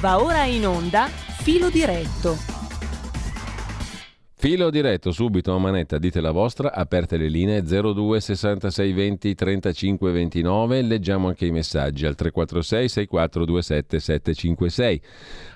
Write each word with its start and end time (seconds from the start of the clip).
Va 0.00 0.22
ora 0.22 0.44
in 0.44 0.64
onda 0.64 1.06
Filo 1.08 1.70
diretto. 1.70 2.36
Filo 4.36 4.70
diretto, 4.70 5.10
subito 5.10 5.52
a 5.52 5.58
manetta, 5.58 5.98
dite 5.98 6.20
la 6.20 6.30
vostra, 6.30 6.72
aperte 6.72 7.16
le 7.16 7.26
linee 7.26 7.62
02 7.62 8.20
66 8.20 8.92
20 8.92 9.34
35 9.34 10.12
29, 10.12 10.82
leggiamo 10.82 11.26
anche 11.26 11.46
i 11.46 11.50
messaggi 11.50 12.06
al 12.06 12.14
346 12.14 12.88
6427 12.88 13.98
756. 13.98 15.02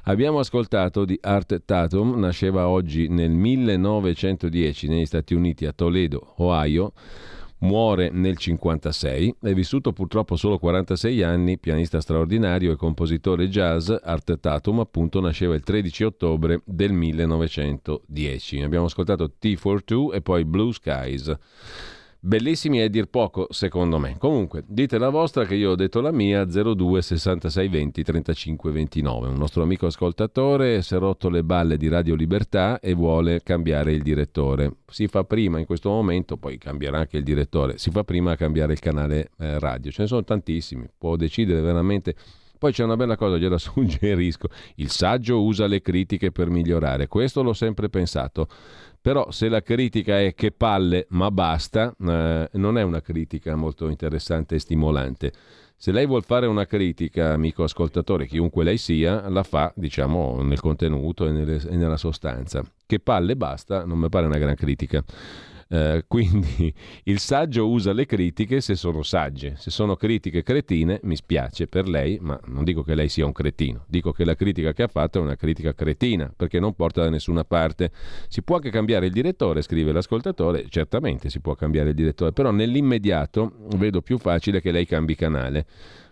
Abbiamo 0.06 0.41
ascoltato 0.41 1.04
di 1.04 1.16
Art 1.22 1.62
Tatum, 1.64 2.18
nasceva 2.18 2.66
oggi 2.66 3.06
nel 3.06 3.30
1910 3.30 4.88
negli 4.88 5.06
Stati 5.06 5.34
Uniti 5.34 5.66
a 5.66 5.72
Toledo, 5.72 6.34
Ohio 6.38 6.93
muore 7.62 8.10
nel 8.10 8.36
1956, 8.36 9.36
è 9.40 9.52
vissuto 9.54 9.92
purtroppo 9.92 10.36
solo 10.36 10.58
46 10.58 11.22
anni, 11.22 11.58
pianista 11.58 12.00
straordinario 12.00 12.72
e 12.72 12.77
compositore 12.77 13.48
jazz, 13.48 13.90
Art 13.90 14.38
Tatum 14.38 14.80
appunto 14.80 15.20
nasceva 15.20 15.54
il 15.54 15.62
13 15.62 16.04
ottobre 16.04 16.62
del 16.64 16.92
1910. 16.92 18.62
Abbiamo 18.62 18.87
ascoltato 18.87 19.32
T42 19.40 20.14
e 20.14 20.20
poi 20.20 20.45
Blue 20.45 20.73
Skies. 20.73 21.37
Bellissimi 22.24 22.78
è 22.78 22.88
dir 22.88 23.06
poco, 23.06 23.48
secondo 23.50 23.98
me. 23.98 24.16
Comunque, 24.16 24.62
dite 24.64 24.96
la 24.96 25.08
vostra 25.08 25.44
che 25.44 25.56
io 25.56 25.70
ho 25.70 25.74
detto 25.74 26.00
la 26.00 26.12
mia 26.12 26.45
02 26.45 27.02
66 27.02 27.66
20 27.68 28.04
35 28.04 28.70
29. 28.70 29.26
Un 29.26 29.34
nostro 29.34 29.64
amico 29.64 29.86
ascoltatore 29.86 30.82
si 30.82 30.95
è 30.95 30.98
rotto 30.98 31.28
le 31.28 31.42
balle 31.42 31.76
di 31.76 31.88
Radio 31.88 32.14
Libertà 32.14 32.78
e 32.78 32.95
vuole 32.95 33.42
cambiare 33.42 33.90
il 33.90 34.02
direttore. 34.02 34.76
Si 34.86 35.08
fa 35.08 35.24
prima 35.24 35.58
in 35.58 35.66
questo 35.66 35.88
momento, 35.88 36.36
poi 36.36 36.58
cambierà 36.58 37.00
anche 37.00 37.16
il 37.16 37.24
direttore, 37.24 37.76
si 37.78 37.90
fa 37.90 38.04
prima 38.04 38.30
a 38.30 38.36
cambiare 38.36 38.74
il 38.74 38.78
canale 38.78 39.30
eh, 39.40 39.59
radio. 39.59 39.90
Ce 39.90 40.02
ne 40.02 40.06
sono 40.06 40.23
tantissimi, 40.23 40.88
può 40.96 41.16
decidere 41.16 41.60
veramente 41.60 42.14
poi 42.62 42.70
c'è 42.70 42.84
una 42.84 42.95
bella 42.95 43.16
cosa, 43.16 43.38
gliela 43.38 43.59
suggerisco. 43.59 44.46
Il 44.76 44.88
saggio 44.88 45.42
usa 45.42 45.66
le 45.66 45.82
critiche 45.82 46.30
per 46.30 46.48
migliorare. 46.48 47.09
Questo 47.09 47.42
l'ho 47.42 47.54
sempre 47.54 47.88
pensato. 47.88 48.46
Però 49.02 49.32
se 49.32 49.48
la 49.48 49.62
critica 49.62 50.20
è 50.20 50.32
che 50.32 50.52
palle, 50.52 51.06
ma 51.10 51.28
basta, 51.32 51.92
eh, 51.98 52.48
non 52.52 52.78
è 52.78 52.82
una 52.82 53.00
critica 53.00 53.56
molto 53.56 53.88
interessante 53.88 54.54
e 54.54 54.58
stimolante. 54.60 55.32
Se 55.76 55.90
lei 55.90 56.06
vuol 56.06 56.22
fare 56.22 56.46
una 56.46 56.66
critica, 56.66 57.32
amico 57.32 57.64
ascoltatore, 57.64 58.26
chiunque 58.26 58.62
lei 58.62 58.78
sia, 58.78 59.28
la 59.28 59.42
fa, 59.42 59.73
diciamo, 59.74 60.40
nel 60.42 60.60
contenuto 60.60 61.26
e, 61.26 61.32
nelle, 61.32 61.60
e 61.68 61.76
nella 61.76 61.96
sostanza. 61.96 62.64
Che 62.86 63.00
palle, 63.00 63.34
basta, 63.34 63.84
non 63.84 63.98
mi 63.98 64.08
pare 64.08 64.26
una 64.26 64.38
gran 64.38 64.54
critica. 64.54 65.03
Eh, 65.72 66.04
quindi 66.06 66.70
il 67.04 67.19
saggio 67.19 67.66
usa 67.66 67.94
le 67.94 68.04
critiche 68.04 68.60
se 68.60 68.75
sono 68.75 69.03
sagge, 69.03 69.54
se 69.56 69.70
sono 69.70 69.97
critiche 69.97 70.42
cretine 70.42 71.00
mi 71.04 71.16
spiace 71.16 71.66
per 71.66 71.88
lei, 71.88 72.19
ma 72.20 72.38
non 72.48 72.62
dico 72.62 72.82
che 72.82 72.94
lei 72.94 73.09
sia 73.09 73.25
un 73.25 73.32
cretino, 73.32 73.87
dico 73.88 74.12
che 74.12 74.26
la 74.26 74.34
critica 74.34 74.75
che 74.75 74.82
ha 74.82 74.88
fatto 74.88 75.19
è 75.19 75.22
una 75.22 75.34
critica 75.34 75.72
cretina 75.72 76.31
perché 76.37 76.60
non 76.60 76.75
porta 76.75 77.00
da 77.00 77.09
nessuna 77.09 77.44
parte. 77.44 77.91
Si 78.28 78.42
può 78.42 78.56
anche 78.56 78.69
cambiare 78.69 79.06
il 79.06 79.12
direttore, 79.12 79.62
scrive 79.62 79.92
l'ascoltatore, 79.92 80.66
certamente 80.69 81.31
si 81.31 81.41
può 81.41 81.54
cambiare 81.54 81.88
il 81.88 81.94
direttore, 81.94 82.32
però 82.32 82.50
nell'immediato 82.50 83.53
vedo 83.76 84.03
più 84.03 84.19
facile 84.19 84.60
che 84.60 84.72
lei 84.72 84.84
cambi 84.84 85.14
canale. 85.14 85.64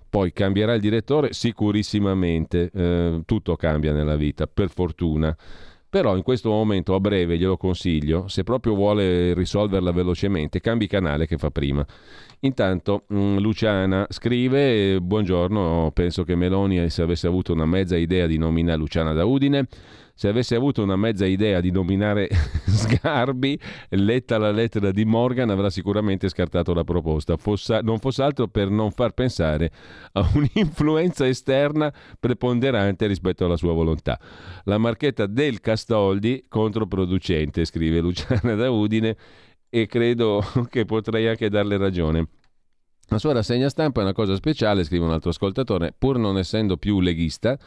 Poi 0.08 0.32
cambierà 0.32 0.72
il 0.72 0.80
direttore 0.80 1.34
sicurissimamente, 1.34 2.70
eh, 2.72 3.22
tutto 3.26 3.56
cambia 3.56 3.92
nella 3.92 4.16
vita, 4.16 4.46
per 4.46 4.70
fortuna. 4.70 5.36
Però 5.90 6.14
in 6.16 6.22
questo 6.22 6.50
momento, 6.50 6.94
a 6.94 7.00
breve, 7.00 7.36
glielo 7.36 7.56
consiglio, 7.56 8.28
se 8.28 8.44
proprio 8.44 8.76
vuole 8.76 9.34
risolverla 9.34 9.90
velocemente, 9.90 10.60
cambi 10.60 10.86
canale 10.86 11.26
che 11.26 11.36
fa 11.36 11.50
prima. 11.50 11.84
Intanto 12.42 13.06
mm, 13.12 13.38
Luciana 13.38 14.06
scrive, 14.08 15.00
buongiorno, 15.00 15.90
penso 15.92 16.22
che 16.22 16.36
Meloni 16.36 16.88
se 16.90 17.02
avesse 17.02 17.26
avuto 17.26 17.52
una 17.52 17.66
mezza 17.66 17.96
idea 17.96 18.28
di 18.28 18.38
nominare 18.38 18.78
Luciana 18.78 19.12
da 19.12 19.24
Udine 19.24 19.66
se 20.20 20.28
avesse 20.28 20.54
avuto 20.54 20.82
una 20.82 20.96
mezza 20.96 21.24
idea 21.24 21.62
di 21.62 21.70
nominare 21.70 22.28
Sgarbi, 22.68 23.58
letta 23.88 24.36
la 24.36 24.50
lettera 24.50 24.90
di 24.90 25.06
Morgan, 25.06 25.48
avrà 25.48 25.70
sicuramente 25.70 26.28
scartato 26.28 26.74
la 26.74 26.84
proposta, 26.84 27.38
fosse, 27.38 27.80
non 27.82 27.98
fosse 28.00 28.22
altro 28.22 28.46
per 28.46 28.68
non 28.68 28.90
far 28.90 29.12
pensare 29.12 29.70
a 30.12 30.30
un'influenza 30.34 31.26
esterna 31.26 31.90
preponderante 32.20 33.06
rispetto 33.06 33.46
alla 33.46 33.56
sua 33.56 33.72
volontà. 33.72 34.20
La 34.64 34.76
marchetta 34.76 35.24
del 35.24 35.60
Castoldi 35.60 36.44
controproducente, 36.48 37.64
scrive 37.64 38.00
Luciana 38.00 38.54
da 38.54 38.70
Udine, 38.70 39.16
e 39.70 39.86
credo 39.86 40.44
che 40.68 40.84
potrei 40.84 41.28
anche 41.28 41.48
darle 41.48 41.78
ragione. 41.78 42.28
La 43.08 43.18
sua 43.18 43.32
rassegna 43.32 43.70
stampa 43.70 44.00
è 44.00 44.02
una 44.02 44.12
cosa 44.12 44.34
speciale, 44.34 44.84
scrive 44.84 45.06
un 45.06 45.12
altro 45.12 45.30
ascoltatore, 45.30 45.94
pur 45.96 46.18
non 46.18 46.36
essendo 46.36 46.76
più 46.76 47.00
leghista, 47.00 47.58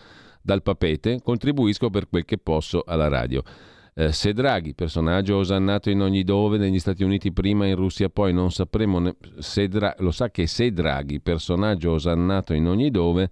dal 0.44 0.62
papete, 0.62 1.22
contribuisco 1.24 1.90
per 1.90 2.09
quel 2.09 2.26
che 2.26 2.38
posso 2.38 2.84
alla 2.86 3.08
radio. 3.08 3.42
Eh, 3.96 4.12
se 4.12 4.34
Draghi, 4.34 4.74
personaggio 4.74 5.38
osannato 5.38 5.90
in 5.90 6.02
ogni 6.02 6.24
dove, 6.24 6.58
negli 6.58 6.80
Stati 6.80 7.04
Uniti 7.04 7.31
prima, 7.31 7.66
in 7.66 7.76
Russia 7.76 8.09
poi, 8.09 8.34
non 8.34 8.52
sapremo, 8.52 9.00
ne- 9.00 9.16
se 9.38 9.68
Dra- 9.68 9.96
lo 10.00 10.12
sa 10.12 10.30
che 10.30 10.48
se 10.48 10.72
Draghi, 10.72 11.22
personaggio 11.22 11.92
osannato 11.92 12.54
in 12.54 12.68
ogni 12.68 12.90
dove, 12.90 13.30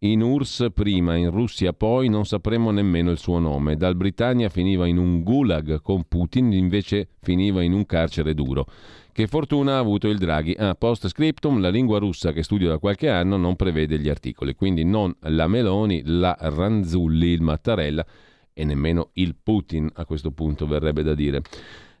in 0.00 0.20
URSS 0.20 0.66
prima, 0.74 1.16
in 1.16 1.30
Russia 1.30 1.72
poi, 1.72 2.08
non 2.08 2.26
sapremo 2.26 2.70
nemmeno 2.70 3.10
il 3.10 3.18
suo 3.18 3.38
nome. 3.38 3.76
Dal 3.76 3.96
Britannia 3.96 4.50
finiva 4.50 4.86
in 4.86 4.98
un 4.98 5.22
gulag 5.22 5.80
con 5.80 6.04
Putin, 6.06 6.52
invece 6.52 7.08
finiva 7.22 7.62
in 7.62 7.72
un 7.72 7.86
carcere 7.86 8.34
duro. 8.34 8.66
Che 9.16 9.26
fortuna 9.28 9.76
ha 9.76 9.78
avuto 9.78 10.08
il 10.08 10.18
Draghi? 10.18 10.54
Ah, 10.58 10.74
post 10.74 11.08
scriptum, 11.08 11.58
la 11.58 11.70
lingua 11.70 11.98
russa 11.98 12.32
che 12.32 12.42
studio 12.42 12.68
da 12.68 12.76
qualche 12.76 13.08
anno 13.08 13.38
non 13.38 13.56
prevede 13.56 13.98
gli 13.98 14.10
articoli, 14.10 14.54
quindi 14.54 14.84
non 14.84 15.16
la 15.20 15.46
Meloni, 15.46 16.02
la 16.04 16.36
Ranzulli, 16.38 17.28
il 17.28 17.40
Mattarella 17.40 18.04
e 18.52 18.64
nemmeno 18.66 19.08
il 19.14 19.34
Putin 19.42 19.88
a 19.94 20.04
questo 20.04 20.32
punto 20.32 20.66
verrebbe 20.66 21.02
da 21.02 21.14
dire. 21.14 21.40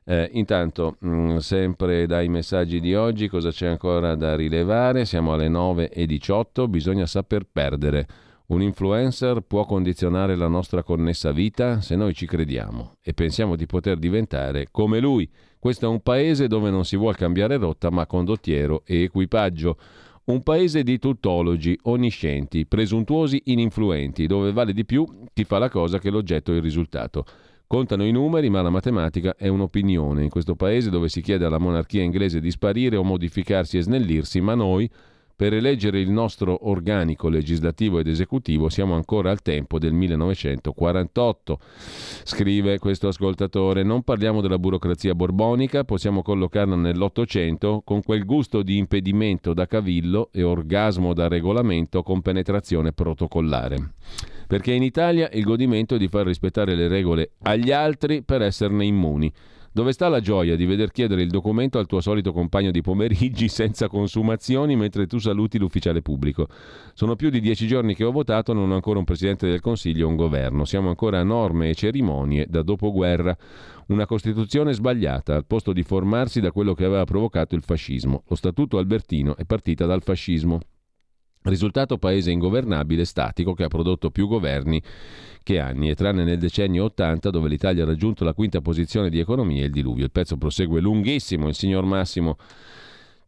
Eh, 0.04 0.28
intanto, 0.34 0.96
mh, 0.98 1.08
mm, 1.08 1.36
sempre 1.38 2.04
dai 2.04 2.28
messaggi 2.28 2.80
di 2.80 2.94
oggi, 2.94 3.28
cosa 3.28 3.50
c'è 3.50 3.66
ancora 3.66 4.14
da 4.14 4.36
rilevare? 4.36 5.06
Siamo 5.06 5.32
alle 5.32 5.48
9.18, 5.48 6.68
bisogna 6.68 7.06
saper 7.06 7.46
perdere. 7.50 8.06
Un 8.48 8.60
influencer 8.60 9.40
può 9.40 9.64
condizionare 9.64 10.36
la 10.36 10.48
nostra 10.48 10.82
connessa 10.82 11.32
vita 11.32 11.80
se 11.80 11.96
noi 11.96 12.12
ci 12.12 12.26
crediamo 12.26 12.96
e 13.02 13.14
pensiamo 13.14 13.56
di 13.56 13.64
poter 13.64 13.96
diventare 13.96 14.68
come 14.70 15.00
lui. 15.00 15.28
Questo 15.66 15.86
è 15.86 15.88
un 15.88 16.00
paese 16.00 16.46
dove 16.46 16.70
non 16.70 16.84
si 16.84 16.96
vuole 16.96 17.16
cambiare 17.16 17.56
rotta 17.56 17.90
ma 17.90 18.06
condottiero 18.06 18.82
e 18.86 19.02
equipaggio. 19.02 19.76
Un 20.26 20.44
paese 20.44 20.84
di 20.84 21.00
tuttologi, 21.00 21.76
onniscienti, 21.82 22.66
presuntuosi 22.66 23.42
ininfluenti, 23.46 24.28
dove 24.28 24.52
vale 24.52 24.72
di 24.72 24.84
più 24.84 25.04
chi 25.34 25.42
fa 25.42 25.58
la 25.58 25.68
cosa 25.68 25.98
che 25.98 26.10
l'oggetto 26.10 26.52
e 26.52 26.58
il 26.58 26.62
risultato. 26.62 27.24
Contano 27.66 28.04
i 28.04 28.12
numeri, 28.12 28.48
ma 28.48 28.62
la 28.62 28.70
matematica 28.70 29.34
è 29.36 29.48
un'opinione. 29.48 30.22
In 30.22 30.30
questo 30.30 30.54
paese 30.54 30.88
dove 30.88 31.08
si 31.08 31.20
chiede 31.20 31.44
alla 31.44 31.58
monarchia 31.58 32.00
inglese 32.00 32.38
di 32.38 32.52
sparire 32.52 32.94
o 32.94 33.02
modificarsi 33.02 33.76
e 33.76 33.82
snellirsi, 33.82 34.40
ma 34.40 34.54
noi 34.54 34.88
per 35.36 35.52
eleggere 35.52 36.00
il 36.00 36.10
nostro 36.10 36.66
organico 36.70 37.28
legislativo 37.28 37.98
ed 37.98 38.08
esecutivo 38.08 38.70
siamo 38.70 38.94
ancora 38.94 39.30
al 39.30 39.42
tempo 39.42 39.78
del 39.78 39.92
1948. 39.92 41.58
Scrive 42.24 42.78
questo 42.78 43.08
ascoltatore, 43.08 43.82
non 43.82 44.02
parliamo 44.02 44.40
della 44.40 44.58
burocrazia 44.58 45.14
borbonica, 45.14 45.84
possiamo 45.84 46.22
collocarla 46.22 46.74
nell'Ottocento 46.74 47.82
con 47.84 48.02
quel 48.02 48.24
gusto 48.24 48.62
di 48.62 48.78
impedimento 48.78 49.52
da 49.52 49.66
cavillo 49.66 50.30
e 50.32 50.42
orgasmo 50.42 51.12
da 51.12 51.28
regolamento 51.28 52.02
con 52.02 52.22
penetrazione 52.22 52.92
protocollare. 52.92 53.92
Perché 54.46 54.72
in 54.72 54.82
Italia 54.82 55.28
il 55.34 55.44
godimento 55.44 55.96
è 55.96 55.98
di 55.98 56.08
far 56.08 56.24
rispettare 56.24 56.74
le 56.74 56.88
regole 56.88 57.32
agli 57.42 57.72
altri 57.72 58.22
per 58.22 58.40
esserne 58.40 58.86
immuni. 58.86 59.30
Dove 59.76 59.92
sta 59.92 60.08
la 60.08 60.20
gioia 60.20 60.56
di 60.56 60.64
veder 60.64 60.90
chiedere 60.90 61.20
il 61.20 61.28
documento 61.28 61.78
al 61.78 61.84
tuo 61.84 62.00
solito 62.00 62.32
compagno 62.32 62.70
di 62.70 62.80
pomeriggi 62.80 63.46
senza 63.52 63.88
consumazioni 63.88 64.74
mentre 64.74 65.06
tu 65.06 65.18
saluti 65.18 65.58
l'ufficiale 65.58 66.00
pubblico? 66.00 66.48
Sono 66.94 67.14
più 67.14 67.28
di 67.28 67.40
dieci 67.40 67.66
giorni 67.66 67.94
che 67.94 68.02
ho 68.02 68.10
votato, 68.10 68.54
non 68.54 68.70
ho 68.70 68.74
ancora 68.74 69.00
un 69.00 69.04
Presidente 69.04 69.46
del 69.46 69.60
Consiglio 69.60 70.06
o 70.06 70.08
un 70.08 70.16
governo. 70.16 70.64
Siamo 70.64 70.88
ancora 70.88 71.20
a 71.20 71.24
norme 71.24 71.68
e 71.68 71.74
cerimonie 71.74 72.46
da 72.48 72.62
dopoguerra. 72.62 73.36
Una 73.88 74.06
Costituzione 74.06 74.72
sbagliata, 74.72 75.34
al 75.34 75.44
posto 75.44 75.74
di 75.74 75.82
formarsi 75.82 76.40
da 76.40 76.52
quello 76.52 76.72
che 76.72 76.86
aveva 76.86 77.04
provocato 77.04 77.54
il 77.54 77.62
fascismo. 77.62 78.22
Lo 78.28 78.34
Statuto 78.34 78.78
Albertino 78.78 79.36
è 79.36 79.44
partita 79.44 79.84
dal 79.84 80.02
fascismo. 80.02 80.58
Risultato 81.42 81.98
paese 81.98 82.30
ingovernabile, 82.30 83.04
statico, 83.04 83.52
che 83.52 83.64
ha 83.64 83.68
prodotto 83.68 84.10
più 84.10 84.26
governi 84.26 84.82
che 85.46 85.60
anni, 85.60 85.90
e 85.90 85.94
tranne 85.94 86.24
nel 86.24 86.38
decennio 86.38 86.82
80 86.86 87.30
dove 87.30 87.48
l'Italia 87.48 87.84
ha 87.84 87.86
raggiunto 87.86 88.24
la 88.24 88.34
quinta 88.34 88.60
posizione 88.60 89.10
di 89.10 89.20
economia 89.20 89.62
e 89.62 89.66
il 89.66 89.70
diluvio. 89.70 90.02
Il 90.02 90.10
pezzo 90.10 90.36
prosegue 90.36 90.80
lunghissimo, 90.80 91.46
il 91.46 91.54
signor 91.54 91.84
Massimo 91.84 92.36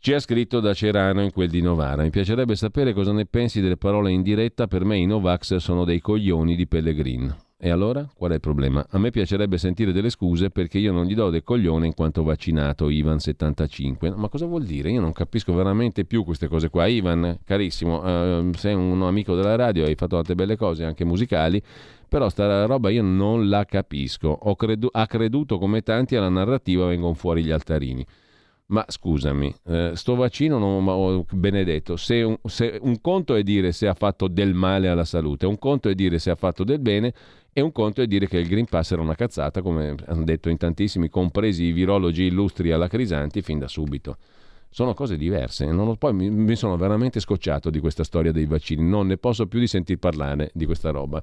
ci 0.01 0.13
ha 0.15 0.19
scritto 0.19 0.59
da 0.59 0.75
Cerano 0.75 1.23
in 1.23 1.31
quel 1.31 1.49
di 1.49 1.61
Novara. 1.61 2.03
Mi 2.03 2.11
piacerebbe 2.11 2.57
sapere 2.57 2.93
cosa 2.93 3.13
ne 3.13 3.27
pensi 3.27 3.61
delle 3.61 3.77
parole 3.77 4.11
in 4.11 4.23
diretta, 4.23 4.67
per 4.67 4.85
me 4.85 4.99
i 4.99 5.07
Novax 5.07 5.55
sono 5.57 5.85
dei 5.85 6.01
coglioni 6.01 6.57
di 6.57 6.67
Pellegrin. 6.67 7.48
E 7.61 7.71
allora? 7.71 8.09
Qual 8.15 8.31
è 8.31 8.35
il 8.35 8.41
problema? 8.41 8.87
A 8.91 8.99
me 8.99 9.11
piacerebbe 9.11 9.59
sentire 9.59 9.91
delle 9.91 10.11
scuse 10.11 10.49
perché 10.49 10.79
io 10.79 10.93
non 10.93 11.07
gli 11.07 11.15
do 11.17 11.29
del 11.29 11.43
coglione 11.43 11.87
in 11.87 11.95
quanto 11.95 12.23
vaccinato 12.23 12.89
Ivan75. 12.89 14.15
Ma 14.15 14.29
cosa 14.29 14.47
vuol 14.47 14.63
dire? 14.63 14.93
Io 14.93 15.01
non 15.01 15.11
capisco 15.11 15.53
veramente 15.53 16.05
più 16.05 16.23
queste 16.23 16.47
cose 16.47 16.69
qua. 16.69 16.87
Ivan, 16.87 17.41
carissimo, 17.45 17.99
uh, 18.39 18.53
sei 18.55 18.75
un 18.75 19.03
amico 19.03 19.35
della 19.35 19.57
radio, 19.57 19.87
hai 19.87 19.97
fatto 19.97 20.15
tante 20.15 20.37
belle 20.37 20.57
cose, 20.57 20.85
anche 20.85 21.05
musicali, 21.05 21.61
però 22.09 22.29
sta 22.29 22.65
roba 22.67 22.91
io 22.91 23.03
non 23.03 23.49
la 23.49 23.65
capisco. 23.65 24.29
Ho 24.29 24.55
credu- 24.55 24.91
ha 24.93 25.07
creduto 25.09 25.59
come 25.59 25.81
tanti 25.81 26.15
alla 26.15 26.29
narrativa 26.29 26.87
vengono 26.87 27.15
fuori 27.15 27.43
gli 27.43 27.51
altarini. 27.51 28.07
Ma 28.71 28.85
scusami, 28.87 29.55
eh, 29.67 29.93
sto 29.95 30.15
vaccino, 30.15 30.59
non, 30.59 30.85
ma, 30.85 31.25
benedetto, 31.31 31.97
se 31.97 32.21
un, 32.21 32.37
se 32.45 32.79
un, 32.83 33.01
conto 33.01 33.35
è 33.35 33.43
dire 33.43 33.73
se 33.73 33.89
ha 33.89 33.95
fatto 33.95 34.29
del 34.29 34.53
male 34.53 34.89
alla 34.89 35.07
salute, 35.07 35.47
un 35.47 35.59
conto 35.59 35.89
è 35.89 35.95
dire 35.95 36.19
se 36.19 36.29
ha 36.29 36.35
fatto 36.35 36.65
del 36.65 36.79
bene 36.79 37.15
e 37.59 37.61
un 37.61 37.73
conto 37.73 38.03
è 38.03 38.07
dire 38.07 38.29
che 38.29 38.39
il 38.39 38.47
Green 38.47 38.67
Pass 38.67 38.93
era 38.93 39.03
una 39.03 39.17
cazzata, 39.17 39.63
come 39.63 39.97
hanno 40.07 40.23
detto 40.23 40.49
in 40.49 40.57
tantissimi, 40.59 41.09
compresi 41.09 41.65
i 41.65 41.73
virologi 41.73 42.23
illustri 42.23 42.71
alla 42.71 42.87
Crisanti, 42.87 43.43
fin 43.43 43.59
da 43.59 43.67
subito. 43.67 44.17
Sono 44.71 44.95
cose 44.95 45.17
diverse. 45.17 45.65
Ho, 45.65 45.97
poi 45.97 46.15
mi, 46.15 46.31
mi, 46.31 46.55
sono 46.55 46.77
veramente 46.77 47.19
scocciato 47.19 47.69
di 47.69 47.81
questa 47.81 48.05
storia 48.05 48.31
dei 48.31 48.47
vaccini, 48.47 48.89
non 48.89 49.09
ne 49.09 49.17
posso 49.17 49.49
più 49.49 49.59
di 49.59 49.67
sentir 49.67 49.99
parlare 49.99 50.53
di 50.55 50.67
questa 50.67 50.91
roba, 50.91 51.21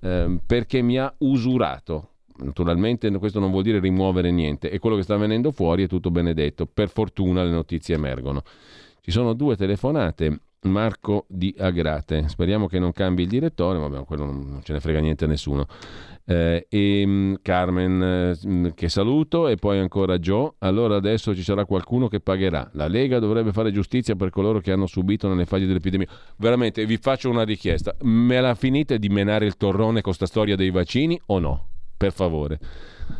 eh, 0.00 0.38
perché 0.46 0.82
mi 0.82 0.98
ha 0.98 1.12
usurato 1.18 2.08
Naturalmente 2.34 3.10
questo 3.18 3.40
non 3.40 3.50
vuol 3.50 3.62
dire 3.62 3.78
rimuovere 3.78 4.30
niente 4.30 4.70
e 4.70 4.78
quello 4.78 4.96
che 4.96 5.02
sta 5.02 5.16
venendo 5.18 5.52
fuori 5.52 5.84
è 5.84 5.86
tutto 5.86 6.10
benedetto. 6.10 6.66
Per 6.66 6.88
fortuna 6.88 7.42
le 7.44 7.50
notizie 7.50 7.94
emergono. 7.94 8.42
Ci 9.00 9.10
sono 9.10 9.34
due 9.34 9.54
telefonate. 9.54 10.40
Marco 10.62 11.24
di 11.28 11.54
Agrate, 11.58 12.28
speriamo 12.28 12.68
che 12.68 12.78
non 12.78 12.92
cambi 12.92 13.22
il 13.22 13.28
direttore, 13.28 13.78
ma 13.78 14.02
quello 14.04 14.24
non 14.24 14.60
ce 14.62 14.72
ne 14.72 14.80
frega 14.80 15.00
niente 15.00 15.24
a 15.24 15.28
nessuno. 15.28 15.66
Eh, 16.24 16.66
e 16.68 17.02
um, 17.04 17.36
Carmen 17.42 18.36
uh, 18.40 18.74
che 18.74 18.88
saluto 18.88 19.48
e 19.48 19.56
poi 19.56 19.78
ancora 19.78 20.18
Joe. 20.18 20.52
Allora 20.58 20.96
adesso 20.96 21.34
ci 21.34 21.42
sarà 21.42 21.64
qualcuno 21.64 22.06
che 22.06 22.20
pagherà. 22.20 22.70
La 22.74 22.86
Lega 22.86 23.18
dovrebbe 23.18 23.52
fare 23.52 23.72
giustizia 23.72 24.14
per 24.14 24.30
coloro 24.30 24.60
che 24.60 24.70
hanno 24.70 24.86
subito 24.86 25.28
nelle 25.28 25.46
fasi 25.46 25.66
dell'epidemia. 25.66 26.06
Veramente 26.36 26.86
vi 26.86 26.96
faccio 26.96 27.28
una 27.28 27.42
richiesta. 27.42 27.96
Me 28.02 28.40
la 28.40 28.54
finite 28.54 28.98
di 28.98 29.08
menare 29.08 29.46
il 29.46 29.56
torrone 29.56 30.00
con 30.00 30.14
sta 30.14 30.26
storia 30.26 30.54
dei 30.54 30.70
vaccini 30.70 31.20
o 31.26 31.38
no? 31.40 31.66
per 32.02 32.12
favore. 32.12 32.58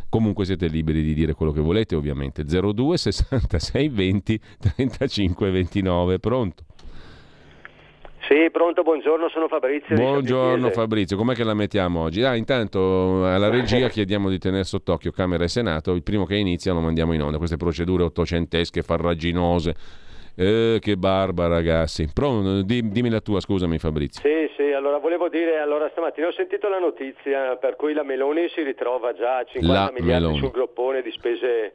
Comunque 0.09 0.43
siete 0.43 0.67
liberi 0.67 1.01
di 1.01 1.13
dire 1.13 1.33
quello 1.33 1.53
che 1.53 1.61
volete, 1.61 1.95
ovviamente. 1.95 2.43
02 2.43 2.97
66 2.97 3.87
20 3.87 4.39
35 4.59 5.49
29. 5.49 6.19
Pronto? 6.19 6.65
Sì, 8.27 8.49
pronto, 8.51 8.83
buongiorno, 8.83 9.27
sono 9.29 9.47
Fabrizio. 9.47 9.95
Buongiorno 9.95 10.69
Fabrizio, 10.69 11.17
com'è 11.17 11.33
che 11.33 11.43
la 11.43 11.53
mettiamo 11.53 12.03
oggi? 12.03 12.23
Ah, 12.23 12.35
intanto 12.35 13.25
alla 13.25 13.49
regia 13.49 13.89
chiediamo 13.89 14.29
di 14.29 14.39
tenere 14.39 14.63
sott'occhio 14.63 15.11
Camera 15.11 15.43
e 15.43 15.49
Senato, 15.49 15.91
il 15.91 16.03
primo 16.03 16.25
che 16.25 16.35
inizia 16.35 16.71
lo 16.71 16.79
mandiamo 16.79 17.13
in 17.13 17.21
onda, 17.21 17.37
queste 17.37 17.57
procedure 17.57 18.03
ottocentesche, 18.03 18.81
farraginose 18.81 19.75
eh, 20.35 20.77
che 20.79 20.95
barba, 20.95 21.47
ragazzi. 21.47 22.09
Pronto, 22.13 22.61
dimmi 22.63 23.09
la 23.09 23.19
tua, 23.19 23.41
scusami, 23.41 23.77
Fabrizio. 23.77 24.21
Sì, 24.21 24.49
sì, 24.55 24.71
allora 24.71 24.99
volevo 24.99 25.27
dire, 25.27 25.59
allora 25.59 25.89
stamattina 25.91 26.27
ho 26.27 26.33
sentito 26.33 26.69
la 26.69 26.79
notizia 26.79 27.57
per 27.57 27.75
cui 27.75 27.93
la 27.93 28.03
Meloni 28.03 28.47
si 28.55 28.63
ritrova 28.63 29.13
già 29.13 29.39
a 29.39 29.43
50 29.43 29.67
la 29.67 29.91
miliardi 29.91 30.23
Meloni. 30.23 30.39
sul 30.39 30.51
groppone 30.51 31.01
di 31.01 31.11
spese 31.11 31.73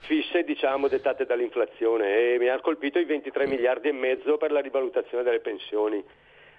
fisse, 0.00 0.42
diciamo, 0.42 0.88
dettate 0.88 1.24
dall'inflazione 1.24 2.32
e 2.32 2.38
mi 2.38 2.48
ha 2.48 2.60
colpito 2.60 2.98
i 2.98 3.04
23 3.04 3.46
miliardi 3.46 3.88
e 3.88 3.92
mezzo 3.92 4.36
per 4.36 4.52
la 4.52 4.60
rivalutazione 4.60 5.22
delle 5.22 5.40
pensioni. 5.40 6.02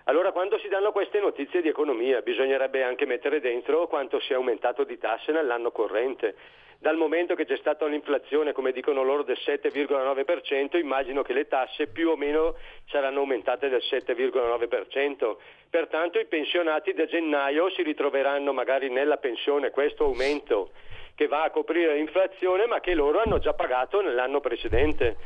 Allora 0.05 0.31
quando 0.31 0.57
si 0.57 0.67
danno 0.67 0.91
queste 0.91 1.19
notizie 1.19 1.61
di 1.61 1.67
economia 1.67 2.21
bisognerebbe 2.21 2.81
anche 2.83 3.05
mettere 3.05 3.39
dentro 3.39 3.87
quanto 3.87 4.19
si 4.19 4.33
è 4.33 4.35
aumentato 4.35 4.83
di 4.83 4.97
tasse 4.97 5.31
nell'anno 5.31 5.71
corrente 5.71 6.35
dal 6.81 6.97
momento 6.97 7.35
che 7.35 7.45
c'è 7.45 7.57
stata 7.57 7.85
un'inflazione, 7.85 8.53
come 8.53 8.71
dicono 8.71 9.03
loro, 9.03 9.21
del 9.21 9.37
7,9%, 9.39 10.79
immagino 10.79 11.21
che 11.21 11.33
le 11.33 11.47
tasse 11.47 11.85
più 11.85 12.09
o 12.09 12.15
meno 12.15 12.55
saranno 12.89 13.19
aumentate 13.19 13.69
del 13.69 13.83
7,9%. 13.87 15.35
Pertanto 15.69 16.17
i 16.17 16.25
pensionati 16.25 16.93
da 16.93 17.05
gennaio 17.05 17.69
si 17.69 17.83
ritroveranno 17.83 18.51
magari 18.51 18.89
nella 18.89 19.17
pensione 19.17 19.69
questo 19.69 20.05
aumento 20.05 20.71
che 21.21 21.27
va 21.27 21.43
a 21.43 21.51
coprire 21.51 21.93
l'inflazione, 21.93 22.65
ma 22.65 22.79
che 22.79 22.95
loro 22.95 23.19
hanno 23.19 23.37
già 23.37 23.53
pagato 23.53 24.01
nell'anno 24.01 24.39
precedente. 24.39 25.17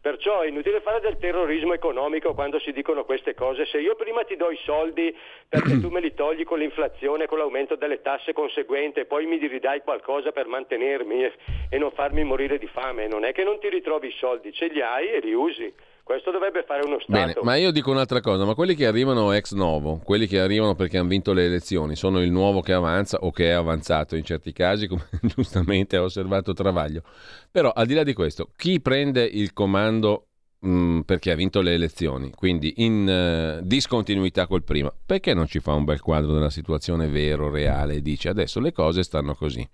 Perciò 0.00 0.40
è 0.40 0.48
inutile 0.48 0.80
fare 0.80 1.00
del 1.00 1.18
terrorismo 1.18 1.74
economico 1.74 2.32
quando 2.32 2.58
si 2.58 2.72
dicono 2.72 3.04
queste 3.04 3.34
cose. 3.34 3.66
Se 3.66 3.78
io 3.78 3.94
prima 3.94 4.24
ti 4.24 4.34
do 4.34 4.50
i 4.50 4.58
soldi 4.64 5.14
perché 5.46 5.78
tu 5.78 5.90
me 5.90 6.00
li 6.00 6.14
togli 6.14 6.44
con 6.44 6.58
l'inflazione, 6.58 7.26
con 7.26 7.36
l'aumento 7.36 7.76
delle 7.76 8.00
tasse 8.00 8.32
conseguente, 8.32 9.04
poi 9.04 9.26
mi 9.26 9.36
ridai 9.36 9.82
qualcosa 9.82 10.32
per 10.32 10.46
mantenermi 10.46 11.30
e, 11.68 11.76
non 11.76 11.90
farmi 11.90 12.24
morire 12.24 12.56
di 12.56 12.66
fame, 12.66 13.06
non 13.06 13.24
è 13.24 13.32
che 13.32 13.44
non 13.44 13.60
ti 13.60 13.68
ritrovi 13.68 14.08
i 14.08 14.16
soldi, 14.18 14.54
ce 14.54 14.68
li 14.68 14.80
hai 14.80 15.10
e 15.10 15.20
li 15.20 15.34
usi. 15.34 15.72
Questo 16.02 16.32
dovrebbe 16.32 16.64
fare 16.64 16.84
uno 16.84 16.98
Stato. 16.98 17.12
Bene, 17.12 17.34
ma 17.42 17.54
io 17.56 17.70
dico 17.70 17.90
un'altra 17.90 18.20
cosa, 18.20 18.44
ma 18.44 18.54
quelli 18.54 18.74
che 18.74 18.86
arrivano 18.86 19.32
ex 19.32 19.52
novo, 19.52 20.00
quelli 20.02 20.26
che 20.26 20.40
arrivano 20.40 20.74
perché 20.74 20.98
hanno 20.98 21.08
vinto 21.08 21.32
le 21.32 21.44
elezioni, 21.44 21.94
sono 21.94 22.20
il 22.20 22.30
nuovo 22.30 22.60
che 22.60 22.72
avanza 22.72 23.18
o 23.18 23.30
che 23.30 23.48
è 23.48 23.52
avanzato 23.52 24.16
in 24.16 24.24
certi 24.24 24.52
casi, 24.52 24.88
come 24.88 25.06
giustamente 25.22 25.96
ha 25.96 26.02
osservato 26.02 26.52
Travaglio. 26.52 27.02
Però 27.50 27.70
al 27.70 27.86
di 27.86 27.94
là 27.94 28.02
di 28.02 28.14
questo, 28.14 28.48
chi 28.56 28.80
prende 28.80 29.22
il 29.24 29.52
comando 29.52 30.26
mh, 30.58 30.70
mm, 30.70 31.00
perché 31.02 31.30
ha 31.30 31.36
vinto 31.36 31.60
le 31.60 31.74
elezioni, 31.74 32.32
quindi 32.32 32.74
in 32.78 33.60
uh, 33.60 33.64
discontinuità 33.64 34.48
col 34.48 34.64
prima, 34.64 34.92
perché 35.06 35.34
non 35.34 35.46
ci 35.46 35.60
fa 35.60 35.72
un 35.72 35.84
bel 35.84 36.00
quadro 36.00 36.32
della 36.32 36.50
situazione 36.50 37.06
vero, 37.06 37.48
reale 37.48 37.94
e 37.94 38.02
dice 38.02 38.28
adesso 38.28 38.58
le 38.58 38.72
cose 38.72 39.04
stanno 39.04 39.34
così? 39.34 39.66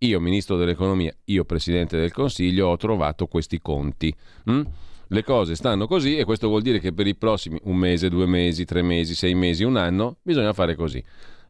Io, 0.00 0.20
ministro 0.20 0.56
dell'economia, 0.56 1.12
io, 1.24 1.44
presidente 1.44 1.96
del 1.96 2.12
Consiglio, 2.12 2.68
ho 2.68 2.76
trovato 2.76 3.26
questi 3.26 3.60
conti. 3.60 4.14
Hm? 4.44 4.62
Le 5.08 5.22
cose 5.22 5.54
stanno 5.54 5.86
così 5.86 6.16
e 6.16 6.24
questo 6.24 6.48
vuol 6.48 6.62
dire 6.62 6.78
che 6.80 6.92
per 6.92 7.06
i 7.06 7.14
prossimi 7.14 7.58
un 7.64 7.76
mese, 7.76 8.08
due 8.08 8.26
mesi, 8.26 8.64
tre 8.64 8.82
mesi, 8.82 9.14
sei 9.14 9.34
mesi, 9.34 9.64
un 9.64 9.76
anno 9.76 10.16
bisogna 10.22 10.52
fare 10.52 10.74
così. 10.74 11.02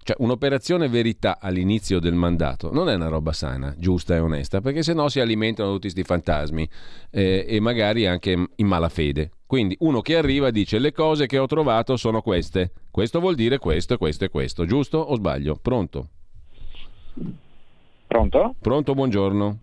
Cioè 0.07 0.17
un'operazione 0.21 0.89
verità 0.89 1.39
all'inizio 1.41 1.99
del 1.99 2.15
mandato 2.15 2.73
non 2.73 2.89
è 2.89 2.95
una 2.95 3.09
roba 3.09 3.33
sana, 3.33 3.75
giusta 3.77 4.15
e 4.15 4.21
onesta, 4.21 4.61
perché 4.61 4.85
sennò 4.85 5.09
si 5.09 5.19
alimentano 5.19 5.71
tutti 5.71 5.91
questi 5.91 6.05
fantasmi 6.05 6.69
eh, 7.11 7.45
e 7.49 7.59
magari 7.59 8.07
anche 8.07 8.31
in 8.55 8.67
malafede. 8.69 9.33
Quindi 9.47 9.77
uno 9.81 10.03
che 10.03 10.17
arriva 10.17 10.51
dice 10.51 10.79
le 10.79 10.93
cose 10.93 11.27
che 11.27 11.39
ho 11.39 11.47
trovato 11.47 11.97
sono 11.97 12.21
queste, 12.21 12.71
questo 12.93 13.19
vuol 13.19 13.35
dire 13.35 13.59
questo, 13.59 13.97
questo 13.97 14.25
e 14.25 14.29
questo, 14.29 14.65
giusto 14.65 14.99
o 14.99 15.17
sbaglio? 15.17 15.59
Pronto? 15.61 16.09
Pronto? 18.07 18.55
Pronto, 18.61 18.95
buongiorno. 18.95 19.59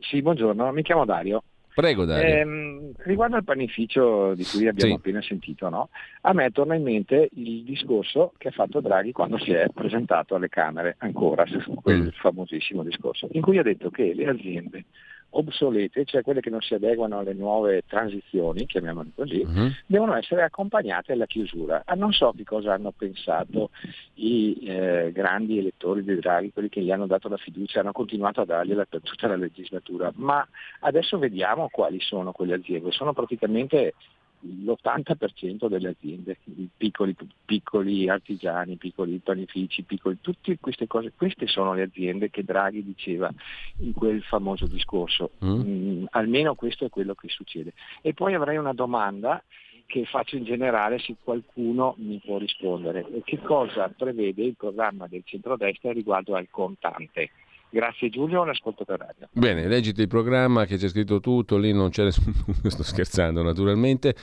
Sì, 0.00 0.22
buongiorno, 0.22 0.72
mi 0.72 0.82
chiamo 0.82 1.04
Dario. 1.04 1.42
Prego 1.74 2.04
Dario. 2.04 2.26
Eh, 2.26 2.92
riguardo 3.04 3.36
al 3.36 3.44
panificio 3.44 4.34
di 4.34 4.44
cui 4.44 4.68
abbiamo 4.68 4.92
sì. 4.92 4.98
appena 4.98 5.22
sentito, 5.22 5.68
no? 5.68 5.88
a 6.22 6.32
me 6.32 6.50
torna 6.50 6.74
in 6.74 6.82
mente 6.82 7.30
il 7.32 7.64
discorso 7.64 8.32
che 8.36 8.48
ha 8.48 8.52
fatto 8.52 8.80
Draghi 8.80 9.12
quando 9.12 9.38
si 9.38 9.52
è 9.52 9.66
presentato 9.72 10.34
alle 10.34 10.48
Camere, 10.48 10.96
ancora, 10.98 11.44
quel 11.82 12.02
mm. 12.02 12.08
famosissimo 12.20 12.82
discorso, 12.82 13.28
in 13.32 13.40
cui 13.40 13.58
ha 13.58 13.62
detto 13.62 13.90
che 13.90 14.12
le 14.14 14.28
aziende 14.28 14.84
obsolete, 15.32 16.04
cioè 16.04 16.22
quelle 16.22 16.40
che 16.40 16.50
non 16.50 16.60
si 16.60 16.74
adeguano 16.74 17.18
alle 17.18 17.34
nuove 17.34 17.82
transizioni, 17.86 18.66
chiamiamole 18.66 19.10
così, 19.14 19.42
uh-huh. 19.44 19.70
devono 19.86 20.14
essere 20.14 20.42
accompagnate 20.42 21.12
alla 21.12 21.26
chiusura. 21.26 21.82
Ah, 21.84 21.94
non 21.94 22.12
so 22.12 22.32
che 22.36 22.44
cosa 22.44 22.74
hanno 22.74 22.92
pensato 22.92 23.70
i 24.14 24.58
eh, 24.64 25.10
grandi 25.12 25.58
elettori 25.58 26.02
di 26.02 26.14
Draghi, 26.16 26.52
quelli 26.52 26.68
che 26.68 26.82
gli 26.82 26.90
hanno 26.90 27.06
dato 27.06 27.28
la 27.28 27.36
fiducia, 27.36 27.80
hanno 27.80 27.92
continuato 27.92 28.40
a 28.40 28.46
dargliela 28.46 28.84
per 28.84 29.00
tutta 29.02 29.28
la 29.28 29.36
legislatura, 29.36 30.12
ma 30.16 30.46
adesso 30.80 31.18
vediamo 31.18 31.68
quali 31.70 32.00
sono 32.00 32.32
quelle 32.32 32.54
aziende. 32.54 32.90
Sono 32.90 33.12
praticamente 33.12 33.94
l'80% 34.42 35.68
delle 35.68 35.88
aziende, 35.90 36.36
piccoli, 36.76 37.14
piccoli, 37.44 38.08
artigiani, 38.08 38.76
piccoli 38.76 39.18
panifici, 39.18 39.82
piccoli, 39.82 40.18
tutte 40.20 40.58
queste 40.60 40.86
cose, 40.86 41.12
queste 41.16 41.46
sono 41.46 41.74
le 41.74 41.82
aziende 41.82 42.30
che 42.30 42.44
Draghi 42.44 42.82
diceva 42.82 43.30
in 43.78 43.92
quel 43.92 44.22
famoso 44.22 44.66
discorso, 44.66 45.32
mm. 45.44 45.60
Mm, 45.62 46.04
almeno 46.10 46.54
questo 46.54 46.84
è 46.84 46.88
quello 46.88 47.14
che 47.14 47.28
succede. 47.28 47.72
E 48.00 48.14
poi 48.14 48.34
avrei 48.34 48.56
una 48.56 48.72
domanda 48.72 49.42
che 49.86 50.04
faccio 50.06 50.36
in 50.36 50.44
generale 50.44 50.98
se 50.98 51.16
qualcuno 51.22 51.94
mi 51.98 52.20
può 52.24 52.38
rispondere. 52.38 53.06
Che 53.24 53.38
cosa 53.40 53.88
prevede 53.88 54.42
il 54.42 54.56
programma 54.56 55.06
del 55.06 55.22
centrodestra 55.24 55.92
riguardo 55.92 56.34
al 56.34 56.48
contante? 56.50 57.30
Grazie 57.74 58.10
Giulio, 58.10 58.44
l'ascolto 58.44 58.84
per 58.84 58.98
radio. 58.98 59.28
Bene, 59.32 59.66
leggiti 59.66 60.02
il 60.02 60.06
programma 60.06 60.66
che 60.66 60.76
c'è 60.76 60.88
scritto 60.88 61.20
tutto, 61.20 61.56
lì 61.56 61.72
non 61.72 61.88
c'è 61.88 62.04
nessuno, 62.04 62.34
sto 62.68 62.82
scherzando 62.82 63.42
naturalmente, 63.42 64.14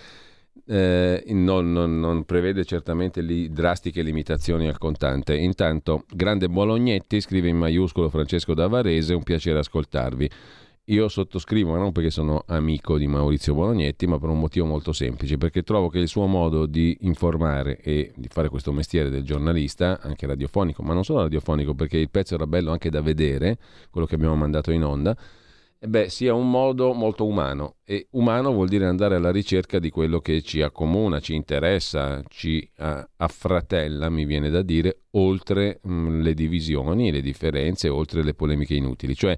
eh, 0.68 1.24
non, 1.30 1.72
non, 1.72 2.00
non, 2.00 2.26
prevede 2.26 2.64
certamente 2.64 3.22
li, 3.22 3.50
drastiche 3.50 4.04
limitazioni 4.04 4.68
al 4.68 4.78
contante. 4.78 5.36
Intanto, 5.36 6.04
grande 6.14 6.48
Bolognetti, 6.48 7.20
scrive 7.20 7.48
in 7.48 7.58
maiuscolo 7.58 8.10
Francesco 8.10 8.54
da 8.54 8.68
Varese, 8.68 9.16
un 9.16 9.24
piacere 9.24 9.58
ascoltarvi. 9.58 10.30
Io 10.90 11.08
sottoscrivo, 11.08 11.76
non 11.76 11.92
perché 11.92 12.10
sono 12.10 12.44
amico 12.48 12.98
di 12.98 13.08
Maurizio 13.08 13.54
Bolognetti, 13.54 14.08
ma 14.08 14.18
per 14.18 14.30
un 14.30 14.40
motivo 14.40 14.66
molto 14.66 14.92
semplice, 14.92 15.38
perché 15.38 15.62
trovo 15.62 15.88
che 15.90 16.00
il 16.00 16.08
suo 16.08 16.26
modo 16.26 16.66
di 16.66 16.98
informare 17.02 17.80
e 17.80 18.12
di 18.16 18.28
fare 18.28 18.50
questo 18.50 18.72
mestiere 18.72 19.10
del 19.10 19.24
giornalista, 19.24 20.00
anche 20.02 20.26
radiofonico, 20.26 20.82
ma 20.82 20.94
non 20.94 21.04
solo 21.04 21.22
radiofonico, 21.22 21.76
perché 21.76 21.98
il 21.98 22.10
pezzo 22.10 22.34
era 22.34 22.48
bello 22.48 22.72
anche 22.72 22.90
da 22.90 23.02
vedere, 23.02 23.58
quello 23.92 24.08
che 24.08 24.16
abbiamo 24.16 24.36
mandato 24.36 24.72
in 24.72 24.84
onda, 24.84 25.16
e 25.82 25.88
beh, 25.88 26.10
sia 26.10 26.34
un 26.34 26.50
modo 26.50 26.92
molto 26.94 27.26
umano. 27.26 27.76
E 27.86 28.08
umano 28.12 28.52
vuol 28.52 28.68
dire 28.68 28.86
andare 28.86 29.16
alla 29.16 29.32
ricerca 29.32 29.80
di 29.80 29.90
quello 29.90 30.20
che 30.20 30.42
ci 30.42 30.62
accomuna, 30.62 31.22
ci 31.22 31.36
interessa, 31.36 32.22
ci 32.28 32.70
affratella, 32.76 34.10
mi 34.10 34.26
viene 34.26 34.50
da 34.50 34.62
dire, 34.62 35.04
oltre 35.12 35.80
mm, 35.88 36.22
le 36.22 36.34
divisioni, 36.34 37.12
le 37.12 37.22
differenze, 37.22 37.88
oltre 37.88 38.24
le 38.24 38.34
polemiche 38.34 38.74
inutili. 38.74 39.16
Cioè 39.16 39.38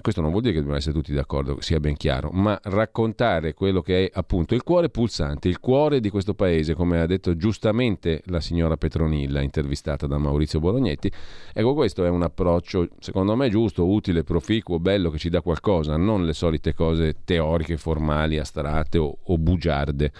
questo 0.00 0.20
non 0.20 0.30
vuol 0.30 0.42
dire 0.42 0.54
che 0.54 0.60
dobbiamo 0.60 0.78
essere 0.78 0.94
tutti 0.94 1.12
d'accordo, 1.12 1.60
sia 1.60 1.80
ben 1.80 1.96
chiaro, 1.96 2.30
ma 2.32 2.58
raccontare 2.64 3.54
quello 3.54 3.82
che 3.82 4.06
è 4.06 4.10
appunto 4.14 4.54
il 4.54 4.62
cuore 4.62 4.88
pulsante, 4.88 5.48
il 5.48 5.60
cuore 5.60 6.00
di 6.00 6.10
questo 6.10 6.34
paese, 6.34 6.74
come 6.74 7.00
ha 7.00 7.06
detto 7.06 7.36
giustamente 7.36 8.22
la 8.26 8.40
signora 8.40 8.76
Petronilla, 8.76 9.40
intervistata 9.40 10.06
da 10.06 10.18
Maurizio 10.18 10.60
Bolognetti, 10.60 11.10
ecco 11.52 11.74
questo 11.74 12.04
è 12.04 12.08
un 12.08 12.22
approccio 12.22 12.88
secondo 12.98 13.34
me 13.34 13.48
giusto, 13.48 13.86
utile, 13.86 14.22
proficuo, 14.22 14.78
bello, 14.78 15.10
che 15.10 15.18
ci 15.18 15.28
dà 15.28 15.40
qualcosa, 15.40 15.96
non 15.96 16.24
le 16.24 16.32
solite 16.32 16.74
cose 16.74 17.16
teoriche, 17.24 17.76
formali, 17.76 18.38
astratte 18.38 18.98
o, 18.98 19.18
o 19.22 19.38
bugiarde. 19.38 20.12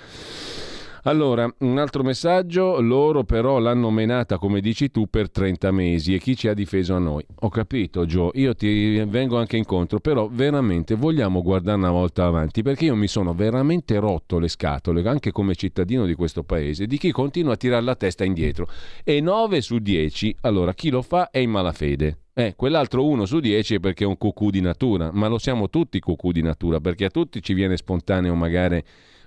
Allora, 1.04 1.52
un 1.58 1.78
altro 1.78 2.04
messaggio, 2.04 2.80
loro 2.80 3.24
però 3.24 3.58
l'hanno 3.58 3.90
menata, 3.90 4.38
come 4.38 4.60
dici 4.60 4.88
tu, 4.92 5.08
per 5.10 5.32
30 5.32 5.72
mesi 5.72 6.14
e 6.14 6.20
chi 6.20 6.36
ci 6.36 6.46
ha 6.46 6.54
difeso 6.54 6.94
a 6.94 7.00
noi? 7.00 7.24
Ho 7.40 7.48
capito, 7.48 8.06
Gio, 8.06 8.30
io 8.34 8.54
ti 8.54 9.02
vengo 9.06 9.36
anche 9.36 9.56
incontro, 9.56 9.98
però 9.98 10.28
veramente 10.30 10.94
vogliamo 10.94 11.42
guardare 11.42 11.78
una 11.78 11.90
volta 11.90 12.24
avanti, 12.26 12.62
perché 12.62 12.84
io 12.84 12.94
mi 12.94 13.08
sono 13.08 13.34
veramente 13.34 13.98
rotto 13.98 14.38
le 14.38 14.46
scatole, 14.46 15.02
anche 15.08 15.32
come 15.32 15.56
cittadino 15.56 16.06
di 16.06 16.14
questo 16.14 16.44
paese, 16.44 16.86
di 16.86 16.98
chi 16.98 17.10
continua 17.10 17.54
a 17.54 17.56
tirare 17.56 17.82
la 17.82 17.96
testa 17.96 18.22
indietro. 18.22 18.68
E 19.02 19.20
9 19.20 19.60
su 19.60 19.78
10, 19.78 20.36
allora 20.42 20.72
chi 20.72 20.88
lo 20.88 21.02
fa 21.02 21.30
è 21.30 21.38
in 21.38 21.50
malafede. 21.50 22.18
Eh, 22.32 22.54
quell'altro 22.54 23.04
1 23.08 23.26
su 23.26 23.40
10 23.40 23.74
è 23.74 23.80
perché 23.80 24.04
è 24.04 24.06
un 24.06 24.16
cucù 24.16 24.50
di 24.50 24.60
natura, 24.60 25.10
ma 25.12 25.26
lo 25.26 25.38
siamo 25.38 25.68
tutti 25.68 25.98
cucù 25.98 26.30
di 26.30 26.42
natura, 26.42 26.78
perché 26.78 27.06
a 27.06 27.10
tutti 27.10 27.42
ci 27.42 27.54
viene 27.54 27.76
spontaneo 27.76 28.36
magari 28.36 28.80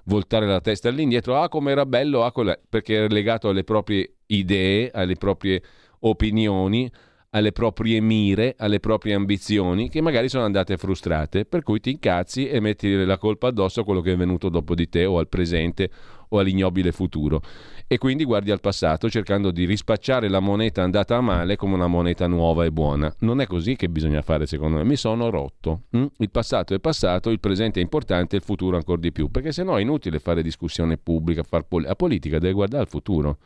voltare 0.05 0.45
la 0.45 0.61
testa 0.61 0.89
all'indietro, 0.89 1.39
ah 1.39 1.49
come 1.49 1.71
era 1.71 1.85
bello, 1.85 2.23
ah, 2.23 2.33
perché 2.69 3.05
è 3.05 3.07
legato 3.07 3.49
alle 3.49 3.63
proprie 3.63 4.15
idee, 4.27 4.91
alle 4.91 5.15
proprie 5.15 5.61
opinioni, 5.99 6.91
alle 7.31 7.51
proprie 7.51 7.99
mire, 7.99 8.55
alle 8.57 8.79
proprie 8.79 9.13
ambizioni 9.13 9.89
che 9.89 10.01
magari 10.01 10.29
sono 10.29 10.45
andate 10.45 10.77
frustrate, 10.77 11.45
per 11.45 11.63
cui 11.63 11.79
ti 11.79 11.91
incazzi 11.91 12.47
e 12.47 12.59
metti 12.61 13.03
la 13.03 13.17
colpa 13.17 13.47
addosso 13.47 13.81
a 13.81 13.83
quello 13.83 14.01
che 14.01 14.13
è 14.13 14.17
venuto 14.17 14.49
dopo 14.49 14.73
di 14.73 14.87
te 14.87 15.05
o 15.05 15.17
al 15.17 15.27
presente 15.27 15.89
o 16.29 16.39
all'ignobile 16.39 16.91
futuro 16.91 17.41
e 17.87 17.97
quindi 17.99 18.23
guardi 18.23 18.49
al 18.49 18.59
passato 18.59 19.09
cercando 19.09 19.51
di 19.51 19.65
rispacciare 19.65 20.27
la 20.27 20.39
moneta 20.39 20.81
andata 20.81 21.17
a 21.17 21.21
male 21.21 21.55
come 21.55 21.75
una 21.75 21.87
moneta 21.87 22.25
nuova 22.25 22.65
e 22.65 22.71
buona. 22.71 23.13
Non 23.19 23.41
è 23.41 23.45
così 23.45 23.75
che 23.75 23.89
bisogna 23.89 24.21
fare 24.21 24.47
secondo 24.47 24.77
me, 24.77 24.83
mi 24.83 24.95
sono 24.95 25.29
rotto. 25.29 25.83
Mm? 25.95 26.05
Il 26.17 26.31
passato 26.31 26.73
è 26.73 26.79
passato, 26.79 27.29
il 27.29 27.39
presente 27.39 27.79
è 27.79 27.83
importante, 27.83 28.35
il 28.35 28.41
futuro 28.41 28.75
ancora 28.75 28.99
di 28.99 29.11
più, 29.11 29.29
perché 29.29 29.51
sennò 29.51 29.75
è 29.75 29.81
inutile 29.81 30.19
fare 30.19 30.41
discussione 30.41 30.97
pubblica, 30.97 31.43
far 31.43 31.63
pol- 31.63 31.83
la 31.83 31.95
politica 31.95 32.39
deve 32.39 32.53
guardare 32.53 32.83
al 32.83 32.89
futuro, 32.89 33.37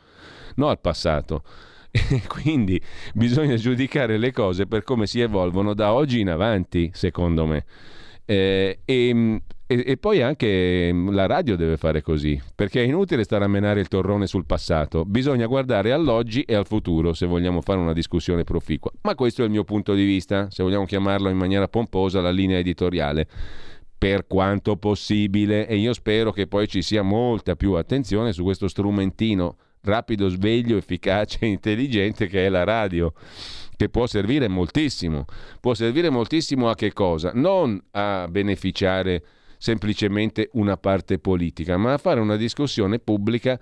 non 0.56 0.70
al 0.70 0.80
passato. 0.80 1.42
E 1.92 2.22
quindi 2.28 2.80
bisogna 3.14 3.56
giudicare 3.56 4.16
le 4.16 4.30
cose 4.30 4.66
per 4.66 4.84
come 4.84 5.08
si 5.08 5.20
evolvono 5.20 5.74
da 5.74 5.92
oggi 5.92 6.20
in 6.20 6.30
avanti, 6.30 6.88
secondo 6.94 7.46
me. 7.46 7.64
Eh, 8.30 8.78
e 8.84 9.42
e, 9.70 9.84
e, 9.86 9.96
poi 9.98 10.20
anche 10.20 10.90
mm, 10.92 11.10
la 11.10 11.26
radio 11.26 11.54
deve 11.54 11.76
fare 11.76 12.02
così, 12.02 12.40
perché 12.56 12.82
è 12.82 12.84
inutile 12.84 13.22
stare 13.22 13.44
a 13.44 13.48
menare 13.48 13.78
il 13.78 13.86
torrone 13.86 14.26
sul 14.26 14.44
passato, 14.44 15.04
bisogna 15.04 15.46
guardare 15.46 15.92
all'oggi 15.92 16.42
e 16.42 16.56
al 16.56 16.66
futuro 16.66 17.12
se 17.12 17.24
vogliamo 17.26 17.60
fare 17.60 17.78
una 17.78 17.92
discussione 17.92 18.42
proficua. 18.42 18.90
Ma 19.02 19.14
questo 19.14 19.42
è 19.42 19.44
il 19.44 19.52
mio 19.52 19.62
punto 19.62 19.94
di 19.94 20.04
vista, 20.04 20.48
se 20.50 20.64
vogliamo 20.64 20.86
chiamarlo 20.86 21.28
in 21.28 21.36
maniera 21.36 21.68
pomposa 21.68 22.20
la 22.20 22.32
linea 22.32 22.58
editoriale, 22.58 23.28
per 23.96 24.26
quanto 24.26 24.76
possibile, 24.76 25.68
e 25.68 25.76
io 25.76 25.92
spero 25.92 26.32
che 26.32 26.48
poi 26.48 26.66
ci 26.66 26.82
sia 26.82 27.02
molta 27.02 27.54
più 27.54 27.74
attenzione 27.74 28.32
su 28.32 28.42
questo 28.42 28.66
strumentino 28.66 29.56
rapido, 29.82 30.28
sveglio, 30.28 30.76
efficace 30.76 31.38
e 31.40 31.46
intelligente 31.46 32.26
che 32.26 32.46
è 32.46 32.48
la 32.48 32.64
radio 32.64 33.12
che 33.76 33.88
può 33.88 34.06
servire 34.06 34.46
moltissimo. 34.46 35.24
Può 35.58 35.72
servire 35.72 36.10
moltissimo 36.10 36.68
a 36.68 36.74
che 36.74 36.92
cosa? 36.92 37.32
Non 37.34 37.82
a 37.92 38.28
beneficiare 38.28 39.24
semplicemente 39.56 40.50
una 40.52 40.76
parte 40.76 41.18
politica, 41.18 41.78
ma 41.78 41.94
a 41.94 41.98
fare 41.98 42.20
una 42.20 42.36
discussione 42.36 42.98
pubblica 42.98 43.58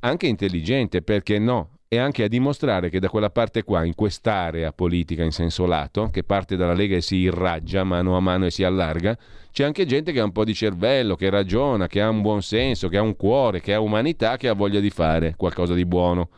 anche 0.00 0.26
intelligente, 0.26 1.00
perché 1.00 1.38
no? 1.38 1.78
E 1.92 1.98
anche 1.98 2.24
a 2.24 2.28
dimostrare 2.28 2.88
che 2.88 3.00
da 3.00 3.10
quella 3.10 3.28
parte 3.28 3.64
qua, 3.64 3.84
in 3.84 3.94
quest'area 3.94 4.72
politica 4.72 5.24
in 5.24 5.30
senso 5.30 5.66
lato, 5.66 6.08
che 6.10 6.24
parte 6.24 6.56
dalla 6.56 6.72
Lega 6.72 6.96
e 6.96 7.02
si 7.02 7.16
irraggia 7.16 7.84
mano 7.84 8.16
a 8.16 8.20
mano 8.20 8.46
e 8.46 8.50
si 8.50 8.64
allarga, 8.64 9.14
c'è 9.50 9.64
anche 9.64 9.84
gente 9.84 10.10
che 10.10 10.20
ha 10.20 10.24
un 10.24 10.32
po' 10.32 10.44
di 10.44 10.54
cervello, 10.54 11.16
che 11.16 11.28
ragiona, 11.28 11.88
che 11.88 12.00
ha 12.00 12.08
un 12.08 12.22
buon 12.22 12.40
senso, 12.40 12.88
che 12.88 12.96
ha 12.96 13.02
un 13.02 13.14
cuore, 13.14 13.60
che 13.60 13.74
ha 13.74 13.80
umanità, 13.80 14.38
che 14.38 14.48
ha 14.48 14.54
voglia 14.54 14.80
di 14.80 14.88
fare 14.88 15.34
qualcosa 15.36 15.74
di 15.74 15.84
buono. 15.84 16.30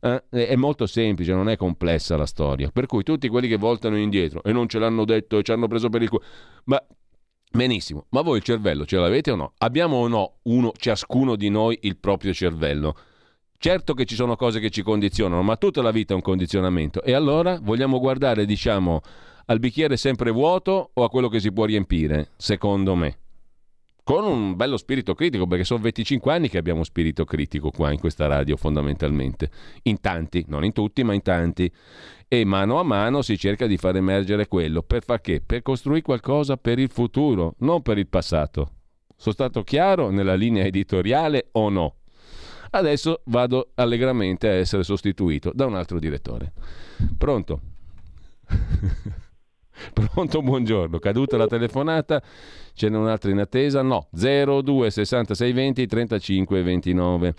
Eh? 0.00 0.22
È 0.30 0.54
molto 0.54 0.86
semplice, 0.86 1.32
non 1.32 1.48
è 1.48 1.56
complessa 1.56 2.16
la 2.16 2.26
storia. 2.26 2.70
Per 2.72 2.86
cui 2.86 3.02
tutti 3.02 3.26
quelli 3.26 3.48
che 3.48 3.56
voltano 3.56 3.96
indietro 3.96 4.40
e 4.44 4.52
non 4.52 4.68
ce 4.68 4.78
l'hanno 4.78 5.04
detto 5.04 5.36
e 5.36 5.42
ci 5.42 5.50
hanno 5.50 5.66
preso 5.66 5.88
per 5.88 6.02
il 6.02 6.10
culo. 6.10 6.22
Ma 6.66 6.80
Benissimo, 7.50 8.06
ma 8.10 8.20
voi 8.20 8.36
il 8.36 8.44
cervello 8.44 8.86
ce 8.86 8.98
l'avete 8.98 9.32
o 9.32 9.34
no? 9.34 9.52
Abbiamo 9.58 9.96
o 9.96 10.06
no 10.06 10.34
uno, 10.44 10.70
ciascuno 10.76 11.34
di 11.34 11.48
noi, 11.48 11.76
il 11.82 11.96
proprio 11.96 12.32
cervello? 12.32 12.94
Certo 13.62 13.94
che 13.94 14.06
ci 14.06 14.16
sono 14.16 14.34
cose 14.34 14.58
che 14.58 14.70
ci 14.70 14.82
condizionano, 14.82 15.40
ma 15.42 15.54
tutta 15.54 15.82
la 15.82 15.92
vita 15.92 16.14
è 16.14 16.16
un 16.16 16.22
condizionamento. 16.22 17.00
E 17.04 17.12
allora 17.12 17.60
vogliamo 17.62 18.00
guardare, 18.00 18.44
diciamo, 18.44 19.02
al 19.46 19.60
bicchiere 19.60 19.96
sempre 19.96 20.32
vuoto 20.32 20.90
o 20.92 21.04
a 21.04 21.08
quello 21.08 21.28
che 21.28 21.38
si 21.38 21.52
può 21.52 21.64
riempire, 21.64 22.30
secondo 22.36 22.96
me? 22.96 23.18
Con 24.02 24.24
un 24.24 24.56
bello 24.56 24.76
spirito 24.76 25.14
critico, 25.14 25.46
perché 25.46 25.62
sono 25.62 25.80
25 25.80 26.32
anni 26.32 26.48
che 26.48 26.58
abbiamo 26.58 26.82
spirito 26.82 27.24
critico 27.24 27.70
qua 27.70 27.92
in 27.92 28.00
questa 28.00 28.26
radio, 28.26 28.56
fondamentalmente. 28.56 29.48
In 29.82 30.00
tanti, 30.00 30.44
non 30.48 30.64
in 30.64 30.72
tutti, 30.72 31.04
ma 31.04 31.14
in 31.14 31.22
tanti 31.22 31.72
e 32.26 32.44
mano 32.44 32.80
a 32.80 32.82
mano 32.82 33.22
si 33.22 33.38
cerca 33.38 33.68
di 33.68 33.76
far 33.76 33.94
emergere 33.94 34.48
quello. 34.48 34.82
Per 34.82 35.04
far 35.04 35.20
che? 35.20 35.40
Per 35.40 35.62
costruire 35.62 36.02
qualcosa 36.02 36.56
per 36.56 36.80
il 36.80 36.90
futuro, 36.90 37.54
non 37.58 37.80
per 37.80 37.96
il 37.98 38.08
passato. 38.08 38.70
Sono 39.16 39.34
stato 39.34 39.62
chiaro 39.62 40.10
nella 40.10 40.34
linea 40.34 40.64
editoriale 40.64 41.50
o 41.52 41.68
no? 41.68 41.94
Adesso 42.74 43.20
vado 43.24 43.72
allegramente 43.74 44.48
a 44.48 44.52
essere 44.52 44.82
sostituito 44.82 45.52
da 45.54 45.66
un 45.66 45.74
altro 45.74 45.98
direttore. 45.98 46.52
Pronto? 47.18 47.60
Pronto, 49.92 50.40
buongiorno. 50.40 50.98
Caduta 50.98 51.36
la 51.36 51.46
telefonata, 51.46 52.22
ce 52.72 52.88
n'è 52.88 52.96
un'altra 52.96 53.30
in 53.30 53.40
attesa? 53.40 53.82
No, 53.82 54.08
02 54.10 54.90
66 54.90 55.52
20 55.52 55.86
35 55.86 56.62
29. 56.62 57.34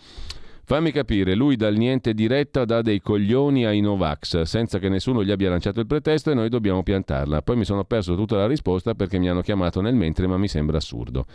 Fammi 0.65 0.91
capire, 0.91 1.33
lui 1.33 1.55
dal 1.55 1.75
niente 1.75 2.13
diretta 2.13 2.63
dà 2.63 2.83
dei 2.83 3.01
coglioni 3.01 3.65
ai 3.65 3.81
Novax, 3.81 4.43
senza 4.43 4.77
che 4.77 4.87
nessuno 4.87 5.23
gli 5.23 5.31
abbia 5.31 5.49
lanciato 5.49 5.79
il 5.79 5.87
pretesto 5.87 6.29
e 6.29 6.35
noi 6.35 6.49
dobbiamo 6.49 6.83
piantarla. 6.83 7.41
Poi 7.41 7.55
mi 7.55 7.65
sono 7.65 7.85
perso 7.85 8.15
tutta 8.15 8.37
la 8.37 8.45
risposta 8.45 8.93
perché 8.93 9.17
mi 9.17 9.29
hanno 9.29 9.41
chiamato 9.41 9.81
nel 9.81 9.95
mentre, 9.95 10.27
ma 10.27 10.37
mi 10.37 10.47
sembra 10.47 10.77
assurdo. 10.77 11.25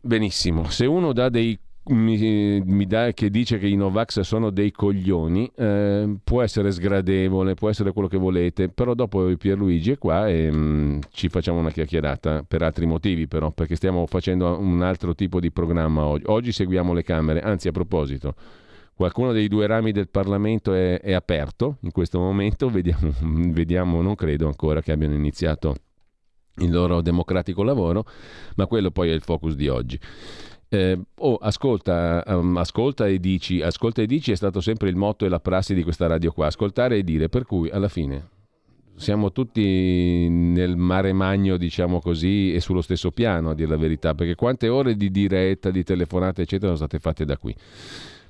Benissimo, 0.00 0.68
se 0.68 0.84
uno 0.84 1.12
dà 1.14 1.30
dei 1.30 1.58
mi, 1.88 2.60
mi 2.64 2.86
dà, 2.86 3.12
che 3.12 3.30
dice 3.30 3.58
che 3.58 3.66
i 3.66 3.76
Novax 3.76 4.20
sono 4.20 4.50
dei 4.50 4.70
coglioni, 4.70 5.50
eh, 5.56 6.16
può 6.22 6.42
essere 6.42 6.70
sgradevole, 6.70 7.54
può 7.54 7.68
essere 7.68 7.92
quello 7.92 8.08
che 8.08 8.16
volete, 8.16 8.68
però 8.68 8.94
dopo 8.94 9.34
Pierluigi 9.36 9.92
è 9.92 9.98
qua 9.98 10.28
e 10.28 10.50
mh, 10.50 10.56
mm, 10.56 10.98
ci 11.10 11.28
facciamo 11.28 11.58
una 11.58 11.70
chiacchierata 11.70 12.44
per 12.46 12.62
altri 12.62 12.86
motivi 12.86 13.26
però, 13.26 13.50
perché 13.50 13.76
stiamo 13.76 14.06
facendo 14.06 14.58
un 14.58 14.82
altro 14.82 15.14
tipo 15.14 15.40
di 15.40 15.50
programma 15.50 16.04
oggi. 16.04 16.24
Oggi 16.26 16.52
seguiamo 16.52 16.92
le 16.92 17.02
Camere, 17.02 17.40
anzi 17.40 17.68
a 17.68 17.72
proposito, 17.72 18.34
qualcuno 18.94 19.32
dei 19.32 19.48
due 19.48 19.66
rami 19.66 19.92
del 19.92 20.08
Parlamento 20.08 20.74
è, 20.74 21.00
è 21.00 21.12
aperto 21.12 21.78
in 21.80 21.92
questo 21.92 22.18
momento, 22.18 22.68
vediamo, 22.70 23.12
vediamo, 23.20 24.02
non 24.02 24.14
credo 24.14 24.46
ancora 24.46 24.82
che 24.82 24.92
abbiano 24.92 25.14
iniziato 25.14 25.76
il 26.58 26.70
loro 26.70 27.00
democratico 27.00 27.62
lavoro, 27.62 28.04
ma 28.56 28.66
quello 28.66 28.90
poi 28.90 29.10
è 29.10 29.12
il 29.12 29.22
focus 29.22 29.54
di 29.54 29.68
oggi. 29.68 29.98
Eh, 30.70 30.98
oh, 31.16 31.36
ascolta, 31.36 32.22
um, 32.26 32.56
ascolta 32.58 33.06
e 33.06 33.18
dici, 33.18 33.62
ascolta 33.62 34.02
e 34.02 34.06
dici 34.06 34.32
è 34.32 34.34
stato 34.34 34.60
sempre 34.60 34.90
il 34.90 34.96
motto 34.96 35.24
e 35.24 35.28
la 35.28 35.40
prassi 35.40 35.74
di 35.74 35.82
questa 35.82 36.06
radio 36.06 36.30
qua, 36.32 36.46
ascoltare 36.46 36.98
e 36.98 37.04
dire, 37.04 37.28
per 37.28 37.44
cui 37.44 37.70
alla 37.70 37.88
fine 37.88 38.36
siamo 38.98 39.32
tutti 39.32 40.28
nel 40.28 40.76
mare 40.76 41.12
magno, 41.12 41.56
diciamo 41.56 42.00
così, 42.00 42.52
e 42.52 42.60
sullo 42.60 42.82
stesso 42.82 43.12
piano, 43.12 43.50
a 43.50 43.54
dire 43.54 43.68
la 43.68 43.76
verità, 43.76 44.14
perché 44.14 44.34
quante 44.34 44.68
ore 44.68 44.96
di 44.96 45.10
diretta, 45.10 45.70
di 45.70 45.84
telefonate, 45.84 46.42
eccetera, 46.42 46.74
sono 46.74 46.86
state 46.86 46.98
fatte 46.98 47.24
da 47.24 47.38
qui. 47.38 47.54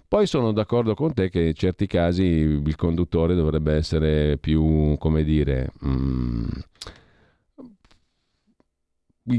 Poi 0.07 0.26
sono 0.26 0.52
d'accordo 0.52 0.95
con 0.95 1.12
te 1.12 1.28
che 1.28 1.40
in 1.40 1.54
certi 1.54 1.87
casi 1.87 2.23
il 2.25 2.76
conduttore 2.76 3.35
dovrebbe 3.35 3.75
essere 3.75 4.38
più, 4.38 4.97
come 4.99 5.25
dire, 5.25 5.73
mm, 5.85 6.47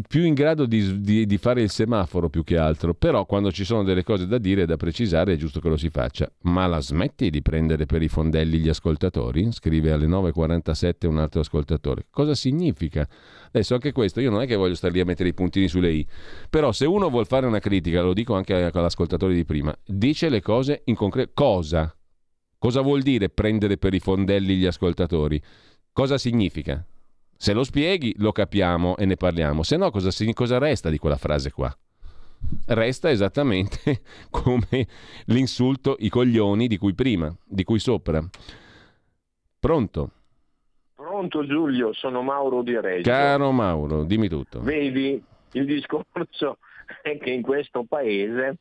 più 0.07 0.23
in 0.23 0.33
grado 0.33 0.65
di, 0.65 1.01
di, 1.01 1.25
di, 1.25 1.37
fare 1.37 1.61
il 1.61 1.69
semaforo 1.69 2.29
più 2.29 2.43
che 2.43 2.57
altro, 2.57 2.93
però 2.93 3.25
quando 3.25 3.51
ci 3.51 3.63
sono 3.63 3.83
delle 3.83 4.03
cose 4.03 4.27
da 4.27 4.37
dire 4.37 4.63
e 4.63 4.65
da 4.65 4.77
precisare 4.77 5.33
è 5.33 5.37
giusto 5.37 5.59
che 5.59 5.69
lo 5.69 5.77
si 5.77 5.89
faccia. 5.89 6.31
Ma 6.43 6.67
la 6.67 6.79
smetti 6.79 7.29
di 7.29 7.41
prendere 7.41 7.85
per 7.85 8.01
i 8.01 8.07
fondelli 8.07 8.59
gli 8.59 8.69
ascoltatori? 8.69 9.51
Scrive 9.51 9.91
alle 9.91 10.07
9.47 10.07 11.07
un 11.07 11.17
altro 11.17 11.41
ascoltatore. 11.41 12.05
Cosa 12.09 12.35
significa? 12.35 13.07
Adesso 13.47 13.73
anche 13.73 13.91
questo, 13.91 14.21
io 14.21 14.29
non 14.29 14.41
è 14.41 14.47
che 14.47 14.55
voglio 14.55 14.75
stare 14.75 14.93
lì 14.93 14.99
a 14.99 15.05
mettere 15.05 15.29
i 15.29 15.33
puntini 15.33 15.67
sulle 15.67 15.91
i, 15.91 16.05
però 16.49 16.71
se 16.71 16.85
uno 16.85 17.09
vuol 17.09 17.25
fare 17.25 17.45
una 17.45 17.59
critica, 17.59 18.01
lo 18.01 18.13
dico 18.13 18.35
anche 18.35 18.53
all'ascoltatore 18.53 19.33
di 19.33 19.45
prima, 19.45 19.75
dice 19.85 20.29
le 20.29 20.41
cose 20.41 20.81
in 20.85 20.95
concreto. 20.95 21.31
Cosa? 21.33 21.93
Cosa 22.57 22.81
vuol 22.81 23.01
dire 23.01 23.29
prendere 23.29 23.77
per 23.77 23.93
i 23.93 23.99
fondelli 23.99 24.57
gli 24.57 24.65
ascoltatori? 24.65 25.41
Cosa 25.91 26.17
significa? 26.17 26.85
Se 27.41 27.53
lo 27.53 27.63
spieghi 27.63 28.13
lo 28.17 28.33
capiamo 28.33 28.97
e 28.97 29.05
ne 29.05 29.15
parliamo, 29.15 29.63
se 29.63 29.77
no 29.77 29.91
cosa, 29.91 30.09
cosa 30.33 30.57
resta 30.57 30.89
di 30.89 30.97
quella 30.97 31.15
frase 31.15 31.53
qua? 31.53 31.73
Resta 32.65 33.09
esattamente 33.09 34.01
come 34.29 34.85
l'insulto 35.27 35.95
i 35.99 36.09
coglioni 36.09 36.67
di 36.67 36.75
cui 36.75 36.93
prima, 36.93 37.33
di 37.45 37.63
cui 37.63 37.79
sopra. 37.79 38.21
Pronto? 39.57 40.11
Pronto 40.93 41.45
Giulio, 41.45 41.93
sono 41.93 42.23
Mauro 42.23 42.61
di 42.61 42.77
Reggio. 42.77 43.09
Caro 43.09 43.53
Mauro, 43.53 44.03
dimmi 44.03 44.27
tutto. 44.27 44.59
Vedi, 44.59 45.23
il 45.53 45.65
discorso 45.65 46.57
è 47.01 47.17
che 47.17 47.29
in 47.29 47.41
questo 47.41 47.85
paese 47.85 48.57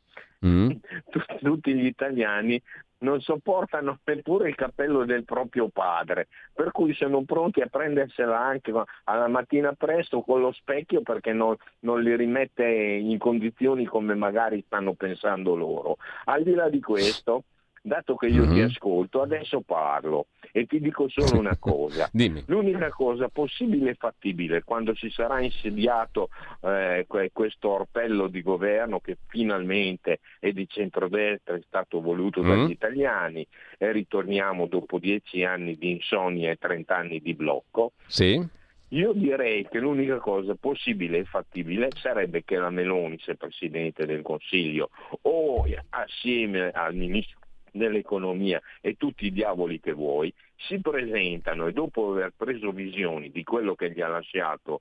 mm. 0.47 0.71
tutti 1.43 1.75
gli 1.75 1.87
italiani 1.87 2.63
non 2.99 3.21
sopportano 3.21 3.99
neppure 4.05 4.49
il 4.49 4.55
cappello 4.55 5.05
del 5.05 5.25
proprio 5.25 5.69
padre, 5.69 6.29
per 6.53 6.73
cui 6.73 6.95
sono 6.95 7.23
pronti 7.25 7.61
a 7.61 7.67
prendersela 7.67 8.39
anche 8.39 8.73
alla 9.05 9.29
mattina 9.29 9.73
presto 9.73 10.23
con 10.23 10.41
lo 10.41 10.53
specchio 10.53 11.03
perché 11.03 11.33
non, 11.33 11.57
non 11.81 12.03
li 12.03 12.15
rimette 12.17 12.65
in 12.65 13.19
condizioni 13.19 13.85
come 13.85 14.15
magari 14.15 14.63
stanno 14.67 14.95
pensando 14.95 15.55
loro. 15.55 15.97
Al 16.25 16.43
di 16.43 16.55
là 16.55 16.69
di 16.69 16.81
questo, 16.81 17.45
dato 17.83 18.17
che 18.17 18.27
io 18.27 18.43
mm-hmm. 18.43 18.53
ti 18.53 18.61
mhm. 18.61 18.67
ascolto, 18.67 19.23
adesso 19.23 19.61
parlo 19.61 20.27
e 20.53 20.67
ti 20.67 20.81
dico 20.81 21.09
solo 21.09 21.39
una 21.39 21.57
cosa. 21.61 22.11
L'unica 22.47 22.91
cosa 22.91 23.29
possibile 23.29 23.91
e 23.91 23.95
fattibile 23.95 24.63
quando 24.63 24.95
si 24.95 25.11
sarà 25.11 25.41
insediato 25.41 26.29
eh, 26.63 27.07
questo 27.33 27.71
orpello 27.71 28.29
di 28.29 28.43
governo 28.43 29.01
che 29.01 29.17
finalmente 29.27 30.21
è 30.39 30.53
di 30.53 30.67
centrodestra, 30.69 31.55
è 31.55 31.63
stato 31.67 32.01
voluto 32.01 32.43
mm-hmm. 32.43 32.63
dagli 32.63 32.71
italiani 32.71 33.47
e 33.79 33.93
ritorniamo 33.93 34.67
dopo 34.67 34.99
dieci 34.99 35.45
anni 35.45 35.77
di 35.77 35.93
insonnia 35.93 36.51
e 36.51 36.57
trent'anni 36.57 37.21
di 37.21 37.35
blocco. 37.35 37.93
Sì. 38.07 38.57
Io 38.93 39.13
direi 39.13 39.69
che 39.69 39.81
l'unica 39.81 40.17
cosa 40.17 40.55
possibile 40.55 41.19
e 41.19 41.25
fattibile 41.25 41.91
sarebbe 41.95 42.43
che 42.43 42.57
la 42.57 42.71
Meloni, 42.71 43.19
se 43.19 43.35
Presidente 43.35 44.07
del 44.07 44.23
Consiglio, 44.23 44.89
o 45.23 45.67
assieme 45.91 46.71
al 46.71 46.95
Ministro 46.95 47.38
nell'economia 47.73 48.61
e 48.81 48.97
tutti 48.97 49.27
i 49.27 49.33
diavoli 49.33 49.81
che 49.81 49.93
vuoi, 49.93 50.33
si 50.57 50.81
presentano 50.81 51.67
e 51.67 51.73
dopo 51.73 52.11
aver 52.11 52.33
preso 52.37 52.71
visioni 52.73 53.31
di 53.31 53.45
quello 53.45 53.75
che 53.75 53.91
gli 53.91 54.01
ha 54.01 54.09
lasciato 54.09 54.81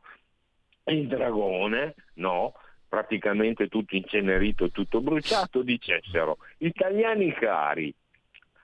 il 0.85 1.07
dragone, 1.07 1.95
no, 2.15 2.53
praticamente 2.87 3.67
tutto 3.67 3.95
incenerito 3.95 4.65
e 4.65 4.71
tutto 4.71 5.01
bruciato, 5.01 5.61
dicessero, 5.61 6.37
italiani 6.59 7.33
cari, 7.33 7.93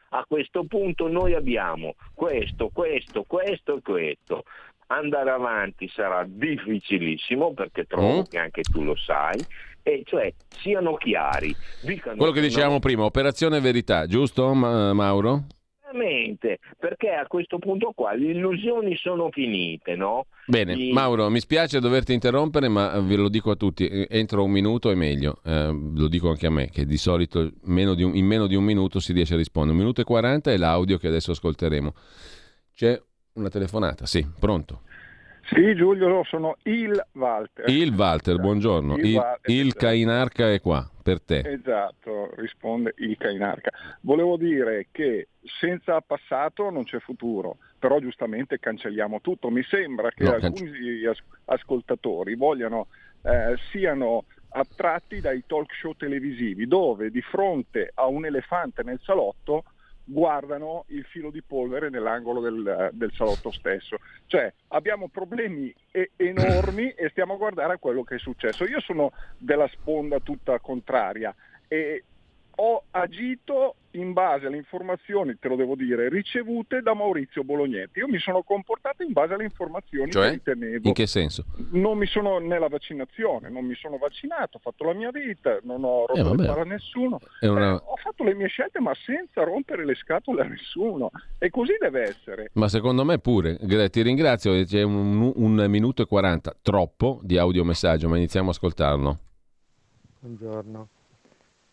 a 0.09 0.25
questo 0.27 0.63
punto 0.65 1.07
noi 1.07 1.33
abbiamo 1.33 1.95
questo, 2.13 2.69
questo, 2.69 3.23
questo 3.23 3.77
e 3.77 3.81
questo. 3.81 4.43
Andare 4.87 5.31
avanti 5.31 5.87
sarà 5.87 6.23
difficilissamente 6.27 7.53
perché 7.55 7.85
trovo 7.85 8.19
mm. 8.19 8.23
che 8.29 8.37
anche 8.37 8.61
tu 8.61 8.83
lo 8.83 8.95
sai, 8.95 9.43
e 9.83 10.01
cioè 10.05 10.33
siano 10.49 10.95
chiari. 10.95 11.55
Quello 12.15 12.31
che 12.31 12.41
dicevamo 12.41 12.73
no. 12.73 12.79
prima, 12.79 13.03
operazione 13.03 13.59
verità, 13.59 14.07
giusto 14.07 14.53
Ma- 14.53 14.93
Mauro? 14.93 15.45
perché 16.77 17.09
a 17.11 17.27
questo 17.27 17.59
punto 17.59 17.91
qua 17.95 18.13
le 18.13 18.31
illusioni 18.31 18.95
sono 18.95 19.29
finite, 19.31 19.95
no? 19.95 20.25
Bene, 20.47 20.73
I... 20.73 20.91
Mauro, 20.91 21.29
mi 21.29 21.39
spiace 21.39 21.79
doverti 21.79 22.13
interrompere, 22.13 22.67
ma 22.67 22.99
ve 22.99 23.15
lo 23.15 23.29
dico 23.29 23.51
a 23.51 23.55
tutti, 23.55 23.87
entro 24.09 24.43
un 24.43 24.51
minuto 24.51 24.89
è 24.89 24.95
meglio, 24.95 25.39
eh, 25.45 25.71
lo 25.95 26.07
dico 26.07 26.29
anche 26.29 26.47
a 26.47 26.49
me, 26.49 26.69
che 26.69 26.85
di 26.85 26.97
solito 26.97 27.51
meno 27.63 27.91
un, 27.91 28.15
in 28.15 28.25
meno 28.25 28.47
di 28.47 28.55
un 28.55 28.63
minuto 28.63 28.99
si 28.99 29.13
riesce 29.13 29.35
a 29.35 29.37
rispondere. 29.37 29.75
Un 29.75 29.81
minuto 29.81 30.01
e 30.01 30.03
40 30.03 30.51
è 30.51 30.57
l'audio 30.57 30.97
che 30.97 31.07
adesso 31.07 31.31
ascolteremo. 31.31 31.93
C'è 32.73 32.99
una 33.33 33.49
telefonata, 33.49 34.05
sì, 34.05 34.25
pronto. 34.39 34.81
Sì, 35.45 35.75
Giulio, 35.75 36.23
sono 36.23 36.57
il 36.63 37.05
Walter. 37.13 37.69
Il 37.69 37.93
Walter, 37.93 38.39
buongiorno. 38.39 38.95
Il, 38.95 39.05
il, 39.05 39.21
il 39.45 39.67
esatto. 39.67 39.79
Cainarca 39.79 40.51
è 40.51 40.61
qua 40.61 40.89
per 41.03 41.21
te. 41.21 41.39
Esatto, 41.45 42.33
risponde 42.35 42.93
il 42.97 43.17
Cainarca. 43.17 43.71
Volevo 44.01 44.37
dire 44.37 44.87
che 44.91 45.27
senza 45.59 45.99
passato 45.99 46.69
non 46.69 46.85
c'è 46.85 46.99
futuro, 46.99 47.57
però 47.77 47.99
giustamente 47.99 48.57
cancelliamo 48.57 49.19
tutto. 49.19 49.49
Mi 49.49 49.63
sembra 49.63 50.09
che 50.11 50.23
no, 50.23 50.31
alcuni 50.33 51.01
canc- 51.01 51.23
ascoltatori 51.45 52.35
vogliano, 52.35 52.87
eh, 53.23 53.55
siano 53.71 54.23
attratti 54.55 55.19
dai 55.19 55.43
talk 55.45 55.73
show 55.73 55.93
televisivi 55.95 56.67
dove 56.67 57.09
di 57.09 57.21
fronte 57.21 57.91
a 57.95 58.05
un 58.05 58.25
elefante 58.25 58.83
nel 58.83 58.99
salotto 59.03 59.63
guardano 60.03 60.85
il 60.87 61.03
filo 61.05 61.31
di 61.31 61.41
polvere 61.41 61.89
nell'angolo 61.89 62.41
del, 62.41 62.89
del 62.93 63.11
salotto 63.13 63.51
stesso. 63.51 63.97
Cioè 64.27 64.51
abbiamo 64.69 65.07
problemi 65.07 65.73
e- 65.91 66.11
enormi 66.15 66.89
e 66.89 67.09
stiamo 67.09 67.33
a 67.33 67.37
guardare 67.37 67.73
a 67.73 67.77
quello 67.77 68.03
che 68.03 68.15
è 68.15 68.19
successo. 68.19 68.65
Io 68.65 68.81
sono 68.81 69.11
della 69.37 69.67
sponda 69.67 70.19
tutta 70.19 70.59
contraria 70.59 71.33
e 71.67 72.03
ho 72.55 72.83
agito 72.91 73.75
in 73.91 74.13
base 74.13 74.47
alle 74.47 74.57
informazioni, 74.57 75.37
te 75.39 75.47
lo 75.47 75.55
devo 75.55 75.75
dire, 75.75 76.09
ricevute 76.09 76.81
da 76.81 76.93
Maurizio 76.93 77.43
Bolognetti. 77.43 77.99
Io 77.99 78.07
mi 78.07 78.17
sono 78.17 78.41
comportato 78.41 79.03
in 79.03 79.11
base 79.11 79.33
alle 79.33 79.43
informazioni 79.43 80.11
cioè, 80.11 80.25
che 80.25 80.31
ritenevo. 80.31 80.87
In 80.87 80.93
che 80.93 81.05
senso? 81.05 81.45
Non 81.71 81.97
mi 81.97 82.07
sono 82.07 82.39
nella 82.39 82.67
vaccinazione, 82.67 83.49
non 83.49 83.65
mi 83.65 83.75
sono 83.75 83.97
vaccinato, 83.97 84.57
ho 84.57 84.59
fatto 84.59 84.85
la 84.85 84.93
mia 84.93 85.11
vita, 85.11 85.59
non 85.63 85.83
ho 85.83 86.05
rotto 86.07 86.33
eh, 86.33 86.35
le 86.35 86.45
palle 86.45 86.61
a 86.61 86.63
nessuno. 86.63 87.19
Una... 87.41 87.71
Eh, 87.71 87.81
ho 87.83 87.95
fatto 87.97 88.23
le 88.23 88.33
mie 88.33 88.47
scelte 88.47 88.79
ma 88.79 88.93
senza 88.95 89.43
rompere 89.43 89.85
le 89.85 89.95
scatole 89.95 90.41
a 90.41 90.45
nessuno. 90.45 91.11
E 91.37 91.49
così 91.49 91.75
deve 91.79 92.01
essere. 92.01 92.49
Ma 92.53 92.67
secondo 92.67 93.03
me 93.03 93.19
pure. 93.19 93.57
Ti 93.57 94.01
ringrazio, 94.01 94.63
c'è 94.63 94.81
un, 94.81 95.31
un 95.35 95.65
minuto 95.67 96.01
e 96.01 96.05
quaranta, 96.07 96.55
troppo 96.61 97.19
di 97.21 97.37
audiomessaggio, 97.37 98.09
ma 98.09 98.17
iniziamo 98.17 98.47
a 98.47 98.51
ascoltarlo. 98.51 99.19
Buongiorno. 100.19 100.87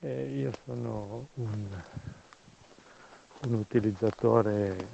Eh, 0.03 0.29
io 0.35 0.51
sono 0.65 1.29
un, 1.35 1.67
un, 3.41 3.53
utilizzatore 3.53 4.89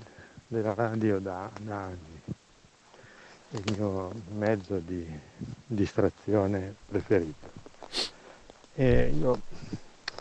della 0.48 0.74
radio 0.74 1.20
da, 1.20 1.48
da 1.60 1.82
anni, 1.84 2.20
il 3.50 3.62
mio 3.76 4.12
mezzo 4.34 4.78
di 4.78 5.06
distrazione 5.64 6.74
preferito. 6.88 7.52
E 8.74 9.14
io 9.16 9.42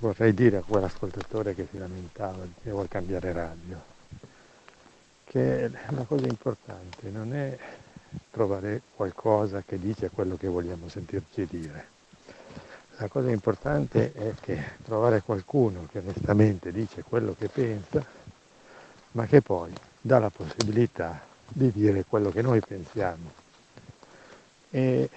vorrei 0.02 0.36
dire 0.36 0.58
a 0.58 0.62
quell'ascoltatore 0.62 1.56
che 1.56 1.67
si 1.71 1.80
lamentava 1.80 2.45
che 2.62 2.69
vuole 2.69 2.88
cambiare 2.88 3.34
radio, 3.34 3.82
che 5.24 5.67
la 5.89 6.04
cosa 6.04 6.28
importante 6.28 7.10
non 7.10 7.34
è 7.34 7.58
trovare 8.30 8.84
qualcosa 8.95 9.63
che 9.65 9.80
dice 9.80 10.12
quello 10.12 10.38
che 10.38 10.48
vogliamo 10.48 10.88
sentirci 10.89 11.48
dire 11.50 11.93
la 12.97 13.08
cosa 13.08 13.29
importante 13.29 14.13
è 14.13 14.34
che 14.39 14.63
trovare 14.84 15.21
qualcuno 15.21 15.88
che 15.91 15.99
onestamente 15.99 16.71
dice 16.71 17.03
quello 17.03 17.36
che 17.38 17.49
pensa, 17.49 18.03
ma 19.12 19.25
che 19.25 19.41
poi 19.41 19.73
dà 19.99 20.19
la 20.19 20.29
possibilità 20.29 21.21
di 21.47 21.71
dire 21.71 22.05
quello 22.08 22.31
che 22.31 22.41
noi 22.41 22.62
pensiamo. 22.62 23.31
E 24.69 25.10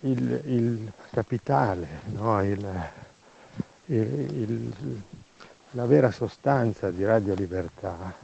il, 0.00 0.42
il 0.44 0.92
capitale, 1.10 1.86
no? 2.12 2.42
il, 2.42 2.90
il, 3.86 5.02
la 5.70 5.86
vera 5.86 6.10
sostanza 6.10 6.90
di 6.90 7.04
Radio 7.04 7.34
Libertà, 7.34 8.14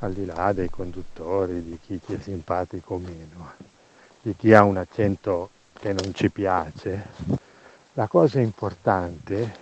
al 0.00 0.12
di 0.12 0.24
là 0.24 0.52
dei 0.52 0.70
conduttori, 0.70 1.62
di 1.62 1.78
chi 1.82 2.00
ti 2.00 2.14
è 2.14 2.18
simpatico 2.20 2.94
o 2.94 2.98
meno, 2.98 3.52
di 4.22 4.34
chi 4.36 4.52
ha 4.52 4.62
un 4.62 4.76
accento 4.76 5.50
che 5.78 5.92
non 5.92 6.14
ci 6.14 6.30
piace, 6.30 7.06
la 7.94 8.06
cosa 8.06 8.40
importante 8.40 9.56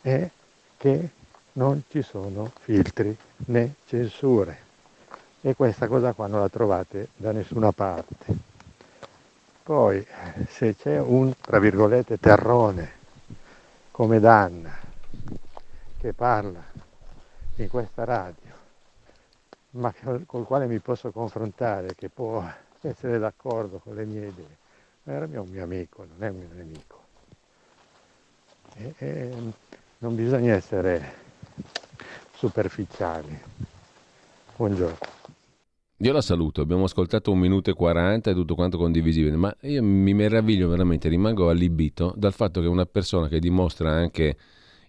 è 0.00 0.30
che 0.76 1.08
non 1.52 1.82
ci 1.88 2.02
sono 2.02 2.52
filtri 2.60 3.16
né 3.46 3.74
censure 3.86 4.64
e 5.40 5.54
questa 5.54 5.86
cosa 5.86 6.12
qua 6.12 6.26
non 6.26 6.40
la 6.40 6.48
trovate 6.48 7.08
da 7.16 7.32
nessuna 7.32 7.72
parte. 7.72 8.54
Poi 9.62 10.06
se 10.48 10.76
c'è 10.76 11.00
un, 11.00 11.32
tra 11.40 11.58
virgolette, 11.58 12.18
terrone 12.18 12.92
come 13.90 14.20
Danna 14.20 14.76
che 15.98 16.12
parla 16.12 16.62
in 17.56 17.68
questa 17.68 18.04
radio, 18.04 18.54
ma 19.70 19.92
col 20.26 20.44
quale 20.44 20.66
mi 20.66 20.78
posso 20.78 21.10
confrontare, 21.10 21.94
che 21.94 22.08
può 22.08 22.44
essere 22.82 23.18
d'accordo 23.18 23.78
con 23.78 23.94
le 23.94 24.04
mie 24.04 24.26
idee, 24.26 24.56
era 25.06 25.40
un 25.40 25.48
mio 25.48 25.62
amico, 25.62 26.04
non 26.04 26.22
è 26.24 26.30
un 26.30 26.36
mio 26.36 26.48
nemico. 26.52 27.04
E, 28.74 28.94
e 28.98 29.34
non 29.98 30.14
bisogna 30.14 30.54
essere 30.54 31.14
superficiali. 32.34 33.38
Buongiorno. 34.56 35.14
Io 36.00 36.12
la 36.12 36.20
saluto, 36.20 36.60
abbiamo 36.60 36.84
ascoltato 36.84 37.30
un 37.30 37.38
minuto 37.38 37.70
e 37.70 37.72
40 37.72 38.30
e 38.30 38.34
tutto 38.34 38.54
quanto 38.54 38.76
condivisibile, 38.76 39.34
ma 39.36 39.56
io 39.62 39.82
mi 39.82 40.12
meraviglio 40.12 40.68
veramente, 40.68 41.08
rimango 41.08 41.48
allibito 41.48 42.12
dal 42.16 42.34
fatto 42.34 42.60
che 42.60 42.66
una 42.66 42.84
persona 42.84 43.28
che 43.28 43.38
dimostra 43.38 43.92
anche 43.92 44.36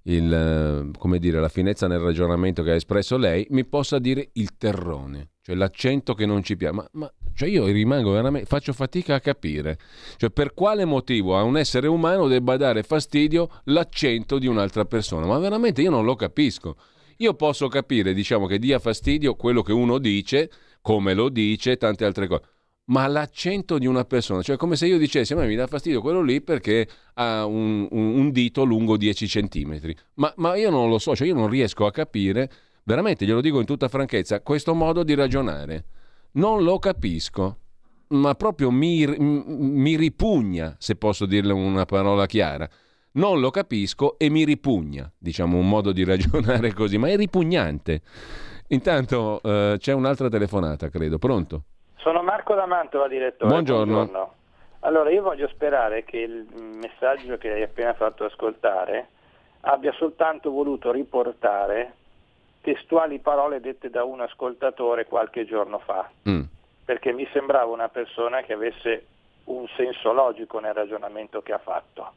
il, 0.04 0.92
come 0.98 1.20
dire, 1.20 1.40
la 1.40 1.48
finezza 1.48 1.88
nel 1.88 2.00
ragionamento 2.00 2.62
che 2.62 2.72
ha 2.72 2.76
espresso 2.76 3.16
lei 3.18 3.48
mi 3.52 3.64
possa 3.64 4.00
dire 4.00 4.30
il 4.34 4.58
terrone, 4.58 5.30
cioè 5.48 5.56
l'accento 5.56 6.14
che 6.14 6.26
non 6.26 6.44
ci 6.44 6.58
piace. 6.58 6.76
Ma, 6.76 6.90
ma 6.92 7.14
cioè 7.34 7.48
io 7.48 7.68
rimango 7.68 8.12
veramente, 8.12 8.48
faccio 8.48 8.74
fatica 8.74 9.16
a 9.16 9.22
capire, 9.22 9.80
cioè 10.18 10.30
per 10.30 10.54
quale 10.54 10.84
motivo 10.84 11.38
a 11.38 11.44
un 11.44 11.56
essere 11.56 11.88
umano 11.88 12.28
debba 12.28 12.58
dare 12.58 12.84
fastidio 12.84 13.50
l'accento 13.66 14.40
di 14.40 14.48
un'altra 14.48 14.84
persona, 14.84 15.26
ma 15.26 15.38
veramente 15.38 15.82
io 15.82 15.90
non 15.90 16.04
lo 16.04 16.16
capisco. 16.16 16.76
Io 17.20 17.34
posso 17.34 17.70
capire, 17.70 18.14
diciamo, 18.14 18.46
che 18.46 18.60
dia 18.60 18.78
fastidio 18.78 19.36
quello 19.36 19.62
che 19.62 19.72
uno 19.72 20.00
dice 20.00 20.52
come 20.82 21.14
lo 21.14 21.30
dice, 21.30 21.78
tante 21.78 22.04
altre 22.04 22.28
cose. 22.28 22.44
Ma 22.88 23.08
l'accento 23.08 23.78
di 23.78 23.86
una 23.86 24.04
persona, 24.04 24.42
cioè 24.42 24.58
come 24.58 24.76
se 24.76 24.86
io 24.88 24.98
dicessi, 24.98 25.34
ma 25.34 25.46
mi 25.46 25.56
dà 25.56 25.68
fastidio 25.68 26.02
quello 26.02 26.22
lì 26.22 26.42
perché 26.42 26.88
ha 27.16 27.46
un, 27.46 27.88
un, 27.90 28.20
un 28.20 28.32
dito 28.32 28.66
lungo 28.66 28.98
10 28.98 29.28
centimetri. 29.28 29.96
Ma, 30.16 30.34
ma, 30.38 30.58
io 30.58 30.70
non 30.70 30.90
lo 30.90 31.00
so, 31.00 31.16
cioè 31.16 31.28
io 31.28 31.34
non 31.34 31.48
riesco 31.48 31.86
a 31.86 31.92
capire, 31.92 32.50
veramente 32.88 33.26
glielo 33.26 33.42
dico 33.42 33.60
in 33.60 33.66
tutta 33.66 33.90
franchezza, 33.90 34.42
questo 34.42 34.74
modo 34.74 35.04
di 35.04 35.14
ragionare. 35.14 35.84
Non 36.34 36.64
lo 36.64 36.80
capisco, 36.80 37.58
ma 38.10 38.34
proprio 38.34 38.72
mi, 38.72 39.06
mi 39.06 39.98
ripugna, 39.98 40.74
se 40.80 40.96
posso 40.96 41.26
dirle 41.26 41.52
una 41.52 41.84
parola 41.84 42.26
chiara. 42.26 42.68
Non 43.14 43.42
lo 43.42 43.50
capisco 43.50 44.18
e 44.18 44.30
mi 44.30 44.46
ripugna, 44.46 45.12
diciamo 45.18 45.58
un 45.58 45.68
modo 45.68 45.92
di 45.92 46.06
ragionare 46.06 46.72
così, 46.74 46.98
ma 46.98 47.10
è 47.10 47.18
ripugnante. 47.18 48.02
Intanto 48.70 49.42
eh, 49.44 49.76
c'è 49.78 49.92
un'altra 49.92 50.30
telefonata, 50.30 50.90
credo. 50.90 51.18
Pronto? 51.18 51.64
Sono 51.98 52.22
Marco 52.24 52.54
da 52.54 52.66
Mantova, 52.66 53.10
direttore. 53.10 53.50
Buongiorno. 53.50 53.94
Buongiorno. 53.94 54.34
Allora, 54.82 55.10
io 55.10 55.24
voglio 55.24 55.50
sperare 55.50 56.06
che 56.06 56.20
il 56.20 56.46
messaggio 56.80 57.38
che 57.38 57.52
hai 57.52 57.64
appena 57.64 57.94
fatto 57.96 58.24
ascoltare 58.24 59.10
abbia 59.62 59.92
soltanto 59.94 60.52
voluto 60.52 60.92
riportare 60.92 61.96
testuali 62.68 63.20
parole 63.20 63.62
dette 63.62 63.90
da 63.90 64.04
un 64.04 64.20
ascoltatore 64.20 65.06
qualche 65.06 65.46
giorno 65.46 65.80
fa, 65.80 66.12
mm. 66.30 66.42
perché 66.84 67.14
mi 67.14 67.26
sembrava 67.32 67.72
una 67.72 67.88
persona 67.88 68.42
che 68.42 68.52
avesse 68.52 69.06
un 69.46 69.66
senso 69.78 70.12
logico 70.12 70.60
nel 70.60 70.74
ragionamento 70.74 71.42
che 71.42 71.54
ha 71.54 71.60
fatto. 71.60 72.12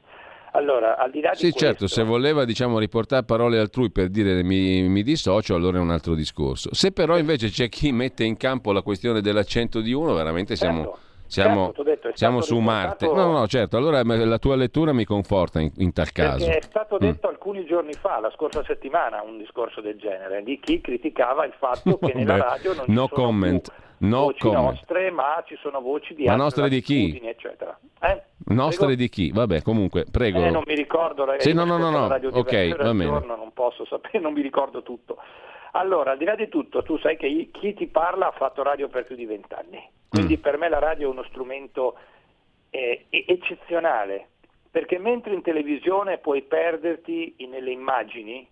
Allora, 0.52 0.96
al 0.96 1.12
di 1.12 1.20
là 1.20 1.30
di 1.30 1.36
sì, 1.36 1.42
questo... 1.50 1.58
certo, 1.60 1.86
se 1.86 2.02
voleva 2.02 2.44
diciamo, 2.44 2.80
riportare 2.80 3.24
parole 3.24 3.60
altrui 3.60 3.92
per 3.92 4.08
dire 4.08 4.42
mi, 4.42 4.82
mi, 4.88 5.04
dissocio, 5.04 5.54
allora 5.54 5.78
è 5.78 5.80
un 5.80 5.92
altro 5.92 6.16
discorso. 6.16 6.74
Se 6.74 6.90
però 6.90 7.16
invece 7.16 7.50
c'è 7.50 7.68
chi 7.68 7.92
mette 7.92 8.24
in 8.24 8.36
campo 8.36 8.72
la 8.72 8.82
questione 8.82 9.20
dell'accento 9.20 9.80
di 9.80 9.92
uno, 9.92 10.14
veramente 10.14 10.56
siamo... 10.56 10.82
Certo. 10.82 10.98
Siamo, 11.30 11.66
certo, 11.66 11.82
detto, 11.84 12.10
siamo 12.14 12.40
su 12.40 12.58
Marte. 12.58 13.06
No, 13.06 13.30
no, 13.30 13.46
certo, 13.46 13.76
allora 13.76 14.02
la 14.02 14.38
tua 14.38 14.56
lettura 14.56 14.92
mi 14.92 15.04
conforta 15.04 15.60
in, 15.60 15.70
in 15.76 15.92
tal 15.92 16.10
caso. 16.10 16.44
È 16.44 16.58
stato 16.60 16.96
mm. 16.96 16.98
detto 16.98 17.28
mm. 17.28 17.30
alcuni 17.30 17.64
giorni 17.66 17.92
fa, 17.92 18.18
la 18.18 18.32
scorsa 18.34 18.64
settimana, 18.64 19.22
un 19.22 19.38
discorso 19.38 19.80
del 19.80 19.96
genere, 19.96 20.42
di 20.42 20.58
chi 20.58 20.80
criticava 20.80 21.44
il 21.44 21.54
fatto 21.56 21.98
che 21.98 22.14
nella 22.18 22.36
radio 22.36 22.74
non 22.74 22.86
no 22.88 23.02
ci 23.06 23.14
sono 23.14 23.26
comment. 23.26 23.72
no 23.98 24.20
voci 24.22 24.38
comment. 24.40 24.64
nostre, 24.64 25.10
ma 25.12 25.44
ci 25.46 25.56
sono 25.62 25.80
voci 25.80 26.14
di 26.16 26.24
ma 26.24 26.34
nostre 26.34 26.68
di 26.68 26.80
chi? 26.80 27.20
eccetera. 27.22 27.78
Eh? 28.00 28.22
Nostre 28.46 28.86
prego? 28.86 29.00
di 29.00 29.08
chi? 29.08 29.30
Vabbè, 29.30 29.62
comunque, 29.62 30.06
prego. 30.10 30.42
Eh, 30.42 30.50
non 30.50 30.64
mi 30.66 30.74
ricordo, 30.74 31.24
ragazzi. 31.24 31.50
Sì, 31.50 31.54
no, 31.54 31.64
no, 31.64 31.78
no, 31.78 31.90
no. 31.90 32.06
ok, 32.06 32.76
va 32.76 32.92
bene. 32.92 33.04
Giorno, 33.04 33.36
non 33.36 33.52
posso 33.52 33.84
sapere, 33.86 34.18
non 34.18 34.32
mi 34.32 34.42
ricordo 34.42 34.82
tutto. 34.82 35.16
Allora, 35.72 36.12
al 36.12 36.18
di 36.18 36.24
là 36.24 36.34
di 36.34 36.48
tutto, 36.48 36.82
tu 36.82 36.98
sai 36.98 37.16
che 37.16 37.48
chi 37.52 37.74
ti 37.74 37.86
parla 37.86 38.28
ha 38.28 38.32
fatto 38.32 38.62
radio 38.62 38.88
per 38.88 39.04
più 39.04 39.14
di 39.14 39.24
vent'anni, 39.24 39.80
quindi 40.08 40.36
mm. 40.36 40.40
per 40.40 40.58
me 40.58 40.68
la 40.68 40.78
radio 40.78 41.08
è 41.08 41.12
uno 41.12 41.22
strumento 41.24 41.96
eh, 42.70 43.06
eccezionale, 43.08 44.28
perché 44.70 44.98
mentre 44.98 45.34
in 45.34 45.42
televisione 45.42 46.18
puoi 46.18 46.42
perderti 46.42 47.36
nelle 47.48 47.70
immagini, 47.70 48.46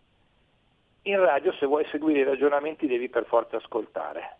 in 1.03 1.19
radio 1.19 1.53
se 1.53 1.67
vuoi 1.67 1.85
seguire 1.87 2.21
i 2.21 2.25
ragionamenti 2.25 2.87
devi 2.87 3.09
per 3.09 3.25
forza 3.25 3.57
ascoltare. 3.57 4.37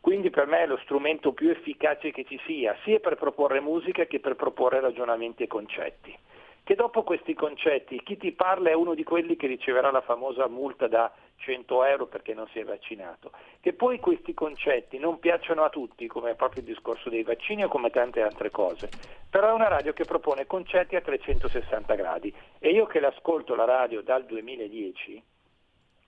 Quindi 0.00 0.30
per 0.30 0.46
me 0.46 0.60
è 0.60 0.66
lo 0.66 0.78
strumento 0.78 1.32
più 1.32 1.50
efficace 1.50 2.10
che 2.10 2.24
ci 2.24 2.40
sia, 2.46 2.76
sia 2.82 2.98
per 2.98 3.16
proporre 3.16 3.60
musica 3.60 4.04
che 4.06 4.18
per 4.18 4.34
proporre 4.34 4.80
ragionamenti 4.80 5.44
e 5.44 5.46
concetti 5.46 6.18
che 6.64 6.74
dopo 6.74 7.02
questi 7.02 7.34
concetti 7.34 8.02
chi 8.02 8.16
ti 8.16 8.32
parla 8.32 8.70
è 8.70 8.74
uno 8.74 8.94
di 8.94 9.02
quelli 9.02 9.36
che 9.36 9.46
riceverà 9.46 9.90
la 9.90 10.00
famosa 10.00 10.46
multa 10.46 10.86
da 10.86 11.12
100 11.38 11.84
euro 11.84 12.06
perché 12.06 12.34
non 12.34 12.46
si 12.52 12.60
è 12.60 12.64
vaccinato, 12.64 13.32
che 13.60 13.72
poi 13.72 13.98
questi 13.98 14.32
concetti 14.32 14.98
non 14.98 15.18
piacciono 15.18 15.64
a 15.64 15.70
tutti, 15.70 16.06
come 16.06 16.34
proprio 16.34 16.62
il 16.62 16.68
discorso 16.68 17.08
dei 17.08 17.24
vaccini 17.24 17.64
o 17.64 17.68
come 17.68 17.90
tante 17.90 18.22
altre 18.22 18.50
cose, 18.50 18.88
però 19.28 19.48
è 19.48 19.52
una 19.52 19.68
radio 19.68 19.92
che 19.92 20.04
propone 20.04 20.46
concetti 20.46 20.94
a 20.94 21.00
360 21.00 21.94
gradi. 21.94 22.34
E 22.58 22.70
io 22.70 22.84
che 22.86 23.00
l'ascolto 23.00 23.54
la 23.54 23.64
radio 23.64 24.02
dal 24.02 24.26
2010 24.26 25.22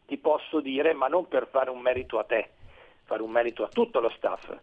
ti 0.07 0.19
posso 0.19 0.61
dire, 0.61 0.93
ma 0.93 1.09
non 1.09 1.27
per 1.27 1.49
fare 1.49 1.71
un 1.71 1.81
merito 1.81 2.19
a 2.19 2.25
te, 2.25 2.51
fare 3.05 3.23
un 3.23 3.31
merito 3.31 3.65
a 3.65 3.69
tutto 3.69 4.01
lo 4.01 4.11
staff, 4.11 4.55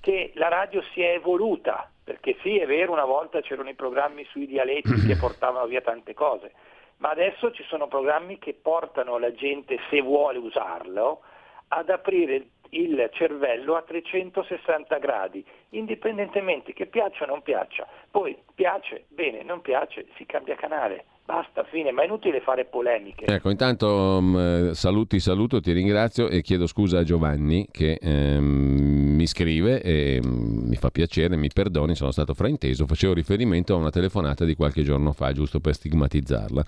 che 0.00 0.32
la 0.34 0.48
radio 0.48 0.82
si 0.92 1.00
è 1.00 1.12
evoluta, 1.12 1.91
perché 2.04 2.36
sì, 2.42 2.58
è 2.58 2.66
vero, 2.66 2.92
una 2.92 3.04
volta 3.04 3.40
c'erano 3.40 3.68
i 3.68 3.74
programmi 3.74 4.24
sui 4.24 4.46
dialetti 4.46 5.06
che 5.06 5.16
portavano 5.16 5.66
via 5.66 5.80
tante 5.80 6.14
cose, 6.14 6.52
ma 6.98 7.10
adesso 7.10 7.52
ci 7.52 7.62
sono 7.64 7.88
programmi 7.88 8.38
che 8.38 8.54
portano 8.54 9.18
la 9.18 9.32
gente, 9.32 9.78
se 9.90 10.00
vuole 10.00 10.38
usarlo, 10.38 11.22
ad 11.68 11.88
aprire 11.88 12.46
il 12.70 13.08
cervello 13.12 13.76
a 13.76 13.82
360 13.82 14.98
gradi, 14.98 15.44
indipendentemente 15.70 16.72
che 16.72 16.86
piaccia 16.86 17.24
o 17.24 17.26
non 17.26 17.42
piaccia. 17.42 17.86
Poi 18.10 18.36
piace, 18.54 19.04
bene, 19.08 19.42
non 19.42 19.60
piace, 19.60 20.06
si 20.16 20.26
cambia 20.26 20.54
canale. 20.54 21.04
Basta, 21.24 21.62
fine, 21.64 21.92
ma 21.92 22.02
è 22.02 22.06
inutile 22.06 22.40
fare 22.40 22.64
polemiche. 22.64 23.26
Ecco, 23.26 23.48
intanto 23.48 23.88
um, 23.88 24.72
saluti, 24.72 25.20
saluto, 25.20 25.60
ti 25.60 25.70
ringrazio 25.70 26.28
e 26.28 26.42
chiedo 26.42 26.66
scusa 26.66 26.98
a 26.98 27.04
Giovanni 27.04 27.68
che 27.70 27.98
um, 28.02 29.14
mi 29.14 29.26
scrive 29.26 29.80
e 29.82 30.20
um, 30.22 30.64
mi 30.66 30.76
fa 30.76 30.90
piacere, 30.90 31.36
mi 31.36 31.48
perdoni, 31.52 31.94
sono 31.94 32.10
stato 32.10 32.34
frainteso, 32.34 32.86
facevo 32.86 33.14
riferimento 33.14 33.72
a 33.72 33.76
una 33.76 33.90
telefonata 33.90 34.44
di 34.44 34.56
qualche 34.56 34.82
giorno 34.82 35.12
fa, 35.12 35.32
giusto 35.32 35.60
per 35.60 35.74
stigmatizzarla. 35.74 36.64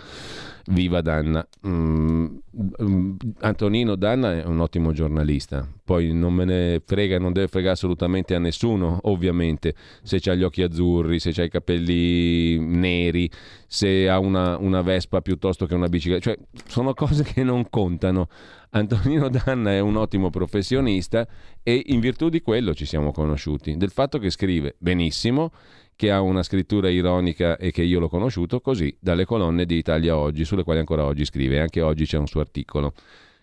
Viva 0.66 1.02
Danna. 1.02 1.46
Mm, 1.66 2.36
mm, 2.82 3.16
Antonino 3.40 3.96
Danna 3.96 4.40
è 4.40 4.44
un 4.44 4.60
ottimo 4.60 4.92
giornalista, 4.92 5.68
poi 5.84 6.12
non 6.12 6.32
me 6.32 6.44
ne 6.44 6.82
frega, 6.84 7.18
non 7.18 7.32
deve 7.32 7.48
fregare 7.48 7.74
assolutamente 7.74 8.34
a 8.34 8.38
nessuno, 8.38 8.98
ovviamente, 9.02 9.74
se 10.02 10.18
ha 10.30 10.34
gli 10.34 10.42
occhi 10.42 10.62
azzurri, 10.62 11.18
se 11.18 11.38
ha 11.38 11.44
i 11.44 11.50
capelli 11.50 12.58
neri, 12.58 13.30
se 13.66 14.08
ha 14.08 14.18
una, 14.18 14.43
una 14.58 14.82
Vespa 14.82 15.20
piuttosto 15.20 15.66
che 15.66 15.74
una 15.74 15.88
bicicletta, 15.88 16.20
cioè 16.22 16.38
sono 16.66 16.94
cose 16.94 17.24
che 17.24 17.42
non 17.42 17.68
contano. 17.70 18.28
Antonino 18.70 19.28
Danna 19.28 19.72
è 19.72 19.80
un 19.80 19.96
ottimo 19.96 20.30
professionista 20.30 21.26
e 21.62 21.82
in 21.86 22.00
virtù 22.00 22.28
di 22.28 22.40
quello 22.40 22.74
ci 22.74 22.86
siamo 22.86 23.12
conosciuti, 23.12 23.76
del 23.76 23.90
fatto 23.90 24.18
che 24.18 24.30
scrive 24.30 24.74
benissimo 24.78 25.52
che 25.96 26.10
ha 26.10 26.20
una 26.20 26.42
scrittura 26.42 26.88
ironica 26.88 27.56
e 27.56 27.70
che 27.70 27.82
io 27.82 28.00
l'ho 28.00 28.08
conosciuto 28.08 28.60
così 28.60 28.96
dalle 29.00 29.24
colonne 29.24 29.64
di 29.64 29.76
Italia 29.76 30.16
Oggi, 30.16 30.44
sulle 30.44 30.64
quali 30.64 30.80
ancora 30.80 31.04
oggi 31.04 31.24
scrive. 31.24 31.60
Anche 31.60 31.80
oggi 31.80 32.04
c'è 32.04 32.18
un 32.18 32.26
suo 32.26 32.40
articolo 32.40 32.94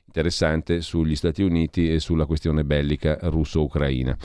interessante 0.05 0.81
sugli 0.81 1.15
Stati 1.15 1.41
Uniti 1.41 1.89
e 1.93 1.99
sulla 1.99 2.25
questione 2.25 2.65
bellica 2.65 3.17
russo-ucraina. 3.21 4.17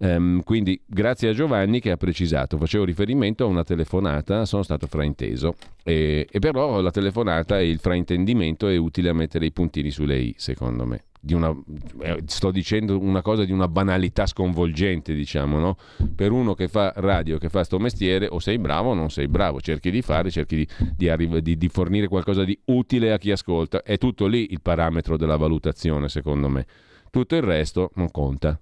Um, 0.00 0.42
quindi 0.44 0.80
grazie 0.86 1.28
a 1.28 1.32
Giovanni 1.32 1.80
che 1.80 1.90
ha 1.90 1.96
precisato, 1.96 2.56
facevo 2.56 2.84
riferimento 2.84 3.42
a 3.42 3.48
una 3.48 3.64
telefonata, 3.64 4.44
sono 4.44 4.62
stato 4.62 4.86
frainteso 4.86 5.56
e, 5.82 6.24
e 6.30 6.38
però 6.38 6.80
la 6.80 6.92
telefonata 6.92 7.58
e 7.58 7.68
il 7.68 7.80
fraintendimento 7.80 8.68
è 8.68 8.76
utile 8.76 9.08
a 9.08 9.12
mettere 9.12 9.46
i 9.46 9.50
puntini 9.50 9.90
sulle 9.90 10.18
i, 10.18 10.34
secondo 10.38 10.86
me 10.86 11.02
una, 11.34 11.54
eh, 12.02 12.22
sto 12.26 12.50
dicendo 12.50 12.98
una 12.98 13.22
cosa 13.22 13.44
di 13.44 13.52
una 13.52 13.68
banalità 13.68 14.26
sconvolgente, 14.26 15.14
diciamo, 15.14 15.58
no? 15.58 15.76
Per 16.14 16.30
uno 16.30 16.54
che 16.54 16.68
fa 16.68 16.92
radio, 16.96 17.38
che 17.38 17.48
fa 17.48 17.64
sto 17.64 17.78
mestiere, 17.78 18.26
o 18.30 18.38
sei 18.38 18.58
bravo 18.58 18.90
o 18.90 18.94
non 18.94 19.10
sei 19.10 19.28
bravo, 19.28 19.60
cerchi 19.60 19.90
di 19.90 20.02
fare, 20.02 20.30
cerchi 20.30 20.56
di, 20.56 20.68
di, 20.96 21.08
arriv- 21.08 21.38
di, 21.38 21.56
di 21.56 21.68
fornire 21.68 22.08
qualcosa 22.08 22.44
di 22.44 22.58
utile 22.66 23.12
a 23.12 23.18
chi 23.18 23.30
ascolta. 23.30 23.82
È 23.82 23.98
tutto 23.98 24.26
lì 24.26 24.52
il 24.52 24.60
parametro 24.60 25.16
della 25.16 25.36
valutazione, 25.36 26.08
secondo 26.08 26.48
me. 26.48 26.66
Tutto 27.10 27.34
il 27.36 27.42
resto 27.42 27.90
non 27.94 28.10
conta. 28.10 28.58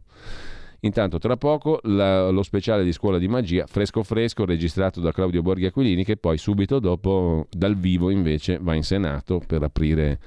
Intanto 0.81 1.19
tra 1.19 1.37
poco 1.37 1.81
la, 1.85 2.31
lo 2.31 2.43
speciale 2.43 2.85
di 2.85 2.93
Scuola 2.93 3.19
di 3.19 3.29
Magia, 3.29 3.67
fresco 3.67 4.03
fresco, 4.03 4.45
registrato 4.45 5.01
da 5.01 5.13
Claudio 5.13 5.43
Borghi 5.43 5.67
Aquilini, 5.67 6.05
che 6.05 6.17
poi 6.17 6.39
subito 6.39 6.79
dopo 6.79 7.47
dal 7.51 7.77
vivo 7.77 8.11
invece 8.11 8.59
va 8.61 8.75
in 8.75 8.83
Senato 8.83 9.41
per 9.47 9.63
aprire 9.63 10.19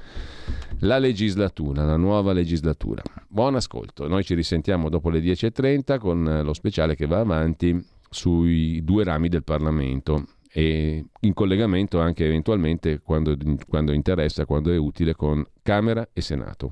la 0.79 0.97
legislatura, 0.97 1.83
la 1.83 1.97
nuova 1.97 2.33
legislatura. 2.33 3.01
Buon 3.27 3.55
ascolto, 3.55 4.07
noi 4.07 4.23
ci 4.23 4.33
risentiamo 4.33 4.89
dopo 4.89 5.09
le 5.09 5.19
10.30 5.19 5.99
con 5.99 6.41
lo 6.43 6.53
speciale 6.53 6.95
che 6.95 7.05
va 7.05 7.19
avanti 7.19 7.81
sui 8.09 8.83
due 8.83 9.03
rami 9.03 9.29
del 9.29 9.43
Parlamento 9.43 10.25
e 10.51 11.05
in 11.19 11.33
collegamento 11.33 11.99
anche 11.99 12.25
eventualmente 12.25 12.99
quando, 13.01 13.37
quando 13.67 13.91
interessa, 13.91 14.45
quando 14.45 14.71
è 14.71 14.77
utile 14.77 15.13
con 15.13 15.45
Camera 15.61 16.09
e 16.11 16.21
Senato. 16.21 16.71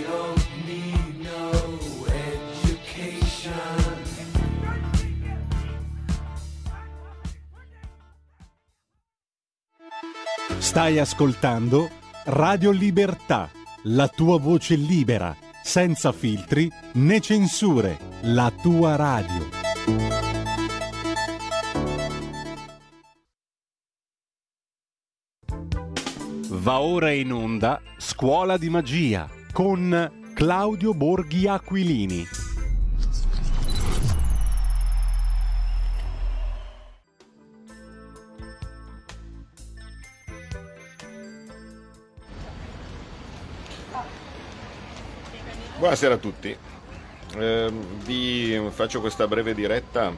Stai 10.61 10.99
ascoltando 10.99 11.89
Radio 12.25 12.69
Libertà, 12.69 13.49
la 13.85 14.07
tua 14.07 14.37
voce 14.37 14.75
libera, 14.75 15.35
senza 15.63 16.11
filtri 16.11 16.71
né 16.93 17.19
censure, 17.19 17.97
la 18.21 18.53
tua 18.61 18.95
radio. 18.95 19.49
Va 26.49 26.79
ora 26.79 27.11
in 27.11 27.33
onda 27.33 27.81
Scuola 27.97 28.57
di 28.57 28.69
Magia 28.69 29.27
con 29.51 30.29
Claudio 30.35 30.93
Borghi 30.93 31.47
Aquilini. 31.47 32.40
Buonasera 45.81 46.13
a 46.13 46.17
tutti, 46.17 46.55
eh, 47.37 47.71
vi 48.03 48.69
faccio 48.69 49.01
questa 49.01 49.25
breve 49.25 49.55
diretta 49.55 50.15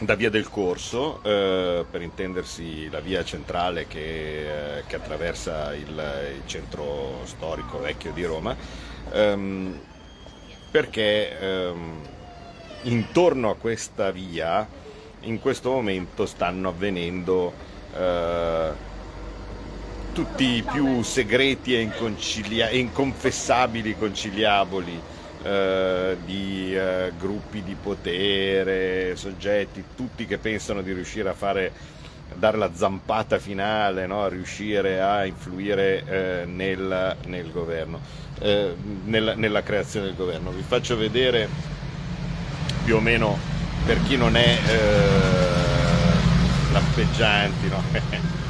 da 0.00 0.14
via 0.14 0.30
del 0.30 0.48
corso, 0.48 1.22
eh, 1.22 1.84
per 1.90 2.00
intendersi 2.00 2.88
la 2.88 3.00
via 3.00 3.22
centrale 3.24 3.86
che, 3.86 4.78
eh, 4.78 4.84
che 4.86 4.96
attraversa 4.96 5.74
il, 5.74 5.86
il, 5.86 6.42
centro 6.46 7.20
storico 7.24 7.78
vecchio 7.78 8.12
di 8.12 8.24
Roma, 8.24 8.56
ehm, 9.12 9.78
perché 10.70 11.38
ehm, 11.38 12.00
intorno 12.84 13.50
a 13.50 13.56
questa 13.56 14.12
via 14.12 14.66
in 15.20 15.40
questo 15.40 15.72
momento 15.72 16.24
stanno 16.24 16.70
avvenendo 16.70 17.52
eh, 17.94 18.91
tutti 20.12 20.56
i 20.56 20.62
più 20.62 21.02
segreti 21.02 21.74
e, 21.74 21.80
inconcilia- 21.80 22.70
inconfessabili 22.70 23.96
conciliaboli 23.96 25.00
eh, 25.42 26.16
di 26.24 26.74
eh, 26.74 27.12
gruppi 27.18 27.62
di 27.62 27.74
potere, 27.80 29.16
soggetti, 29.16 29.82
tutti 29.96 30.26
che 30.26 30.38
pensano 30.38 30.82
di 30.82 30.92
riuscire 30.92 31.30
a 31.30 31.34
fare, 31.34 31.72
dare 32.34 32.58
la 32.58 32.70
zampata 32.74 33.38
finale, 33.38 34.06
no? 34.06 34.22
a 34.22 34.28
riuscire 34.28 35.00
a 35.00 35.24
influire 35.24 36.04
eh, 36.04 36.44
nel, 36.44 37.16
nel, 37.26 37.50
governo, 37.50 38.00
eh, 38.40 38.74
nella, 39.04 39.34
nella 39.34 39.62
creazione 39.62 40.06
del 40.06 40.14
governo. 40.14 40.50
Vi 40.50 40.62
faccio 40.62 40.96
vedere 40.96 41.48
più 42.84 42.96
o 42.96 43.00
meno 43.00 43.38
per 43.86 44.02
chi 44.02 44.16
non 44.16 44.36
è 44.36 44.58
eh, 44.66 45.52
lampeggianti, 46.72 47.68
no? 47.68 48.32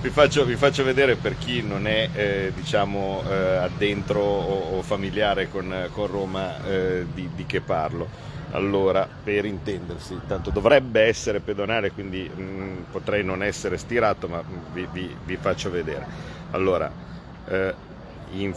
vi, 0.00 0.08
faccio, 0.08 0.44
vi, 0.44 0.56
faccio, 0.56 0.82
vedere 0.82 1.16
per 1.16 1.36
chi 1.36 1.62
non 1.62 1.86
è 1.86 2.08
eh, 2.12 2.52
diciamo, 2.54 3.22
eh, 3.28 3.56
addentro 3.56 4.20
o, 4.20 4.78
o, 4.78 4.82
familiare 4.82 5.50
con, 5.50 5.88
con 5.92 6.06
Roma 6.06 6.64
eh, 6.64 7.06
di, 7.12 7.28
di, 7.34 7.46
che 7.46 7.60
parlo. 7.60 8.28
Allora, 8.52 9.08
per 9.22 9.44
intendersi, 9.44 10.18
tanto 10.26 10.50
dovrebbe 10.50 11.02
essere 11.02 11.40
pedonale, 11.40 11.92
quindi 11.92 12.28
mh, 12.28 12.42
mm, 12.42 12.76
potrei 12.90 13.22
non 13.22 13.42
essere 13.42 13.76
stirato, 13.78 14.26
ma 14.26 14.42
vi, 14.72 14.88
vi, 14.90 15.14
vi 15.24 15.36
faccio 15.36 15.70
vedere. 15.70 16.04
Allora, 16.50 16.90
eh, 17.46 17.74
in 18.32 18.54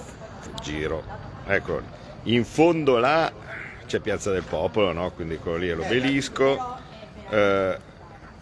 giro, 0.62 1.04
ecco, 1.46 1.82
in 2.24 2.46
fondo 2.46 2.98
là 2.98 3.32
c'è 3.86 4.00
Piazza 4.00 4.32
del 4.32 4.44
Popolo, 4.44 4.94
no? 4.94 5.12
quindi 5.12 5.38
quello 5.38 5.58
lì 5.58 5.68
è 5.68 5.76
l'obelisco. 5.76 6.78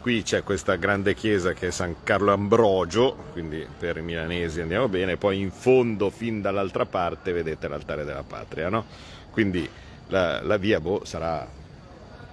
Qui 0.01 0.23
c'è 0.23 0.41
questa 0.41 0.77
grande 0.77 1.13
chiesa 1.13 1.53
che 1.53 1.67
è 1.67 1.69
San 1.69 1.97
Carlo 2.01 2.33
Ambrogio, 2.33 3.15
quindi 3.33 3.63
per 3.77 3.97
i 3.97 4.01
milanesi 4.01 4.59
andiamo 4.59 4.89
bene, 4.89 5.15
poi 5.15 5.39
in 5.39 5.51
fondo, 5.51 6.09
fin 6.09 6.41
dall'altra 6.41 6.87
parte, 6.87 7.31
vedete 7.31 7.67
l'altare 7.67 8.03
della 8.03 8.23
patria, 8.23 8.67
no? 8.69 8.83
Quindi 9.29 9.69
la, 10.07 10.41
la 10.41 10.57
via 10.57 10.79
boh, 10.79 11.05
sarà 11.05 11.47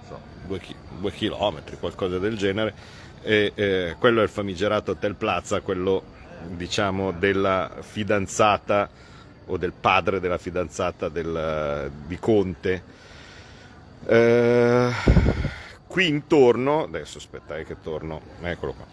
so, 0.07 0.19
due, 0.47 0.59
due, 0.99 1.11
chilometri, 1.11 1.77
qualcosa 1.77 2.17
del 2.17 2.37
genere. 2.37 2.73
E, 3.21 3.51
eh, 3.53 3.95
quello 3.99 4.21
è 4.21 4.23
il 4.23 4.29
famigerato 4.29 4.91
Hotel 4.91 5.13
Plaza, 5.13 5.61
quello 5.61 6.01
diciamo 6.47 7.11
della 7.11 7.69
fidanzata 7.81 8.89
o 9.45 9.57
del 9.57 9.73
padre 9.79 10.19
della 10.19 10.39
fidanzata 10.39 11.07
del, 11.07 11.91
di 12.07 12.17
Conte. 12.17 12.83
Eh, 14.07 14.89
qui 15.89 16.07
intorno, 16.07 16.83
adesso 16.83 17.17
aspettate 17.17 17.65
che 17.65 17.77
torno, 17.81 18.21
eccolo 18.43 18.73
qua, 18.73 18.85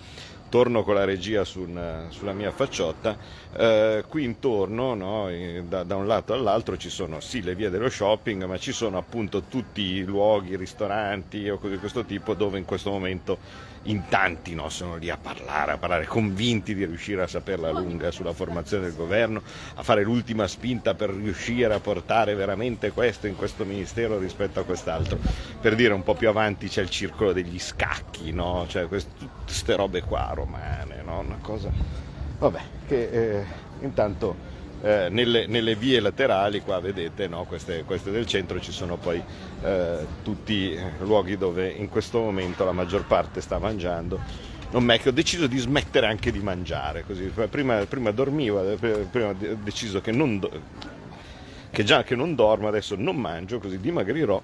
torno 0.49 0.83
con 0.83 0.95
la 0.95 1.05
regia 1.05 1.45
su 1.45 1.69
sulla 2.09 2.33
mia 2.33 2.51
facciotta, 2.51 3.19
eh, 3.55 4.05
qui 4.09 4.25
intorno, 4.25 4.95
no, 4.95 5.29
da, 5.69 5.83
da, 5.83 5.95
un 5.95 6.07
lato 6.07 6.33
all'altro 6.33 6.79
ci 6.79 6.89
sono 6.89 7.21
sì 7.21 7.43
le 7.43 7.55
vie 7.55 7.69
dello 7.69 7.91
shopping, 7.91 8.45
ma 8.45 8.57
ci 8.57 8.73
sono 8.73 8.97
appunto 8.97 9.43
tutti 9.43 9.83
i 9.83 10.05
luoghi, 10.05 10.57
ristoranti 10.57 11.47
o 11.51 11.59
cose 11.59 11.75
di 11.75 11.79
questo 11.79 12.03
tipo 12.07 12.33
dove 12.33 12.57
in 12.57 12.65
questo 12.65 12.91
momento 12.91 13.39
in 13.87 14.09
tanti 14.09 14.55
no, 14.55 14.69
sono 14.69 14.97
lì 14.97 15.11
a 15.11 15.17
parlare, 15.17 15.73
a 15.73 15.79
parlare, 15.79 16.07
convinti 16.07 16.75
di 16.75 16.85
riuscire 16.85 17.23
a 17.23 17.27
saperla 17.27 17.71
lunga 17.71 18.11
sulla 18.11 18.33
formazione 18.33 18.85
del 18.85 18.95
governo, 18.95 19.43
a 19.75 19.83
fare 19.83 20.03
l'ultima 20.03 20.47
spinta 20.47 20.95
per 20.95 21.11
riuscire 21.11 21.73
a 21.75 21.81
portare 21.81 22.35
veramente 22.35 22.93
questo 22.93 23.27
in 23.27 23.37
questo 23.37 23.65
ministero 23.65 24.19
rispetto 24.19 24.61
a 24.61 24.65
quest'altro. 24.65 25.19
Per 25.61 25.75
dire 25.75 25.93
un 25.93 26.03
po' 26.03 26.15
più 26.15 26.29
avanti 26.29 26.69
c'è 26.69 26.83
il 26.83 26.91
circolo 26.91 27.33
degli 27.33 27.59
scacchi, 27.59 28.33
no? 28.33 28.67
cioè 28.69 28.87
queste 28.87 29.77
robe 29.77 30.03
qua 30.03 30.33
romane, 30.35 31.03
no? 31.03 31.21
una 31.21 31.39
cosa... 31.41 31.71
Vabbè, 32.39 32.61
che 32.87 33.39
eh, 33.39 33.45
intanto 33.81 34.56
eh, 34.83 35.09
nelle, 35.11 35.47
nelle, 35.47 35.75
vie 35.75 36.01
laterali, 36.01 36.61
qua 36.61 36.81
vedete, 36.81 37.29
no, 37.29 37.45
queste, 37.45 37.85
queste, 37.85 38.11
del 38.11 38.27
centro, 38.27 38.61
ci 38.61 38.73
sono 38.73 38.97
poi 38.97 39.23
eh, 39.63 40.07
tutti 40.23 40.79
luoghi 41.01 41.37
dove 41.37 41.69
in 41.69 41.89
questo 41.89 42.21
momento 42.21 42.65
la 42.65 42.73
maggior 42.73 43.07
parte 43.07 43.41
sta 43.41 43.59
mangiando. 43.59 44.21
Non 44.71 44.85
me 44.85 44.99
che 44.99 45.09
ho 45.09 45.13
deciso 45.13 45.47
di 45.47 45.59
smettere 45.59 46.07
anche 46.07 46.31
di 46.31 46.41
mangiare, 46.41 47.05
così. 47.05 47.33
Prima, 47.49 47.85
prima 47.87 48.11
dormivo, 48.11 48.63
eh, 48.69 48.77
prima 48.77 49.29
ho 49.29 49.35
deciso 49.63 50.01
che, 50.01 50.13
non, 50.13 50.41
che 51.71 51.85
già 51.85 52.03
che 52.03 52.15
non 52.15 52.35
dormo, 52.35 52.69
adesso 52.69 52.97
non 52.97 53.17
mangio, 53.17 53.59
così 53.59 53.79
dimagrirò 53.79 54.43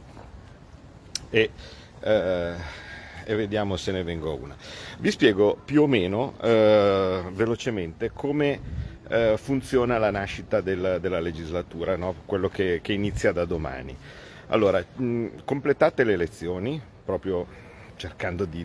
e, 1.28 1.50
eh, 2.00 2.54
e 3.24 3.34
vediamo 3.34 3.76
se 3.76 3.92
ne 3.92 4.02
vengo 4.02 4.34
una. 4.34 4.56
Vi 4.98 5.10
spiego 5.10 5.58
più 5.64 5.82
o 5.82 5.86
meno 5.86 6.34
eh, 6.40 7.22
velocemente 7.32 8.10
come 8.12 8.90
eh, 9.08 9.36
funziona 9.36 9.98
la 9.98 10.10
nascita 10.10 10.60
del, 10.60 10.98
della 11.00 11.20
legislatura, 11.20 11.96
no? 11.96 12.14
quello 12.24 12.48
che, 12.48 12.80
che, 12.82 12.92
inizia 12.92 13.32
da 13.32 13.44
domani. 13.44 13.96
Allora, 14.48 14.82
mh, 14.82 15.44
completate 15.44 16.04
le 16.04 16.12
elezioni, 16.12 16.80
proprio 17.04 17.46
cercando 17.96 18.44
di, 18.44 18.64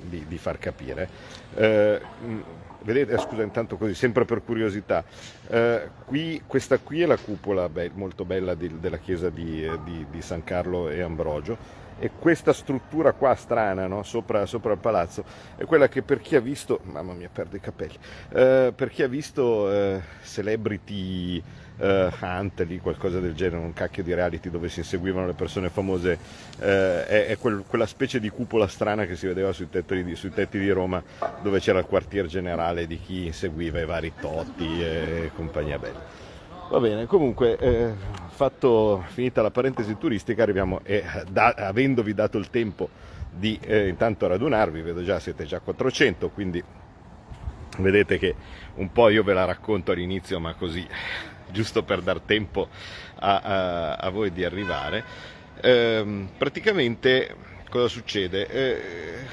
di, 0.00 0.24
di 0.26 0.38
far 0.38 0.58
capire. 0.58 1.08
Eh, 1.54 2.00
mh, 2.24 2.42
vedete, 2.82 3.18
scusa 3.18 3.42
intanto 3.42 3.76
così, 3.76 3.94
sempre 3.94 4.24
per 4.24 4.42
curiosità, 4.44 5.04
eh, 5.48 5.88
qui, 6.04 6.42
questa 6.46 6.78
qui 6.78 7.02
è 7.02 7.06
la 7.06 7.16
cupola 7.16 7.68
be- 7.68 7.90
molto 7.94 8.24
bella 8.24 8.54
di, 8.54 8.78
della 8.78 8.98
chiesa 8.98 9.30
di, 9.30 9.68
di, 9.84 10.06
di, 10.10 10.22
San 10.22 10.44
Carlo 10.44 10.88
e 10.88 11.00
Ambrogio 11.00 11.82
E 11.98 12.10
questa 12.18 12.52
struttura 12.52 13.12
qua 13.12 13.34
strana, 13.34 13.86
no? 13.86 14.02
sopra, 14.02 14.46
sopra, 14.46 14.72
il 14.72 14.78
palazzo, 14.78 15.24
è 15.56 15.64
quella 15.64 15.88
che 15.88 16.02
per 16.02 16.20
chi 16.20 16.36
ha 16.36 16.40
visto, 16.40 16.80
mamma 16.84 17.12
mia 17.12 17.30
perdo 17.32 17.56
i 17.56 17.60
capelli, 17.60 17.96
eh, 18.30 18.72
per 18.74 18.90
chi 18.90 19.02
ha 19.02 19.08
visto 19.08 19.70
eh, 19.70 20.02
celebrity 20.22 21.42
uh, 21.78 22.10
Hunt, 22.20 22.60
lì, 22.60 22.78
qualcosa 22.78 23.20
del 23.20 23.34
genere, 23.34 23.62
un 23.62 23.72
cacchio 23.72 24.02
di 24.02 24.14
reality 24.14 24.50
dove 24.50 24.68
si 24.68 24.80
inseguivano 24.80 25.26
le 25.26 25.32
persone 25.34 25.68
famose, 25.68 26.18
uh, 26.58 26.62
è, 26.62 27.26
è 27.28 27.38
quel, 27.38 27.64
quella 27.66 27.86
specie 27.86 28.20
di 28.20 28.28
cupola 28.28 28.66
strana 28.68 29.06
che 29.06 29.16
si 29.16 29.26
vedeva 29.26 29.52
sui 29.52 29.68
tetti, 29.68 30.02
di, 30.04 30.14
sui 30.14 30.30
tetti, 30.30 30.58
di, 30.58 30.70
Roma, 30.70 31.02
dove 31.42 31.60
c'era 31.60 31.78
il 31.78 31.86
quartier 31.86 32.26
generale 32.26 32.86
di 32.86 32.98
chi 32.98 33.26
inseguiva 33.26 33.80
i 33.80 33.86
vari 33.86 34.12
Totti 34.20 34.82
e 34.82 35.30
compagnia 35.34 35.78
bella. 35.78 36.23
Va 36.74 36.80
bene, 36.80 37.06
comunque, 37.06 37.56
eh, 37.56 37.92
fatto, 38.26 39.04
finita 39.06 39.40
la 39.42 39.52
parentesi 39.52 39.96
turistica, 39.96 40.42
arriviamo, 40.42 40.80
e 40.82 41.04
da, 41.30 41.54
avendovi 41.56 42.14
dato 42.14 42.36
il 42.36 42.50
tempo 42.50 42.88
di 43.30 43.56
eh, 43.62 43.86
intanto 43.86 44.26
radunarvi, 44.26 44.82
vedo 44.82 45.04
già 45.04 45.20
siete 45.20 45.44
già 45.44 45.60
400, 45.60 46.30
quindi 46.30 46.60
vedete 47.78 48.18
che 48.18 48.34
un 48.74 48.90
po' 48.90 49.08
io 49.08 49.22
ve 49.22 49.34
la 49.34 49.44
racconto 49.44 49.92
all'inizio, 49.92 50.40
ma 50.40 50.54
così 50.54 50.84
giusto 51.52 51.84
per 51.84 52.02
dar 52.02 52.18
tempo 52.18 52.66
a, 53.20 53.36
a, 53.38 53.94
a 53.94 54.10
voi 54.10 54.32
di 54.32 54.44
arrivare. 54.44 55.04
Eh, 55.60 56.26
praticamente 56.36 57.36
cosa 57.74 57.88
succede? 57.88 58.46
Eh, 58.46 58.82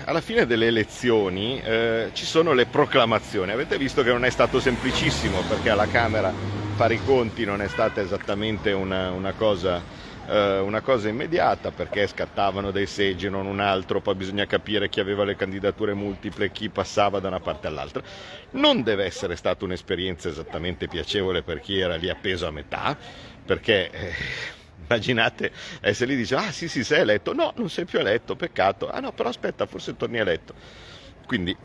alla 0.05 0.19
fine 0.19 0.47
delle 0.47 0.65
elezioni 0.65 1.61
eh, 1.61 2.09
ci 2.13 2.25
sono 2.25 2.53
le 2.53 2.65
proclamazioni. 2.65 3.51
Avete 3.51 3.77
visto 3.77 4.01
che 4.01 4.09
non 4.09 4.25
è 4.25 4.31
stato 4.31 4.59
semplicissimo 4.59 5.41
perché 5.47 5.69
alla 5.69 5.85
Camera 5.85 6.33
fare 6.75 6.95
i 6.95 6.99
conti 7.05 7.45
non 7.45 7.61
è 7.61 7.67
stata 7.67 8.01
esattamente 8.01 8.71
una, 8.71 9.11
una 9.11 9.33
cosa 9.33 9.79
eh, 10.27 10.57
una 10.57 10.81
cosa 10.81 11.07
immediata 11.07 11.69
perché 11.69 12.07
scattavano 12.07 12.71
dei 12.71 12.87
seggi 12.87 13.29
non 13.29 13.45
un 13.45 13.59
altro, 13.59 14.01
poi 14.01 14.15
bisogna 14.15 14.47
capire 14.47 14.89
chi 14.89 14.99
aveva 14.99 15.23
le 15.23 15.35
candidature 15.35 15.93
multiple, 15.93 16.51
chi 16.51 16.69
passava 16.69 17.19
da 17.19 17.27
una 17.27 17.41
parte 17.41 17.67
all'altra. 17.67 18.01
Non 18.51 18.81
deve 18.81 19.05
essere 19.05 19.35
stata 19.35 19.65
un'esperienza 19.65 20.29
esattamente 20.29 20.87
piacevole 20.87 21.43
per 21.43 21.59
chi 21.59 21.77
era 21.77 21.95
lì 21.95 22.09
appeso 22.09 22.47
a 22.47 22.51
metà, 22.51 22.97
perché... 23.45 24.49
Eh, 24.91 24.95
immaginate 24.95 25.51
essere 25.81 26.11
lì 26.11 26.13
e 26.15 26.17
dice 26.17 26.35
ah 26.35 26.51
sì 26.51 26.67
sì 26.67 26.83
sei 26.83 27.01
eletto. 27.01 27.33
No 27.33 27.53
non 27.55 27.69
sei 27.69 27.85
più 27.85 27.99
eletto 27.99 28.35
peccato. 28.35 28.89
Ah 28.89 28.99
no 28.99 29.11
però 29.11 29.29
aspetta 29.29 29.65
forse 29.65 29.95
torni 29.95 30.17
eletto. 30.17 30.53
Quindi 31.25 31.55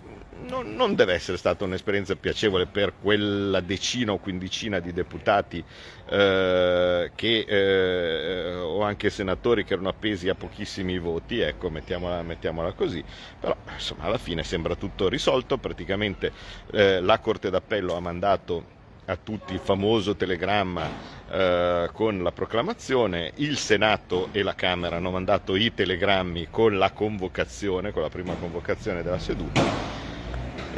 non, 0.45 0.75
non, 0.75 0.95
deve 0.95 1.15
essere 1.15 1.37
stata 1.37 1.65
un'esperienza 1.65 2.15
piacevole 2.15 2.67
per 2.67 2.95
quella 3.01 3.61
decina 3.61 4.12
o 4.12 4.19
quindicina 4.19 4.79
di 4.79 4.93
deputati 4.93 5.62
eh, 6.09 7.11
che, 7.15 7.45
eh, 7.49 8.55
o 8.55 8.83
anche 8.83 9.11
senatori 9.11 9.65
che 9.65 9.73
erano 9.73 9.89
appesi 9.89 10.29
a 10.29 10.35
pochissimi 10.35 10.99
voti, 10.99 11.41
ecco, 11.41 11.71
mettiamola, 11.71 12.23
mettiamola 12.23 12.73
così, 12.73 13.03
però 13.41 13.57
insomma 13.73 14.05
alla 14.05 14.19
fine 14.19 14.45
sembra 14.45 14.77
tutto 14.77 15.09
risolto, 15.09 15.59
praticamente 15.59 16.31
eh, 16.73 17.01
la 17.01 17.19
Corte 17.19 17.51
d'Appello 17.51 17.97
ha 17.97 18.01
mandato 18.01 18.75
a 19.07 19.16
tutti 19.16 19.53
il 19.53 19.61
famoso 19.61 20.16
telegramma 20.16 20.88
eh, 21.31 21.90
con 21.92 22.23
la 22.23 22.33
proclamazione, 22.33 23.33
il 23.37 23.57
Senato 23.57 24.29
e 24.33 24.42
la 24.42 24.55
Camera 24.55 24.97
hanno 24.97 25.11
mandato 25.11 25.55
i 25.55 25.73
telegrammi 25.73 26.49
con 26.51 26.77
la 26.77 26.90
convocazione, 26.90 27.92
con 27.92 28.03
la 28.03 28.11
prima 28.11 28.35
convocazione 28.35 29.03
della 29.03 29.19
seduta 29.19 29.97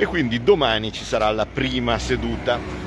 e 0.00 0.06
quindi 0.06 0.44
domani 0.44 0.92
ci 0.92 1.02
sarà 1.02 1.28
la 1.32 1.44
prima 1.44 1.98
seduta. 1.98 2.86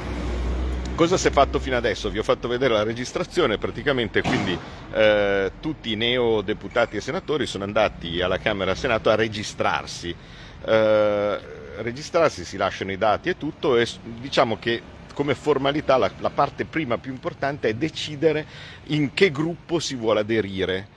Cosa 0.96 1.18
si 1.18 1.28
è 1.28 1.32
fatto 1.32 1.60
fino 1.60 1.76
adesso? 1.76 2.10
Vi 2.10 2.20
ho 2.20 2.24
fatto 2.24 2.48
vedere 2.48 2.74
la 2.74 2.84
registrazione, 2.84 3.58
praticamente 3.58 4.22
quindi 4.22 4.58
eh, 4.94 5.52
tutti 5.60 5.92
i 5.92 5.96
neodeputati 5.98 6.96
e 6.96 7.02
senatori 7.02 7.46
sono 7.46 7.66
andati 7.66 8.22
alla 8.22 8.38
Camera 8.38 8.72
e 8.72 8.76
Senato 8.76 9.10
a 9.10 9.16
registrarsi. 9.16 10.16
Eh, 10.64 11.40
registrarsi, 11.78 12.46
si 12.46 12.56
lasciano 12.56 12.94
i 12.94 12.98
dati 12.98 13.28
e 13.28 13.38
tutto 13.38 13.76
e 13.76 13.86
diciamo 14.04 14.58
che 14.58 14.82
come 15.22 15.36
formalità 15.36 15.98
la, 15.98 16.10
la 16.18 16.32
parte 16.32 16.66
prima 16.66 16.98
più 16.98 17.12
importante 17.12 17.70
è 17.70 17.76
decidere 17.76 18.44
in 18.88 19.14
che 19.14 19.30
gruppo 19.30 19.78
si 19.78 19.94
vuole 19.94 20.22
aderire 20.22 20.88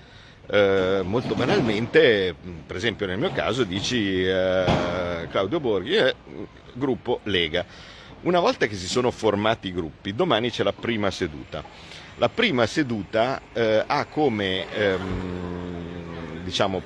eh, 0.47 1.03
molto 1.05 1.35
banalmente, 1.35 2.35
per 2.67 2.75
esempio 2.75 3.05
nel 3.05 3.19
mio 3.19 3.33
caso 3.33 3.65
dici 3.65 4.25
eh, 4.25 5.29
Claudio 5.31 5.61
Borghi, 5.61 5.97
eh, 5.97 6.15
gruppo 6.73 7.21
Lega. 7.25 7.67
Una 8.23 8.41
volta 8.41 8.67
che 8.67 8.77
si 8.77 8.89
sono 8.89 9.11
formati 9.11 9.69
i 9.69 9.75
gruppi, 9.75 10.15
domani 10.15 10.51
c'è 10.51 10.63
la 10.63 10.73
prima 10.73 11.11
seduta. 11.11 11.63
La 12.17 12.31
prima 12.31 12.65
seduta 12.65 13.43
eh, 13.53 13.85
ha 13.87 14.07
come 14.07 14.73
ehm, 14.73 16.45
diciamo, 16.45 16.81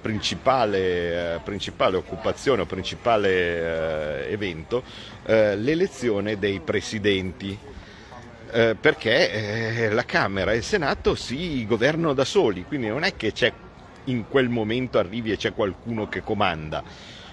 principale, 0.00 1.34
eh, 1.34 1.38
principale, 1.40 1.96
occupazione 1.96 2.62
o 2.62 2.66
principale 2.66 4.26
eh, 4.28 4.32
evento 4.32 4.82
l'elezione 5.28 6.38
dei 6.38 6.58
presidenti 6.60 7.58
eh, 8.50 8.76
perché 8.80 9.30
eh, 9.30 9.90
la 9.90 10.04
Camera 10.04 10.52
e 10.52 10.56
il 10.56 10.62
Senato 10.62 11.14
si 11.14 11.66
governano 11.66 12.14
da 12.14 12.24
soli, 12.24 12.64
quindi 12.64 12.88
non 12.88 13.02
è 13.02 13.14
che 13.16 13.32
c'è 13.32 13.52
in 14.04 14.26
quel 14.28 14.48
momento 14.48 14.98
arrivi 14.98 15.32
e 15.32 15.36
c'è 15.36 15.52
qualcuno 15.52 16.08
che 16.08 16.22
comanda. 16.22 16.82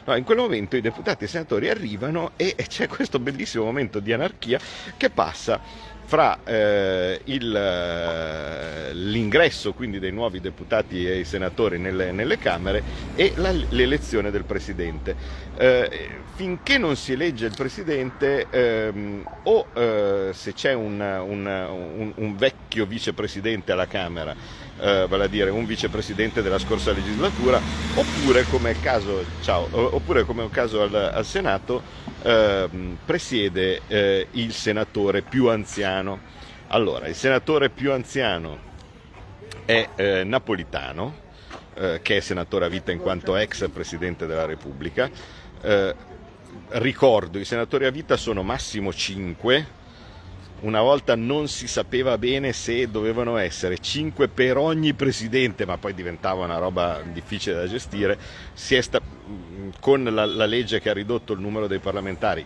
No, 0.08 0.16
in 0.16 0.24
quel 0.24 0.38
momento 0.38 0.76
i 0.76 0.82
deputati 0.82 1.24
e 1.24 1.28
i 1.28 1.30
senatori 1.30 1.70
arrivano 1.70 2.32
e 2.36 2.56
c'è 2.68 2.88
questo 2.88 3.18
bellissimo 3.18 3.64
momento 3.64 4.00
di 4.00 4.14
anarchia 4.14 4.60
che 4.98 5.10
passa 5.10 5.60
fra 6.06 6.40
eh, 6.44 7.20
il, 7.26 7.56
eh, 7.56 8.94
l'ingresso 8.94 9.74
quindi 9.74 10.00
dei 10.00 10.12
nuovi 10.12 10.40
deputati 10.40 11.06
e 11.06 11.24
senatori 11.26 11.80
nelle, 11.80 12.12
nelle 12.12 12.38
Camere 12.38 12.84
e 13.16 13.34
la, 13.36 13.52
l'elezione 13.70 14.32
del 14.32 14.44
Presidente. 14.44 15.16
Eh, 15.58 16.10
finché 16.36 16.78
non 16.78 16.96
si 16.96 17.14
elegge 17.14 17.46
il 17.46 17.54
Presidente 17.56 18.48
ehm, 18.50 19.26
o 19.44 19.68
eh, 19.74 20.30
se 20.34 20.54
c'è 20.54 20.74
un, 20.74 21.00
un, 21.00 21.46
un, 21.46 22.12
un, 22.14 22.36
vecchio 22.36 22.86
vicepresidente 22.86 23.72
alla 23.72 23.88
Camera, 23.88 24.36
eh, 24.80 25.06
vale 25.08 25.24
a 25.24 25.28
dire 25.28 25.50
un 25.50 25.66
vicepresidente 25.66 26.42
della 26.42 26.60
scorsa 26.60 26.92
legislatura, 26.92 27.60
oppure 27.96 28.44
come 28.44 28.76
oppure 29.72 30.24
come 30.24 30.42
è 30.42 30.46
il 30.46 30.52
caso 30.52 30.82
al, 30.82 30.94
al 30.94 31.26
Senato, 31.26 31.82
Ehm, 32.28 32.98
presiede 33.06 33.82
eh, 33.86 34.28
il 34.32 34.52
senatore 34.52 35.22
più 35.22 35.48
anziano. 35.50 36.20
Allora, 36.70 37.08
il 37.08 37.14
senatore 37.14 37.70
più 37.70 37.92
anziano 37.92 38.58
è 39.64 39.90
eh, 39.96 40.24
Napolitano, 40.24 41.14
eh, 41.76 42.00
che 42.02 42.18
è 42.18 42.20
senatore 42.22 42.66
a 42.66 42.68
vita 42.68 42.92
in 42.92 42.98
quanto 42.98 43.36
ex 43.36 43.70
presidente 43.70 44.26
della 44.26 44.46
Repubblica. 44.46 45.08
Eh, 45.62 45.96
ricordo, 46.70 47.38
i 47.38 47.46
senatori 47.46 47.86
a 47.86 47.92
vita 47.92 48.18
sono 48.18 48.42
massimo 48.42 48.92
5, 48.92 49.68
una 50.62 50.82
volta 50.82 51.16
non 51.16 51.48
si 51.48 51.68
sapeva 51.68 52.18
bene 52.18 52.54
se 52.54 52.90
dovevano 52.90 53.38
essere 53.38 53.78
5 53.78 54.30
per 54.30 54.58
ogni 54.58 54.94
presidente, 54.96 55.64
ma 55.68 55.78
poi 55.78 55.94
diventava 55.94 56.44
una 56.44 56.58
roba 56.58 57.04
difficile 57.14 57.56
da 57.56 57.68
gestire, 57.68 58.18
sta, 58.54 59.00
con 59.80 60.04
la, 60.04 60.26
la, 60.26 60.46
legge 60.46 60.80
che 60.80 60.90
ha 60.90 60.94
ridotto 60.94 61.34
il 61.34 61.40
numero 61.40 61.68
dei 61.68 61.80
parlamentari 61.80 62.46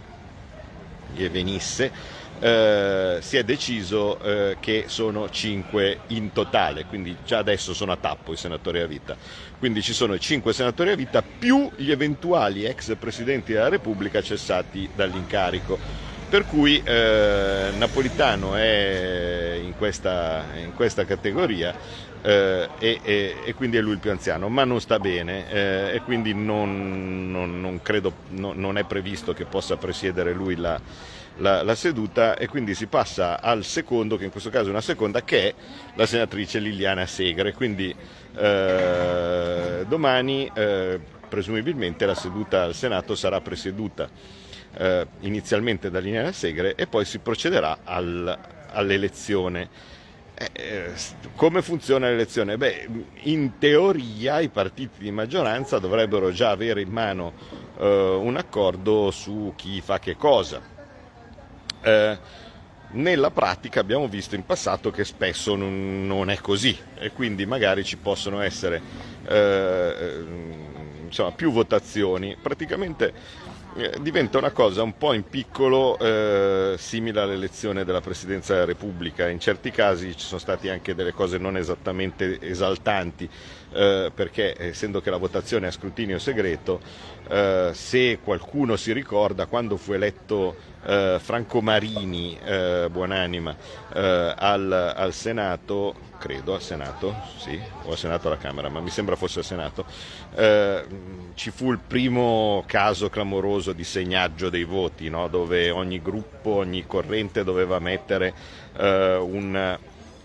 e 1.16 1.30
venisse, 1.30 1.92
eh, 2.40 3.18
si 3.20 3.38
è 3.38 3.44
deciso 3.44 4.20
eh, 4.22 4.58
che 4.60 4.86
sono 4.88 5.30
5 5.30 6.00
in 6.08 6.32
totale, 6.32 6.86
quindi 6.86 7.18
già 7.26 7.40
adesso 7.40 7.74
sono 7.74 7.92
a 7.92 7.98
tappo 7.98 8.32
i 8.34 8.38
senatori 8.38 8.80
a 8.80 8.88
vita. 8.88 9.16
Quindi 9.58 9.82
ci 9.82 9.94
sono 9.94 10.14
i 10.14 10.20
5 10.20 10.54
senatori 10.54 10.92
a 10.92 10.96
vita 10.96 11.22
più 11.22 11.70
gli 11.76 11.92
eventuali 11.92 12.64
ex 12.64 12.96
presidenti 12.98 13.54
della 13.54 13.70
Repubblica 13.70 14.22
cessati 14.22 14.90
dall'incarico 14.96 16.08
per 16.30 16.46
cui 16.46 16.80
eh, 16.86 17.72
Napolitano 17.76 18.54
è 18.54 19.60
in 19.62 19.74
questa, 19.76 20.44
in 20.62 20.76
questa 20.76 21.04
categoria 21.04 21.74
eh, 22.22 22.70
e, 22.80 23.00
e, 23.04 23.36
e, 23.46 23.54
quindi 23.54 23.78
è 23.78 23.82
lui 23.82 23.94
il 23.94 24.00
più 24.00 24.12
anziano, 24.12 24.50
ma 24.50 24.64
non 24.64 24.82
sta 24.82 25.00
bene 25.00 25.50
eh, 25.50 25.96
e 25.96 26.02
quindi 26.02 26.34
non, 26.34 27.32
non, 27.32 27.62
non 27.62 27.82
credo, 27.82 28.14
no, 28.30 28.54
non 28.54 28.78
è 28.78 28.84
previsto 28.84 29.34
che 29.34 29.46
possa 29.46 29.78
presiedere 29.78 30.34
lui 30.34 30.56
la, 30.56 30.80
la, 31.38 31.64
la, 31.64 31.76
seduta 31.76 32.36
e 32.36 32.48
quindi 32.48 32.76
si 32.76 32.88
passa 32.88 33.42
al 33.42 33.64
secondo, 33.64 34.18
che 34.18 34.26
in 34.26 34.32
questo 34.32 34.50
caso 34.50 34.68
è 34.68 34.72
una 34.72 34.82
seconda, 34.82 35.24
che 35.24 35.50
è 35.50 35.54
la 35.96 36.06
senatrice 36.06 36.60
Liliana 36.60 37.06
Segre. 37.06 37.54
Quindi 37.54 37.96
eh, 38.36 39.86
domani 39.88 40.50
eh, 40.54 41.00
presumibilmente 41.28 42.06
la 42.06 42.16
seduta 42.16 42.64
al 42.64 42.74
Senato 42.74 43.16
sarà 43.16 43.40
presieduta 43.40 44.10
eh, 44.78 45.08
inizialmente 45.22 45.90
da 45.90 46.00
Lineare 46.00 46.34
Segre 46.34 46.76
e 46.76 46.88
poi 46.88 47.06
si 47.06 47.20
procederà 47.20 47.80
al, 47.84 48.38
all'elezione. 48.72 49.98
Eh, 50.42 50.50
eh, 50.54 50.94
come 51.36 51.62
funziona 51.62 52.08
l'elezione? 52.08 52.56
Beh, 52.56 52.88
in 53.24 53.58
teoria 53.58 54.40
i 54.40 54.48
partiti 54.48 55.04
di 55.04 55.12
maggioranza 55.12 55.80
dovrebbero 55.80 56.32
già 56.32 56.52
avere 56.52 56.80
in 56.80 56.90
mano 56.90 57.34
eh, 57.78 57.86
un 57.86 58.38
accordo 58.38 59.12
su 59.12 59.52
chi 59.58 59.82
fa 59.82 60.00
che 60.00 60.16
cosa. 60.16 60.62
Eh, 61.82 62.18
Nella 62.92 63.32
pratica 63.32 63.82
abbiamo 63.82 64.08
visto 64.08 64.36
in 64.36 64.46
passato 64.46 64.92
che 64.92 65.04
spesso 65.04 65.56
non, 65.56 66.08
non 66.08 66.30
è 66.32 66.38
così 66.40 66.76
e 66.98 67.12
quindi 67.12 67.46
magari 67.46 67.84
ci 67.84 67.98
possono 67.98 68.42
essere 68.42 68.82
eh, 69.28 70.26
insomma, 71.06 71.32
più 71.34 71.52
votazioni. 71.52 72.36
Praticamente 72.42 73.14
diventa 74.00 74.38
una 74.38 74.52
cosa 74.52 74.82
un 74.82 74.98
po' 74.98 75.14
in 75.14 75.24
piccolo 75.24 75.98
eh, 76.00 76.76
simile 76.78 77.22
all'elezione 77.22 77.86
della 77.86 78.02
Presidenza 78.02 78.54
della 78.54 78.66
Repubblica. 78.66 79.28
In 79.28 79.40
certi 79.40 79.72
casi 79.72 80.16
ci 80.18 80.26
sono 80.26 80.40
state 80.40 80.70
anche 80.70 80.96
delle 80.96 81.14
cose 81.14 81.38
non 81.38 81.56
esattamente 81.58 82.40
esaltanti, 82.42 83.30
eh, 83.72 84.12
perché 84.14 84.56
essendo 84.58 85.02
che 85.02 85.10
la 85.10 85.18
votazione 85.18 85.66
è 85.66 85.70
a 85.70 85.72
scrutinio 85.72 86.20
segreto, 86.20 86.80
eh, 87.30 87.72
se 87.74 88.20
qualcuno 88.24 88.76
si 88.76 88.92
ricorda, 88.92 89.46
quando 89.46 89.78
fu 89.78 89.94
eletto 89.94 90.56
eh, 90.86 91.18
Franco 91.22 91.62
Marini, 91.62 92.38
eh, 92.44 92.88
buonanima, 92.90 93.56
eh, 93.94 94.34
al, 94.36 94.94
al, 94.96 95.14
Senato, 95.14 95.94
credo 96.18 96.56
al 96.56 96.62
Senato, 96.62 97.16
sì, 97.38 97.60
o 97.84 97.92
al 97.92 97.98
Senato 97.98 98.28
alla 98.28 98.38
Camera, 98.38 98.70
ma 98.70 98.80
mi 98.80 98.90
sembra 98.90 99.16
fosse 99.16 99.40
al 99.40 99.46
Senato, 99.46 99.86
eh, 100.36 100.86
ci 101.36 101.52
fu 101.52 101.72
il 101.72 101.80
primo 101.86 102.64
caso 102.66 103.10
clamoroso 103.10 103.74
di 103.74 103.84
segnaggio 103.84 104.50
dei 104.50 104.64
voti, 104.64 105.10
no? 105.10 105.28
dove 105.28 105.70
ogni 105.70 106.02
gruppo, 106.02 106.56
ogni 106.56 106.86
corrente 106.88 107.44
doveva 107.44 107.80
mettere 107.80 108.58
un 108.80 109.78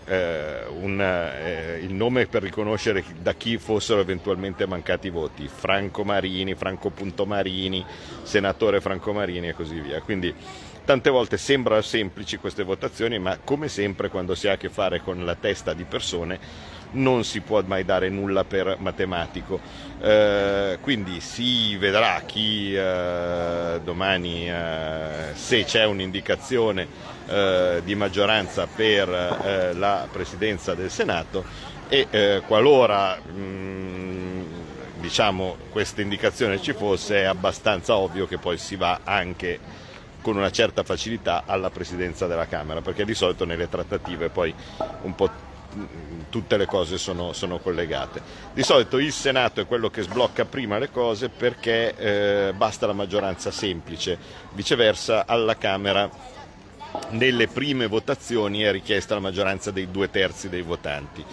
eh, 0.05 0.63
un, 0.79 1.01
eh, 1.01 1.79
il 1.81 1.93
nome 1.93 2.27
per 2.27 2.43
riconoscere 2.43 3.03
da 3.21 3.33
chi 3.33 3.57
fossero 3.57 3.99
eventualmente 3.99 4.65
mancati 4.65 5.07
i 5.07 5.11
voti, 5.11 5.47
Franco 5.47 6.03
Marini, 6.03 6.55
Franco 6.55 6.89
Punto 6.89 7.25
Marini, 7.25 7.83
senatore 8.23 8.81
Franco 8.81 9.13
Marini 9.13 9.49
e 9.49 9.53
così 9.53 9.79
via. 9.79 10.01
Quindi 10.01 10.33
tante 10.85 11.09
volte 11.09 11.37
sembrano 11.37 11.81
semplici 11.81 12.37
queste 12.37 12.63
votazioni, 12.63 13.17
ma 13.19 13.37
come 13.43 13.67
sempre 13.67 14.09
quando 14.09 14.35
si 14.35 14.47
ha 14.47 14.53
a 14.53 14.57
che 14.57 14.69
fare 14.69 15.01
con 15.01 15.25
la 15.25 15.35
testa 15.35 15.73
di 15.73 15.83
persone 15.83 16.39
non 16.95 17.23
si 17.23 17.41
può 17.41 17.61
mai 17.65 17.85
dare 17.85 18.09
nulla 18.09 18.43
per 18.43 18.77
matematico. 18.79 19.59
Eh, 20.01 20.77
quindi 20.81 21.21
si 21.21 21.77
vedrà 21.77 22.21
chi 22.25 22.75
eh, 22.75 23.79
domani, 23.83 24.49
eh, 24.49 25.33
se 25.33 25.63
c'è 25.63 25.85
un'indicazione 25.85 26.87
eh, 27.27 27.81
di 27.83 27.95
maggioranza 27.95 28.67
per 28.67 29.09
eh, 29.09 29.73
la 29.73 30.07
presidenza 30.11 30.73
del 30.75 30.91
Senato 30.91 31.43
e 31.87 32.07
eh, 32.09 32.41
qualora 32.45 33.15
mh, 33.17 33.39
mm, 33.39 34.41
diciamo, 34.99 35.57
questa 35.69 36.01
indicazione 36.01 36.61
ci 36.61 36.73
fosse 36.73 37.21
è 37.21 37.23
abbastanza 37.23 37.95
ovvio 37.95 38.27
che 38.27 38.37
poi 38.37 38.57
si 38.57 38.75
va 38.75 39.01
anche 39.03 39.59
con 40.21 40.35
una 40.35 40.51
certa 40.51 40.81
facilità 40.81 41.43
alla 41.45 41.69
presidenza 41.69 42.25
della 42.25 42.47
Camera, 42.47 42.81
perché 42.81 43.05
di 43.05 43.13
solito 43.13 43.45
nelle 43.45 43.69
trattative 43.69 44.29
poi 44.29 44.51
un 45.03 45.13
po' 45.13 45.29
tutte 46.29 46.57
le 46.57 46.65
cose 46.65 46.97
sono, 46.97 47.33
sono, 47.33 47.59
collegate. 47.59 48.21
Di 48.53 48.63
solito 48.63 48.97
il 48.97 49.11
Senato 49.11 49.61
è 49.61 49.67
quello 49.67 49.89
che 49.89 50.01
sblocca 50.01 50.45
prima 50.45 50.77
le 50.77 50.91
cose 50.91 51.29
perché 51.29 51.95
eh, 51.95 52.53
basta 52.53 52.87
la 52.87 52.93
maggioranza 52.93 53.51
semplice, 53.51 54.17
viceversa 54.53 55.25
alla 55.25 55.55
Camera 55.57 56.09
nelle 57.09 57.47
prime 57.47 57.87
votazioni 57.87 58.61
è 58.61 58.71
richiesta 58.71 59.15
la 59.15 59.19
maggioranza 59.19 59.71
dei 59.71 59.91
due 59.91 60.09
terzi 60.09 60.49
dei 60.49 60.61
votanti. 60.61 61.23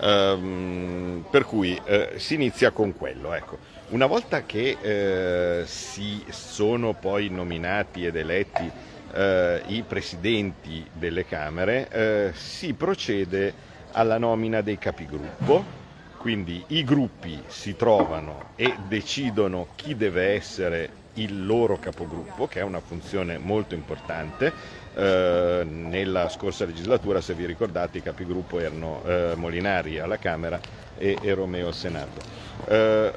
Um, 0.00 1.24
per 1.30 1.44
cui 1.44 1.80
eh, 1.84 2.14
si 2.16 2.34
inizia 2.34 2.70
con 2.70 2.96
quello. 2.96 3.32
Ecco. 3.34 3.58
Una 3.90 4.06
volta 4.06 4.44
che 4.44 4.78
eh, 4.80 5.66
si 5.66 6.24
sono 6.30 6.94
poi 6.94 7.28
nominati 7.28 8.04
ed 8.04 8.16
eletti 8.16 8.68
eh, 9.14 9.62
i 9.66 9.82
presidenti 9.86 10.84
delle 10.92 11.24
Camere, 11.26 11.88
eh, 11.90 12.32
si 12.34 12.72
procede 12.72 13.70
alla 13.92 14.18
nomina 14.18 14.60
dei 14.60 14.78
capigruppo, 14.78 15.80
quindi 16.16 16.62
i 16.68 16.84
gruppi 16.84 17.42
si 17.46 17.76
trovano 17.76 18.50
e 18.56 18.74
decidono 18.86 19.68
chi 19.74 19.96
deve 19.96 20.34
essere 20.34 21.00
il 21.14 21.44
loro 21.44 21.78
capogruppo, 21.78 22.46
che 22.46 22.60
è 22.60 22.62
una 22.62 22.80
funzione 22.80 23.38
molto 23.38 23.74
importante. 23.74 24.80
Eh, 24.94 25.64
nella 25.64 26.28
scorsa 26.28 26.64
legislatura, 26.64 27.20
se 27.20 27.34
vi 27.34 27.44
ricordate, 27.44 27.98
i 27.98 28.02
capigruppo 28.02 28.60
erano 28.60 29.02
eh, 29.04 29.32
Molinari 29.36 29.98
alla 29.98 30.18
Camera 30.18 30.60
e, 30.96 31.18
e 31.20 31.34
Romeo 31.34 31.68
al 31.68 31.74
Senato. 31.74 32.20
Eh, 32.66 33.12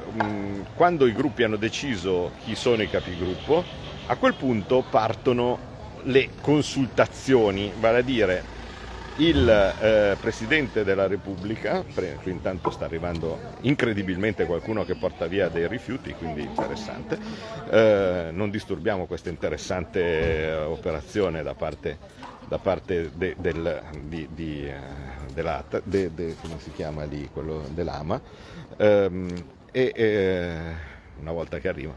quando 0.75 1.05
i 1.05 1.13
gruppi 1.13 1.43
hanno 1.43 1.57
deciso 1.57 2.31
chi 2.43 2.55
sono 2.55 2.81
i 2.81 2.89
capigruppo, 2.89 3.63
a 4.07 4.15
quel 4.17 4.35
punto 4.35 4.83
partono 4.89 5.73
le 6.03 6.29
consultazioni, 6.41 7.71
vale 7.79 7.99
a 7.99 8.01
dire 8.01 8.43
il 9.17 9.47
eh, 9.47 10.17
Presidente 10.19 10.83
della 10.83 11.07
Repubblica, 11.07 11.83
pre- 11.93 12.17
intanto 12.25 12.69
sta 12.69 12.85
arrivando 12.85 13.39
incredibilmente 13.61 14.45
qualcuno 14.45 14.83
che 14.83 14.95
porta 14.95 15.27
via 15.27 15.47
dei 15.47 15.67
rifiuti, 15.67 16.13
quindi 16.13 16.41
interessante, 16.41 17.17
eh, 17.69 18.29
non 18.31 18.49
disturbiamo 18.49 19.05
questa 19.05 19.29
interessante 19.29 20.01
eh, 20.01 20.55
operazione 20.55 21.43
da 21.43 21.53
parte, 21.53 21.97
da 22.47 22.57
parte 22.57 23.11
de, 23.13 23.35
del, 23.37 23.81
di, 24.01 24.27
di, 24.31 24.67
eh, 24.67 24.75
della, 25.33 25.63
de, 25.83 26.13
de, 26.13 26.35
come 26.41 26.59
si 26.59 26.71
chiama 26.73 27.05
lì, 27.05 27.29
quello 27.31 27.63
dell'AMA, 27.69 28.21
ehm, 28.77 29.29
e 29.71 29.91
eh, 29.95 30.57
una 31.19 31.31
volta 31.31 31.59
che 31.59 31.67
arriva 31.69 31.93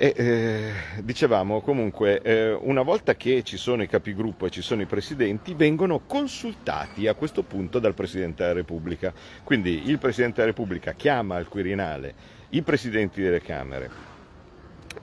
e 0.00 0.14
eh, 0.16 0.72
dicevamo 1.02 1.60
comunque, 1.60 2.22
eh, 2.22 2.52
una 2.52 2.82
volta 2.82 3.16
che 3.16 3.42
ci 3.42 3.56
sono 3.56 3.82
i 3.82 3.88
capigruppo 3.88 4.46
e 4.46 4.50
ci 4.50 4.62
sono 4.62 4.80
i 4.80 4.86
presidenti, 4.86 5.54
vengono 5.54 6.02
consultati 6.06 7.08
a 7.08 7.14
questo 7.14 7.42
punto 7.42 7.80
dal 7.80 7.94
Presidente 7.94 8.44
della 8.44 8.54
Repubblica. 8.54 9.12
Quindi 9.42 9.90
il 9.90 9.98
Presidente 9.98 10.36
della 10.36 10.52
Repubblica 10.52 10.92
chiama 10.92 11.34
al 11.34 11.48
Quirinale 11.48 12.36
i 12.50 12.62
presidenti 12.62 13.20
delle 13.20 13.42
Camere 13.42 14.07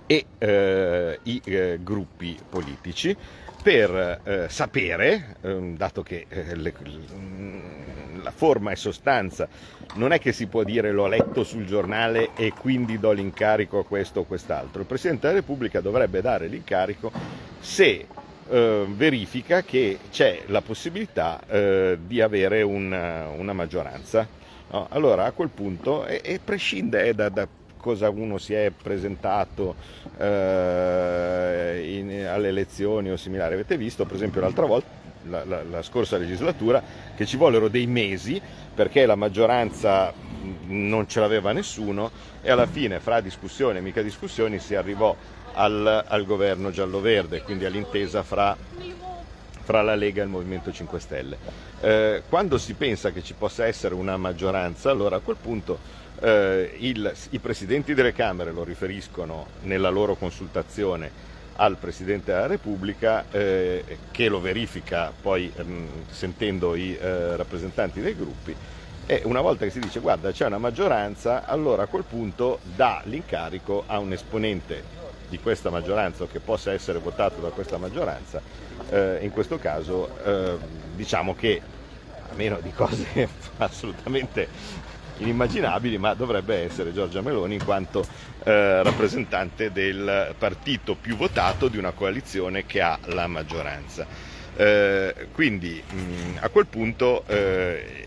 e 0.06 0.26
eh, 0.38 1.20
i 1.24 1.42
eh, 1.44 1.80
gruppi 1.82 2.38
politici 2.50 3.16
per 3.66 4.22
eh, 4.24 4.46
sapere, 4.48 5.38
ehm, 5.42 5.76
dato 5.76 6.04
che 6.04 6.28
eh, 6.30 6.56
le, 6.56 6.72
la 8.22 8.30
forma 8.30 8.70
e 8.72 8.76
sostanza 8.76 9.48
non 9.96 10.12
è 10.12 10.20
che 10.20 10.34
si 10.34 10.46
può 10.46 10.64
dire 10.64 10.92
l'ho 10.92 11.08
letto 11.08 11.44
sul 11.44 11.66
giornale 11.66 12.30
e 12.36 12.54
quindi 12.54 13.00
do 13.00 13.12
l'incarico 13.12 13.80
a 13.80 13.86
questo 13.86 14.20
o 14.20 14.24
quest'altro. 14.26 14.82
Il 14.82 14.88
Presidente 14.88 15.26
della 15.28 15.40
Repubblica 15.40 15.82
dovrebbe 15.82 16.22
dare 16.22 16.46
l'incarico 16.48 17.12
se 17.60 18.06
eh, 18.48 18.86
verifica 18.88 19.64
che 19.64 19.98
c'è 20.12 20.44
la 20.48 20.62
possibilità 20.62 21.42
eh, 21.48 21.98
di 22.06 22.22
avere 22.22 22.62
una, 22.62 23.30
una 23.30 23.54
maggioranza. 23.54 24.28
No? 24.70 24.88
Allora 24.92 25.26
a 25.26 25.32
quel 25.32 25.50
punto, 25.50 26.06
e, 26.06 26.22
e 26.24 26.40
prescinde 26.44 27.16
da, 27.16 27.30
da 27.30 27.48
cosa 27.86 28.10
uno 28.10 28.40
si 28.40 28.56
è 28.56 28.72
presentato 28.72 29.76
eh, 30.18 31.98
in, 32.00 32.26
alle 32.28 32.48
elezioni 32.48 33.12
o 33.12 33.16
similari. 33.16 33.54
Avete 33.54 33.78
visto 33.78 34.06
per 34.06 34.16
esempio 34.16 34.42
l'altra 34.42 34.66
volta 34.66 34.88
la, 35.30 35.46
la, 35.46 35.62
la, 35.62 35.84
scorsa 35.84 36.18
legislatura 36.18 36.82
che 37.16 37.28
ci 37.28 37.38
vollero 37.38 37.68
dei 37.68 37.86
mesi 37.86 38.42
perché 38.74 39.06
la 39.06 39.14
maggioranza 39.14 40.12
non 40.66 41.08
ce 41.08 41.20
l'aveva 41.20 41.52
nessuno 41.52 42.10
e 42.42 42.50
alla 42.50 42.66
fine 42.66 43.00
fra 43.00 43.22
discussioni 43.22 43.78
e 43.78 43.82
mica 43.82 44.02
discussioni 44.02 44.58
si 44.58 44.74
arrivò 44.74 45.16
al, 45.54 46.06
al 46.08 46.26
governo 46.26 46.72
giallo-verde, 46.72 47.44
quindi 47.44 47.66
all'intesa 47.66 48.24
fra, 48.24 48.58
fra, 49.62 49.82
la 49.84 49.94
Lega 49.94 50.22
e 50.22 50.26
il 50.26 50.32
Movimento 50.32 50.72
5 50.72 51.00
Stelle. 51.00 51.38
Eh, 51.82 52.24
quando 52.28 52.58
si 52.58 52.74
pensa 52.74 53.12
che 53.12 53.24
ci 53.24 53.36
possa 53.38 53.68
essere 53.68 53.94
una 53.94 54.18
maggioranza, 54.18 54.90
allora 54.90 55.18
a 55.18 55.20
quel 55.20 55.38
punto 55.40 56.04
eh, 56.26 56.76
il, 56.80 57.14
i 57.30 57.40
presidenti 57.40 57.94
delle 57.94 58.12
Camere 58.12 58.52
lo 58.52 58.64
riferiscono 58.64 59.46
nella 59.62 59.90
loro 59.90 60.16
consultazione 60.16 61.34
al 61.58 61.78
Presidente 61.78 62.34
della 62.34 62.48
Repubblica 62.48 63.26
eh, 63.30 63.84
che 64.12 64.28
lo 64.28 64.42
verifica 64.42 65.14
poi 65.22 65.52
ehm, 65.56 65.88
sentendo 66.10 66.74
i 66.74 66.98
eh, 66.98 67.36
rappresentanti 67.36 68.02
dei 68.02 68.16
gruppi 68.16 68.56
e 69.06 69.22
una 69.26 69.40
volta 69.40 69.66
che 69.66 69.72
si 69.72 69.80
dice 69.80 70.00
guarda 70.00 70.32
c'è 70.32 70.48
una 70.48 70.58
maggioranza 70.58 71.46
allora 71.46 71.84
a 71.84 71.86
quel 71.86 72.04
punto 72.04 72.60
dà 72.76 73.02
l'incarico 73.06 73.84
a 73.86 74.00
un 74.00 74.12
esponente 74.12 75.04
di 75.30 75.40
questa 75.40 75.70
maggioranza 75.70 76.24
o 76.24 76.28
che 76.28 76.40
possa 76.40 76.72
essere 76.72 77.00
votato 77.00 77.42
da 77.42 77.50
questa 77.50 77.78
maggioranza. 77.78 78.42
Eh, 78.90 79.20
in 79.22 79.32
questo 79.32 79.58
caso 79.58 80.18
ehm, 80.24 80.60
diciamo 80.96 81.36
che 81.36 81.62
a 82.30 82.34
meno 82.36 82.60
di 82.62 82.72
cose 82.72 83.28
assolutamente 83.58 84.48
inimmaginabili, 85.18 85.98
ma 85.98 86.14
dovrebbe 86.14 86.64
essere 86.64 86.94
Giorgia 86.94 87.22
Meloni 87.22 87.56
in 87.56 87.64
quanto 87.64 88.06
eh, 88.44 88.84
rappresentante 88.84 89.72
del 89.72 90.34
partito 90.38 90.96
più 90.96 91.16
votato 91.16 91.68
di 91.68 91.78
una 91.78 91.92
coalizione 91.92 92.66
che 92.66 92.82
ha 92.82 92.98
la 93.06 93.28
maggioranza. 93.28 94.06
Eh, 94.56 95.28
quindi 95.34 95.82
mh, 95.86 96.38
a 96.40 96.50
quel 96.50 96.68
punto 96.68 97.24
eh, 97.28 98.06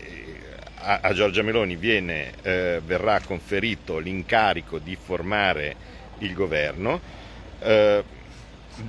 a, 0.75 0.99
a, 1.03 1.13
Giorgia 1.13 1.43
Meloni 1.43 1.75
viene, 1.75 2.33
eh, 2.41 2.81
verrà 2.83 3.19
conferito 3.19 3.99
l'incarico 3.99 4.79
di 4.79 4.97
formare 4.99 5.75
il 6.19 6.33
governo. 6.33 6.99
Eh, 7.59 8.03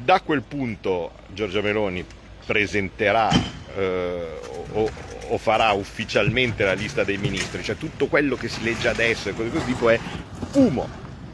da 0.02 0.20
quel 0.20 0.42
punto 0.42 1.12
Giorgia 1.28 1.60
Meloni 1.60 2.04
presenterà 2.46 3.28
eh, 3.76 4.26
o, 4.72 4.90
o, 5.30 5.38
farà 5.38 5.72
ufficialmente 5.72 6.64
la 6.64 6.72
lista 6.72 7.04
dei 7.04 7.18
ministri, 7.18 7.62
cioè 7.62 7.76
tutto 7.76 8.06
quello 8.06 8.36
che 8.36 8.48
si 8.48 8.62
legge 8.62 8.88
adesso 8.88 9.28
e 9.28 9.32
cose 9.32 9.44
di 9.44 9.50
questo 9.50 9.68
tipo 9.70 9.88
è 9.88 9.98
fumo, 10.50 10.88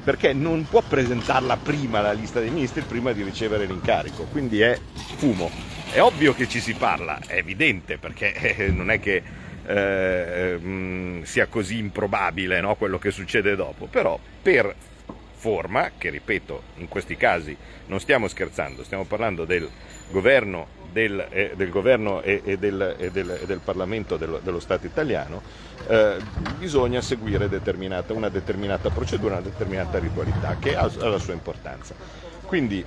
perché 0.04 0.32
non 0.32 0.66
può 0.68 0.82
presentarla 0.82 1.56
prima 1.56 2.00
la 2.00 2.12
lista 2.12 2.40
dei 2.40 2.50
ministri 2.50 2.82
prima 2.82 3.12
di 3.12 3.22
ricevere 3.22 3.66
l'incarico, 3.66 4.24
quindi 4.24 4.60
è 4.60 4.78
fumo. 5.16 5.50
È 5.90 6.00
ovvio 6.00 6.34
che 6.34 6.48
ci 6.48 6.60
si 6.60 6.74
parla, 6.74 7.18
è 7.26 7.36
evidente, 7.36 7.98
perché 7.98 8.34
eh, 8.34 8.68
non 8.68 8.90
è 8.90 9.00
che 9.00 9.22
eh, 9.66 10.58
mm, 10.60 11.22
sia 11.22 11.46
così 11.46 11.78
improbabile 11.78 12.60
no, 12.60 12.76
quello 12.76 12.98
che 12.98 13.10
succede 13.10 13.56
dopo, 13.56 13.86
però 13.86 14.18
per 14.42 14.74
forma, 15.36 15.92
che 15.96 16.10
ripeto, 16.10 16.62
in 16.76 16.88
questi 16.88 17.16
casi 17.16 17.56
non 17.86 18.00
stiamo 18.00 18.28
scherzando, 18.28 18.82
stiamo 18.82 19.04
parlando 19.04 19.44
del 19.44 19.68
governo, 20.10 20.66
del, 20.96 21.26
eh, 21.28 21.52
del 21.56 21.68
governo 21.68 22.22
e, 22.22 22.40
e, 22.42 22.56
del, 22.56 22.96
e, 22.98 23.10
del, 23.10 23.38
e, 23.42 23.44
del, 23.44 23.60
Parlamento 23.62 24.16
dello, 24.16 24.40
dello 24.42 24.60
Stato 24.60 24.86
italiano, 24.86 25.42
eh, 25.88 26.16
bisogna 26.56 27.02
seguire 27.02 27.50
determinata, 27.50 28.14
una 28.14 28.30
determinata 28.30 28.88
procedura, 28.88 29.34
una 29.34 29.42
determinata 29.42 29.98
ritualità 29.98 30.56
che 30.58 30.74
ha, 30.74 30.90
ha 30.98 31.08
la 31.08 31.18
sua 31.18 31.34
importanza. 31.34 31.94
Quindi 32.46 32.82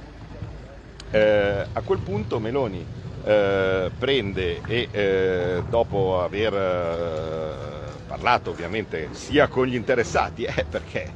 eh, 1.11 1.65
a 1.71 1.81
quel 1.81 1.99
punto 1.99 2.39
Meloni 2.39 2.83
eh, 3.23 3.91
prende 3.95 4.61
e 4.65 4.87
eh, 4.89 5.63
dopo 5.69 6.23
aver 6.23 6.53
eh, 6.55 8.07
parlato 8.07 8.49
ovviamente 8.49 9.09
sia 9.11 9.47
con 9.49 9.67
gli 9.67 9.75
interessati, 9.75 10.47
perché 10.67 11.11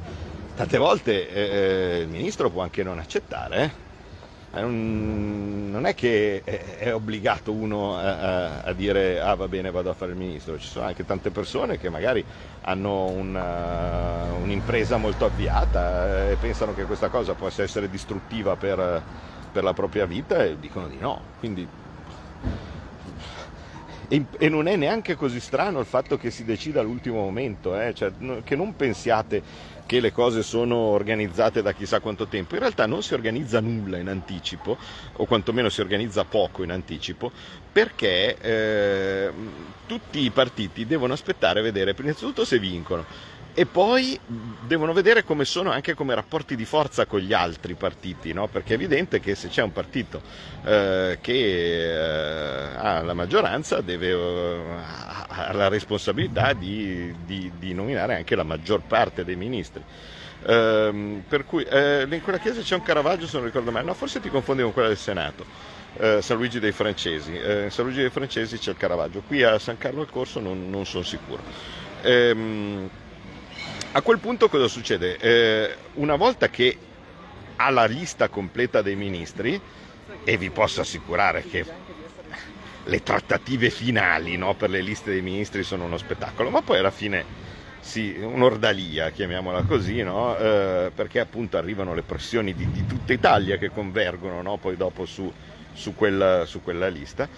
tante 0.54 0.78
volte 0.78 2.02
il 2.02 2.08
ministro 2.08 2.50
può 2.50 2.62
anche 2.62 2.84
non 2.84 3.00
accettare. 3.00 3.83
Eh? 4.54 4.62
non 4.62 5.86
è 5.86 5.94
che 5.94 6.42
è 6.44 6.94
obbligato 6.94 7.52
uno 7.52 7.96
a, 7.96 8.62
a, 8.62 8.72
dire 8.72 9.20
ah 9.20 9.34
va 9.34 9.48
bene 9.48 9.72
vado 9.72 9.90
a 9.90 9.94
fare 9.94 10.12
il 10.12 10.16
ministro, 10.16 10.58
ci 10.58 10.68
sono 10.68 10.86
anche 10.86 11.04
tante 11.04 11.30
persone 11.30 11.78
che 11.78 11.90
magari 11.90 12.24
hanno 12.62 13.06
una, 13.06 14.32
un'impresa 14.40 14.96
molto 14.96 15.24
avviata 15.24 16.30
e 16.30 16.36
pensano 16.36 16.74
che 16.74 16.84
questa 16.84 17.08
cosa 17.08 17.34
possa 17.34 17.62
essere 17.62 17.90
distruttiva 17.90 18.54
per, 18.54 19.02
per 19.50 19.64
la 19.64 19.72
propria 19.72 20.06
vita 20.06 20.44
e 20.44 20.58
dicono 20.58 20.86
di 20.86 20.98
no. 20.98 21.20
Quindi, 21.40 21.66
e, 24.08 24.24
e, 24.38 24.48
non 24.48 24.68
è 24.68 24.76
neanche 24.76 25.16
così 25.16 25.40
strano 25.40 25.80
il 25.80 25.86
fatto 25.86 26.16
che 26.16 26.30
si 26.30 26.44
decida 26.44 26.80
all'ultimo 26.80 27.16
momento, 27.16 27.78
eh? 27.78 27.92
cioè, 27.94 28.12
che 28.44 28.54
non 28.54 28.76
pensiate 28.76 29.42
che 29.86 30.00
le 30.00 30.12
cose 30.12 30.42
sono 30.42 30.76
organizzate 30.76 31.62
da 31.62 31.72
chissà 31.72 32.00
quanto 32.00 32.26
tempo. 32.26 32.54
In 32.54 32.60
realtà 32.60 32.86
non 32.86 33.02
si 33.02 33.14
organizza 33.14 33.60
nulla 33.60 33.98
in 33.98 34.08
anticipo, 34.08 34.76
o 35.12 35.26
quantomeno 35.26 35.68
si 35.68 35.80
organizza 35.80 36.24
poco 36.24 36.62
in 36.62 36.70
anticipo, 36.70 37.30
perché 37.70 38.36
eh, 38.38 39.30
tutti 39.86 40.20
i 40.20 40.30
partiti 40.30 40.86
devono 40.86 41.12
aspettare 41.12 41.60
a 41.60 41.62
vedere 41.62 41.94
innanzitutto 41.98 42.44
se 42.44 42.58
vincono 42.58 43.32
e 43.56 43.66
poi 43.66 44.18
devono 44.66 44.92
vedere 44.92 45.22
come 45.22 45.44
sono 45.44 45.70
anche 45.70 45.94
come 45.94 46.12
rapporti 46.12 46.56
di 46.56 46.64
forza 46.64 47.06
con 47.06 47.20
gli 47.20 47.32
altri 47.32 47.74
partiti, 47.74 48.32
no? 48.32 48.48
perché 48.48 48.72
è 48.72 48.74
evidente 48.74 49.20
che 49.20 49.36
se 49.36 49.48
c'è 49.48 49.62
un 49.62 49.72
partito 49.72 50.20
eh, 50.64 51.18
che 51.20 51.92
eh, 51.92 52.76
ha 52.76 53.00
la 53.02 53.14
maggioranza 53.14 53.80
deve, 53.80 54.08
eh, 54.08 54.62
ha 55.28 55.52
la 55.52 55.68
responsabilità 55.68 56.52
di, 56.52 57.14
di, 57.24 57.52
di, 57.56 57.72
nominare 57.74 58.16
anche 58.16 58.34
la 58.34 58.42
maggior 58.42 58.82
parte 58.82 59.24
dei 59.24 59.36
ministri. 59.36 59.82
Ehm, 60.46 61.22
per 61.26 61.46
cui 61.46 61.62
eh, 61.62 62.06
in 62.10 62.22
quella 62.22 62.38
chiesa 62.38 62.60
c'è 62.60 62.74
un 62.74 62.82
Caravaggio, 62.82 63.28
se 63.28 63.36
non 63.36 63.46
ricordo 63.46 63.70
male, 63.70 63.86
no, 63.86 63.94
forse 63.94 64.20
ti 64.20 64.30
confondi 64.30 64.62
con 64.62 64.72
quella 64.72 64.88
del 64.88 64.98
Senato. 64.98 65.44
Eh, 65.96 66.20
San 66.22 66.38
Luigi 66.38 66.58
dei 66.58 66.72
Francesi, 66.72 67.38
eh, 67.38 67.62
in 67.64 67.70
San 67.70 67.84
Luigi 67.84 68.00
dei 68.00 68.10
Francesi 68.10 68.58
c'è 68.58 68.72
il 68.72 68.76
Caravaggio, 68.76 69.22
qui 69.24 69.44
a 69.44 69.60
San 69.60 69.78
Carlo 69.78 70.00
al 70.00 70.10
Corso 70.10 70.40
non, 70.40 70.68
non 70.68 70.84
sono 70.86 71.04
sicuro. 71.04 71.40
Ehm, 72.02 72.90
a 73.96 74.02
quel 74.02 74.18
punto 74.18 74.48
cosa 74.48 74.66
succede? 74.66 75.16
Eh, 75.18 75.76
una 75.94 76.16
volta 76.16 76.48
che 76.48 76.76
ha 77.56 77.70
la 77.70 77.84
lista 77.84 78.28
completa 78.28 78.82
dei 78.82 78.96
ministri, 78.96 79.60
e 80.24 80.36
vi 80.36 80.50
posso 80.50 80.80
assicurare 80.80 81.44
che 81.44 81.64
le 82.86 83.02
trattative 83.02 83.70
finali 83.70 84.36
no, 84.36 84.54
per 84.54 84.70
le 84.70 84.80
liste 84.80 85.10
dei 85.10 85.22
ministri 85.22 85.62
sono 85.62 85.84
uno 85.84 85.96
spettacolo, 85.96 86.50
ma 86.50 86.62
poi 86.62 86.78
alla 86.78 86.90
fine 86.90 87.24
sì, 87.78 88.16
un'ordalia, 88.18 89.10
chiamiamola 89.10 89.62
così, 89.62 90.02
no? 90.02 90.36
eh, 90.36 90.90
perché 90.92 91.20
appunto 91.20 91.56
arrivano 91.56 91.94
le 91.94 92.02
pressioni 92.02 92.52
di, 92.52 92.68
di 92.70 92.86
tutta 92.86 93.12
Italia 93.12 93.58
che 93.58 93.70
convergono 93.70 94.42
no? 94.42 94.56
poi 94.56 94.76
dopo 94.76 95.04
su, 95.04 95.30
su, 95.72 95.94
quella, 95.94 96.46
su 96.46 96.62
quella 96.62 96.88
lista 96.88 97.28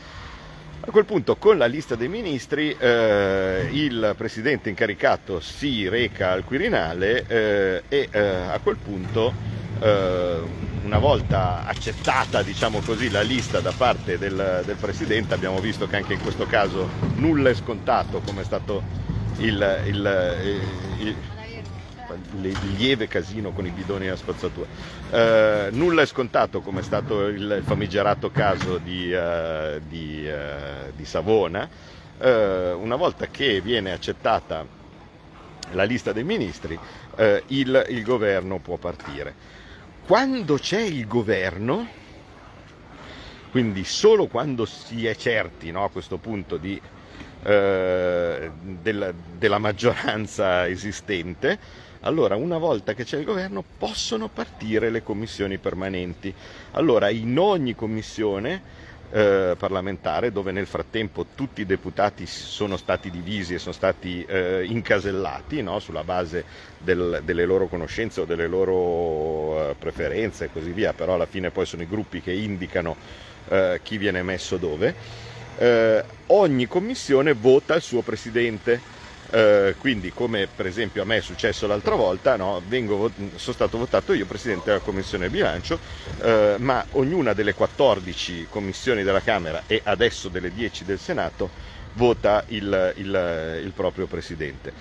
a 0.80 0.90
quel 0.90 1.04
punto 1.04 1.36
con 1.36 1.58
la 1.58 1.66
lista 1.66 1.94
dei 1.94 2.08
ministri 2.08 2.74
eh, 2.78 3.68
il 3.72 4.14
presidente 4.16 4.68
incaricato 4.68 5.40
si 5.40 5.88
reca 5.88 6.32
al 6.32 6.44
Quirinale 6.44 7.24
eh, 7.26 7.82
e 7.88 8.08
eh, 8.10 8.20
a 8.20 8.58
quel 8.62 8.76
punto 8.76 9.32
eh, 9.80 10.40
una 10.84 10.98
volta 10.98 11.64
accettata 11.66 12.42
diciamo 12.42 12.80
così, 12.80 13.10
la 13.10 13.22
lista 13.22 13.60
da 13.60 13.72
parte 13.76 14.18
del, 14.18 14.62
del, 14.64 14.76
presidente 14.76 15.34
abbiamo 15.34 15.58
visto 15.58 15.86
che 15.86 15.96
anche 15.96 16.12
in 16.12 16.20
questo 16.20 16.46
caso 16.46 16.88
nulla 17.16 17.50
è 17.50 17.54
scontato 17.54 18.20
come 18.24 18.42
è 18.42 18.44
stato 18.44 18.82
il, 19.38 19.82
il, 19.86 20.36
il 20.40 20.60
il 20.98 21.14
lieve 22.76 23.06
casino 23.08 23.52
con 23.52 23.66
i 23.66 23.70
bidoni 23.70 24.04
della 24.04 24.16
spazzatura. 24.16 24.66
Eh, 25.10 25.68
nulla 25.72 26.02
è 26.02 26.06
scontato 26.06 26.60
come 26.60 26.80
è 26.80 26.82
stato 26.82 27.26
il 27.26 27.62
famigerato 27.64 28.30
caso 28.30 28.78
di, 28.78 29.12
uh, 29.12 29.80
di, 29.86 30.28
uh, 30.28 30.92
di 30.94 31.04
Savona. 31.04 31.68
Uh, 32.18 32.78
una 32.80 32.96
volta 32.96 33.26
che 33.26 33.60
viene 33.60 33.92
accettata 33.92 34.64
la 35.72 35.84
lista 35.84 36.12
dei 36.12 36.24
ministri, 36.24 36.78
il, 37.46 37.86
il 37.88 38.02
governo 38.04 38.58
può 38.58 38.76
partire. 38.76 39.34
Quando 40.06 40.54
c'è 40.56 40.80
il 40.80 41.06
governo, 41.08 41.88
quindi 43.50 43.84
solo 43.84 44.26
quando 44.26 44.64
si 44.64 45.06
è 45.06 45.16
certi 45.16 45.70
no, 45.70 45.82
a 45.82 45.90
questo 45.90 46.18
punto 46.18 46.58
di, 46.58 46.80
eh, 47.42 48.50
della, 48.60 49.12
della, 49.38 49.58
maggioranza 49.58 50.68
esistente, 50.68 51.58
allora, 52.00 52.36
una 52.36 52.58
volta 52.58 52.94
che 52.94 53.04
c'è 53.04 53.18
il 53.18 53.24
governo, 53.24 53.64
possono 53.78 54.28
partire 54.28 54.90
le 54.90 55.02
commissioni 55.02 55.58
permanenti. 55.58 56.32
Allora, 56.72 57.10
in 57.10 57.38
ogni 57.38 57.74
commissione 57.74 58.84
eh, 59.10 59.54
parlamentare, 59.56 60.32
dove 60.32 60.52
nel 60.52 60.66
frattempo 60.66 61.26
tutti 61.34 61.60
i 61.60 61.66
deputati 61.66 62.26
sono 62.26 62.76
stati 62.76 63.10
divisi 63.10 63.54
e 63.54 63.58
sono 63.58 63.72
stati 63.72 64.24
eh, 64.24 64.64
incasellati 64.64 65.62
no? 65.62 65.78
sulla 65.78 66.02
base 66.02 66.44
del, 66.78 67.22
delle 67.24 67.44
loro 67.44 67.68
conoscenze 67.68 68.20
o 68.20 68.24
delle 68.24 68.46
loro 68.46 69.70
eh, 69.70 69.74
preferenze 69.78 70.46
e 70.46 70.50
così 70.52 70.72
via, 70.72 70.92
però 70.92 71.14
alla 71.14 71.26
fine 71.26 71.50
poi 71.50 71.66
sono 71.66 71.82
i 71.82 71.88
gruppi 71.88 72.20
che 72.20 72.32
indicano 72.32 72.96
eh, 73.48 73.80
chi 73.82 73.96
viene 73.96 74.22
messo 74.22 74.56
dove, 74.56 74.94
eh, 75.58 76.04
ogni 76.26 76.66
commissione 76.66 77.32
vota 77.32 77.74
il 77.74 77.82
suo 77.82 78.02
presidente 78.02 78.94
eh, 79.30 79.74
quindi 79.78 80.12
come 80.12 80.46
per 80.54 80.66
esempio 80.66 81.02
a 81.02 81.04
me 81.04 81.18
è 81.18 81.20
successo 81.20 81.66
l'altra 81.66 81.94
volta, 81.94 82.36
no, 82.36 82.62
vengo, 82.66 83.10
sono 83.36 83.54
stato 83.54 83.78
votato 83.78 84.12
io 84.12 84.26
presidente 84.26 84.66
della 84.66 84.80
commissione 84.80 85.28
bilancio, 85.28 85.78
eh, 86.20 86.56
ma 86.58 86.84
ognuna 86.92 87.32
delle 87.32 87.54
14 87.54 88.46
commissioni 88.50 89.02
della 89.02 89.20
Camera 89.20 89.64
e 89.66 89.80
adesso 89.84 90.28
delle 90.28 90.52
10 90.52 90.84
del 90.84 90.98
Senato 90.98 91.50
vota 91.94 92.44
il, 92.48 92.94
il, 92.96 93.60
il 93.64 93.72
proprio 93.74 94.06
presidente. 94.06 94.72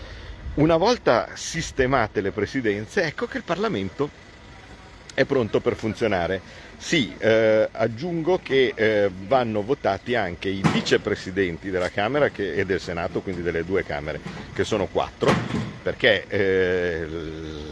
Una 0.56 0.78
volta 0.78 1.30
sistemate 1.34 2.22
le 2.22 2.32
presidenze, 2.32 3.04
ecco 3.04 3.26
che 3.26 3.38
il 3.38 3.43
Parlamento 3.43 4.10
è 5.14 5.26
pronto 5.26 5.60
per 5.60 5.76
funzionare. 5.76 6.41
Sì, 6.78 7.15
eh, 7.17 7.67
aggiungo 7.71 8.39
che 8.43 8.73
eh, 8.76 9.09
vanno 9.28 9.63
votati 9.63 10.15
anche 10.15 10.49
i 10.49 10.61
vicepresidenti 10.71 11.69
della 11.69 11.89
Camera 11.89 12.30
che, 12.30 12.53
e 12.53 12.65
del 12.65 12.80
Senato, 12.80 13.21
quindi 13.21 13.41
delle 13.41 13.63
due 13.63 13.84
Camere, 13.84 14.19
che 14.53 14.63
sono 14.63 14.86
quattro, 14.88 15.34
perché 15.82 16.26
eh, 16.28 17.07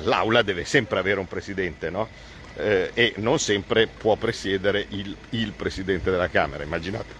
l'Aula 0.03 0.41
deve 0.41 0.65
sempre 0.65 0.99
avere 0.99 1.19
un 1.19 1.27
presidente, 1.27 1.89
no? 1.89 2.07
Eh, 2.55 2.91
e 2.93 3.13
non 3.17 3.39
sempre 3.39 3.87
può 3.87 4.15
presiedere 4.15 4.85
il, 4.89 5.15
il, 5.31 5.51
Presidente 5.51 6.09
della 6.09 6.29
Camera. 6.29 6.63
Immaginate, 6.63 7.13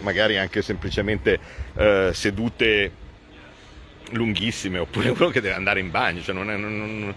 magari 0.00 0.36
anche 0.36 0.62
semplicemente 0.62 1.38
eh, 1.74 2.10
sedute 2.12 2.92
lunghissime, 4.10 4.78
oppure 4.78 5.08
uno 5.10 5.28
che 5.30 5.40
deve 5.40 5.54
andare 5.54 5.80
in 5.80 5.90
bagno, 5.90 6.20
cioè 6.22 6.34
non 6.34 6.50
è, 6.50 6.56
non, 6.56 6.76
non 6.76 7.14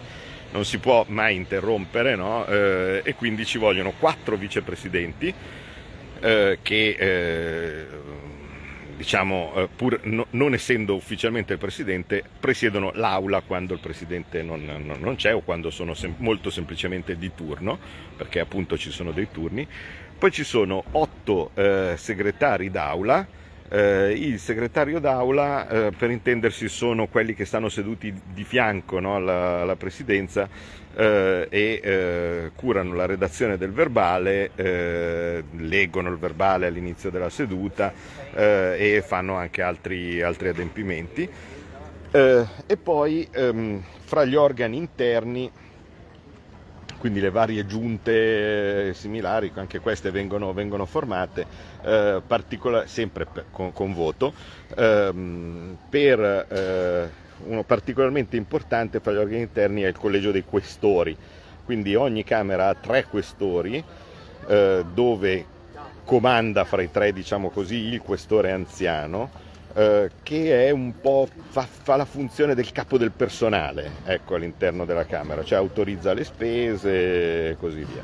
si 0.62 0.78
può 0.78 1.04
mai 1.08 1.34
interrompere 1.34 2.14
no? 2.14 2.46
eh, 2.46 3.00
e 3.02 3.14
quindi 3.14 3.44
ci 3.44 3.58
vogliono 3.58 3.92
quattro 3.98 4.36
vicepresidenti 4.36 5.34
eh, 6.20 6.58
che 6.62 6.96
eh, 6.98 7.86
diciamo 8.96 9.52
eh, 9.56 9.68
pur 9.74 9.98
no, 10.04 10.26
non 10.30 10.54
essendo 10.54 10.94
ufficialmente 10.94 11.54
il 11.54 11.58
presidente 11.58 12.22
presiedono 12.38 12.92
l'aula 12.94 13.40
quando 13.40 13.74
il 13.74 13.80
presidente 13.80 14.42
non, 14.42 14.64
non, 14.64 14.98
non 15.00 15.16
c'è 15.16 15.34
o 15.34 15.40
quando 15.40 15.70
sono 15.70 15.94
sem- 15.94 16.14
molto 16.18 16.50
semplicemente 16.50 17.16
di 17.18 17.32
turno 17.34 17.78
perché 18.16 18.38
appunto 18.38 18.78
ci 18.78 18.90
sono 18.90 19.10
dei 19.10 19.28
turni 19.32 19.66
poi 20.24 20.32
ci 20.32 20.44
sono 20.44 20.82
otto 20.92 21.50
eh, 21.54 21.94
segretari 21.98 22.70
d'aula, 22.70 23.26
eh, 23.68 24.12
il 24.12 24.38
segretario 24.38 24.98
d'aula, 24.98 25.68
eh, 25.68 25.90
per 25.96 26.10
intendersi, 26.10 26.68
sono 26.68 27.06
quelli 27.06 27.34
che 27.34 27.44
stanno 27.44 27.68
seduti 27.68 28.14
di 28.32 28.44
fianco 28.44 29.00
no, 29.00 29.16
alla, 29.16 29.62
alla, 29.62 29.76
presidenza 29.76 30.48
eh, 30.94 31.46
e 31.48 31.80
eh, 31.82 32.50
curano 32.54 32.94
la 32.94 33.06
redazione 33.06 33.56
del 33.56 33.72
verbale, 33.72 34.50
eh, 34.54 35.44
leggono 35.56 36.10
il 36.10 36.18
verbale 36.18 36.66
all'inizio 36.66 37.10
della 37.10 37.30
seduta 37.30 37.92
e 38.36 39.02
fanno 39.06 39.36
anche 39.36 39.62
altri, 39.62 40.20
altri 40.20 40.48
adempimenti. 40.48 41.28
e 42.10 42.76
poi 42.82 43.28
ehm, 43.30 43.80
fra 44.04 44.24
gli 44.24 44.34
organi 44.34 44.76
interni 44.76 45.50
quindi 47.04 47.20
le 47.20 47.30
varie 47.30 47.66
giunte 47.66 48.88
eh, 48.88 48.94
similari, 48.94 49.52
anche 49.56 49.78
queste 49.78 50.10
vengono, 50.10 50.54
vengono 50.54 50.86
formate, 50.86 51.44
eh, 51.82 52.22
particola- 52.26 52.86
sempre 52.86 53.26
per, 53.26 53.44
con, 53.50 53.74
con, 53.74 53.92
voto, 53.92 54.32
ehm, 54.74 55.76
per 55.90 56.18
eh, 56.18 57.10
uno 57.44 57.62
particolarmente 57.64 58.38
importante 58.38 59.00
fra 59.00 59.12
gli 59.12 59.16
organi 59.16 59.42
interni 59.42 59.82
è 59.82 59.88
il 59.88 59.98
collegio 59.98 60.30
dei 60.30 60.44
questori, 60.44 61.14
quindi 61.66 61.94
ogni 61.94 62.24
Camera 62.24 62.68
ha 62.68 62.74
tre 62.74 63.04
questori 63.04 63.84
eh, 64.46 64.84
dove 64.94 65.44
comanda 66.06 66.64
fra 66.64 66.80
i 66.80 66.90
tre, 66.90 67.12
diciamo 67.12 67.50
così, 67.50 67.92
il 67.92 68.00
questore 68.00 68.50
anziano 68.50 69.43
eh, 69.74 70.10
che 70.22 70.66
è 70.66 70.70
un 70.70 71.00
po' 71.00 71.28
fa, 71.48 71.62
fa, 71.62 71.96
la 71.96 72.04
funzione 72.04 72.54
del 72.54 72.70
capo 72.72 72.96
del 72.96 73.10
personale 73.10 73.90
ecco, 74.04 74.36
all'interno 74.36 74.84
della 74.84 75.04
Camera, 75.04 75.42
cioè 75.44 75.58
autorizza 75.58 76.12
le 76.12 76.24
spese 76.24 77.50
e 77.50 77.56
così 77.58 77.84
via. 77.84 78.02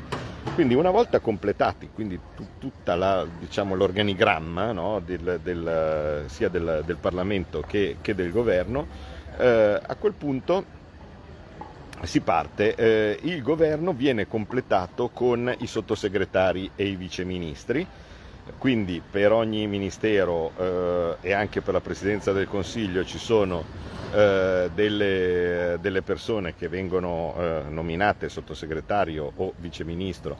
Quindi 0.53 0.73
una 0.73 0.89
volta 0.89 1.19
completati 1.19 1.89
quindi 1.93 2.19
t- 2.35 2.43
tutta 2.59 2.95
la, 2.95 3.25
diciamo, 3.39 3.75
l'organigramma 3.75 4.71
no, 4.73 4.99
del, 4.99 5.39
del, 5.41 6.25
sia 6.27 6.49
del, 6.49 6.83
del, 6.85 6.97
Parlamento 6.97 7.63
che, 7.65 7.97
che 8.01 8.15
del 8.15 8.31
Governo, 8.31 8.87
eh, 9.37 9.79
a 9.81 9.95
quel 9.95 10.13
punto 10.13 10.79
si 12.03 12.19
parte, 12.21 12.75
eh, 12.75 13.19
il 13.21 13.41
governo 13.43 13.93
viene 13.93 14.27
completato 14.27 15.09
con 15.09 15.53
i 15.59 15.67
sottosegretari 15.67 16.71
e 16.75 16.85
i 16.85 16.95
viceministri 16.95 17.85
quindi 18.57 19.01
per 19.07 19.31
ogni 19.31 19.67
ministero 19.67 20.51
eh, 20.57 21.15
e 21.21 21.33
anche 21.33 21.61
per 21.61 21.73
la 21.73 21.81
Presidenza 21.81 22.31
del 22.31 22.47
Consiglio 22.47 23.03
ci 23.03 23.17
sono 23.17 23.63
eh, 24.13 24.69
delle, 24.73 25.77
delle, 25.79 26.01
persone 26.01 26.55
che 26.55 26.67
vengono 26.67 27.33
eh, 27.37 27.63
nominate 27.69 28.29
sottosegretario 28.29 29.31
o 29.35 29.53
viceministro 29.57 30.37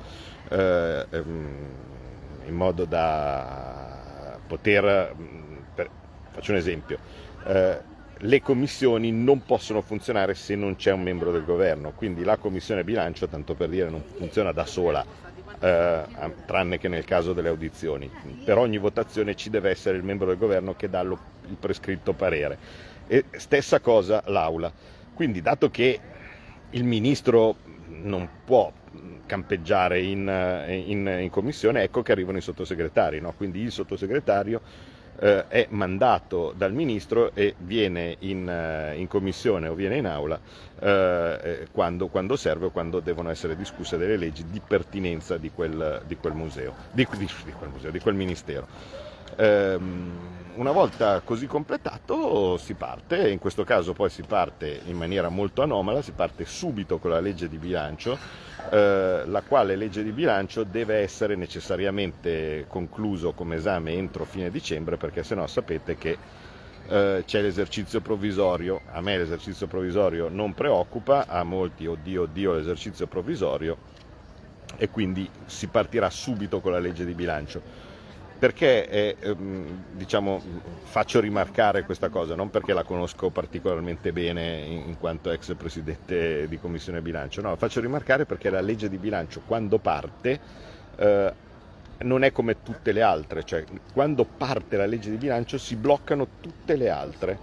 eh, 0.50 1.06
ehm, 1.10 1.48
in 2.48 2.56
modo 2.56 2.86
da 2.86 4.38
poter, 4.48 5.16
per, 5.74 5.90
faccio 6.32 6.52
un 6.52 6.58
esempio, 6.58 6.98
eh, 7.46 7.90
le 8.18 8.42
commissioni 8.42 9.12
non 9.12 9.44
possono 9.46 9.82
funzionare 9.82 10.36
se 10.36 10.56
non 10.56 10.76
c'è 10.76 10.92
un 10.92 11.02
membro 11.02 11.32
del 11.32 11.46
governo, 11.46 11.94
quindi 11.96 12.24
la 12.24 12.38
commissione 12.38 12.84
bilancio, 12.84 13.28
tanto 13.28 13.56
per 13.56 13.70
dire, 13.70 13.90
non 13.90 14.04
funziona 14.04 14.52
da 14.52 14.66
sola 14.66 15.04
eh, 15.62 16.04
tranne 16.46 16.80
che 16.80 16.88
nel 16.88 17.06
caso 17.06 17.34
delle 17.34 17.50
audizioni. 17.50 18.10
Per 18.44 18.58
ogni 18.58 18.78
votazione 18.78 19.36
ci 19.36 19.50
deve 19.50 19.70
essere 19.70 19.98
il 19.98 20.04
membro 20.04 20.28
del 20.28 20.38
governo 20.38 20.76
che 20.76 20.90
dà 20.90 21.04
lo, 21.04 21.18
il 21.48 21.56
prescritto 21.56 22.14
parere. 22.14 22.58
E 23.08 23.26
stessa 23.32 23.80
cosa 23.80 24.24
l'Aula. 24.26 24.72
Quindi 25.14 25.42
dato 25.42 25.70
che 25.70 26.00
il 26.72 26.84
ministro 26.84 27.58
non 27.88 28.28
può 28.44 28.72
campeggiare 29.26 30.02
in, 30.02 30.28
in, 30.68 31.18
in 31.22 31.30
commissione, 31.30 31.84
ecco 31.84 32.02
che 32.02 32.12
arrivano 32.12 32.40
i 32.40 32.42
sottosegretari. 32.42 33.22
No? 33.22 33.34
Quindi 33.38 33.62
il 33.62 33.72
sottosegretario 33.72 34.62
eh, 35.20 35.48
è 35.48 35.68
mandato 35.70 36.54
dal 36.56 36.74
ministro 36.74 37.32
e 37.34 37.56
viene 37.60 38.16
in, 38.20 38.48
eh, 38.48 38.96
in 38.98 39.08
commissione 39.08 39.68
o 39.68 39.74
viene 39.74 39.98
in 39.98 40.06
aula 40.06 40.40
eh, 40.80 41.40
eh, 41.44 41.68
quando, 41.72 42.08
quando, 42.08 42.36
serve 42.36 42.66
o 42.66 42.70
quando 42.72 43.00
devono 43.00 43.30
essere 43.30 43.56
discusse 43.56 43.98
delle 43.98 44.18
leggi 44.18 44.46
di 44.50 44.62
pertinenza 44.66 45.38
di 45.38 45.52
quel, 45.52 46.02
di 46.06 46.16
quel 46.16 46.34
museo, 46.34 46.74
di, 46.92 47.08
di, 47.18 47.30
di, 47.46 47.52
quel 47.52 47.70
museo, 47.70 47.92
di 47.92 48.00
quel 48.00 48.16
ministero. 48.16 48.68
Ehm, 49.38 50.40
una 50.56 50.72
volta 50.72 51.22
così 51.22 51.48
completato 51.48 52.58
si 52.58 52.74
parte, 52.74 53.30
in 53.30 53.40
questo 53.40 53.64
caso 53.64 53.94
poi 53.94 54.10
si 54.10 54.24
parte 54.24 54.82
in 54.86 54.98
maniera 54.98 55.30
molto 55.30 55.62
anomala, 55.62 56.02
si 56.02 56.12
parte 56.12 56.46
subito 56.46 56.98
con 56.98 57.12
la 57.12 57.20
legge 57.20 57.48
di 57.48 57.58
bilancio, 57.58 58.18
eh, 58.70 59.24
la 59.26 59.42
quale 59.42 59.76
legge 59.76 60.04
di 60.04 60.12
bilancio 60.12 60.64
deve 60.64 60.98
essere 60.98 61.36
necessariamente 61.36 62.66
concluso 62.68 63.32
come 63.34 63.56
esame 63.56 63.94
entro 63.94 64.26
fine 64.26 64.50
dicembre 64.50 64.98
perché 64.98 65.24
se 65.24 65.36
no 65.36 65.48
sapete 65.48 65.98
che 65.98 66.18
eh, 66.88 67.24
c'è 67.26 67.42
l'esercizio 67.42 68.02
provvisorio, 68.02 68.82
a 68.92 69.02
me 69.02 69.18
l'esercizio 69.18 69.68
provvisorio 69.68 70.28
non 70.30 70.54
preoccupa, 70.54 71.28
a 71.28 71.44
molti 71.44 71.88
oddio 71.88 72.24
oddio 72.24 72.54
l'esercizio 72.54 73.08
provvisorio 73.08 74.00
e 74.78 74.90
quindi 74.90 75.30
si 75.46 75.68
partirà 75.68 76.10
subito 76.10 76.60
con 76.60 76.72
la 76.72 76.80
legge 76.80 77.06
di 77.06 77.14
bilancio 77.14 77.91
perché 78.42 78.90
eh, 78.90 79.36
diciamo, 79.92 80.42
faccio 80.82 81.20
rimarcare 81.20 81.84
questa 81.86 82.10
cosa? 82.10 82.34
Non 82.34 82.50
perché 82.50 82.74
la 82.74 82.82
conosco 82.82 83.30
particolarmente 83.30 84.12
bene 84.12 84.62
in, 84.62 84.98
quanto 84.98 85.30
ex 85.30 85.54
presidente 85.54 86.48
di 86.48 86.60
Commissione 86.60 87.02
Bilancio, 87.02 87.42
no, 87.42 87.56
faccio 87.56 87.80
rimarcare 87.82 88.26
perché 88.26 88.50
la 88.50 88.62
legge 88.62 88.90
di 88.90 88.98
bilancio 88.98 89.44
quando 89.46 89.78
parte 89.78 90.40
eh, 90.96 91.34
non 92.00 92.24
è 92.24 92.32
come 92.32 92.64
tutte 92.64 92.92
le 92.94 93.04
altre, 93.04 93.44
cioè 93.44 93.64
quando 93.94 94.26
parte 94.26 94.76
la 94.76 94.88
legge 94.88 95.12
di 95.12 95.18
bilancio 95.18 95.60
si 95.60 95.76
bloccano 95.76 96.28
tutte 96.40 96.76
le 96.76 96.90
altre, 96.90 97.38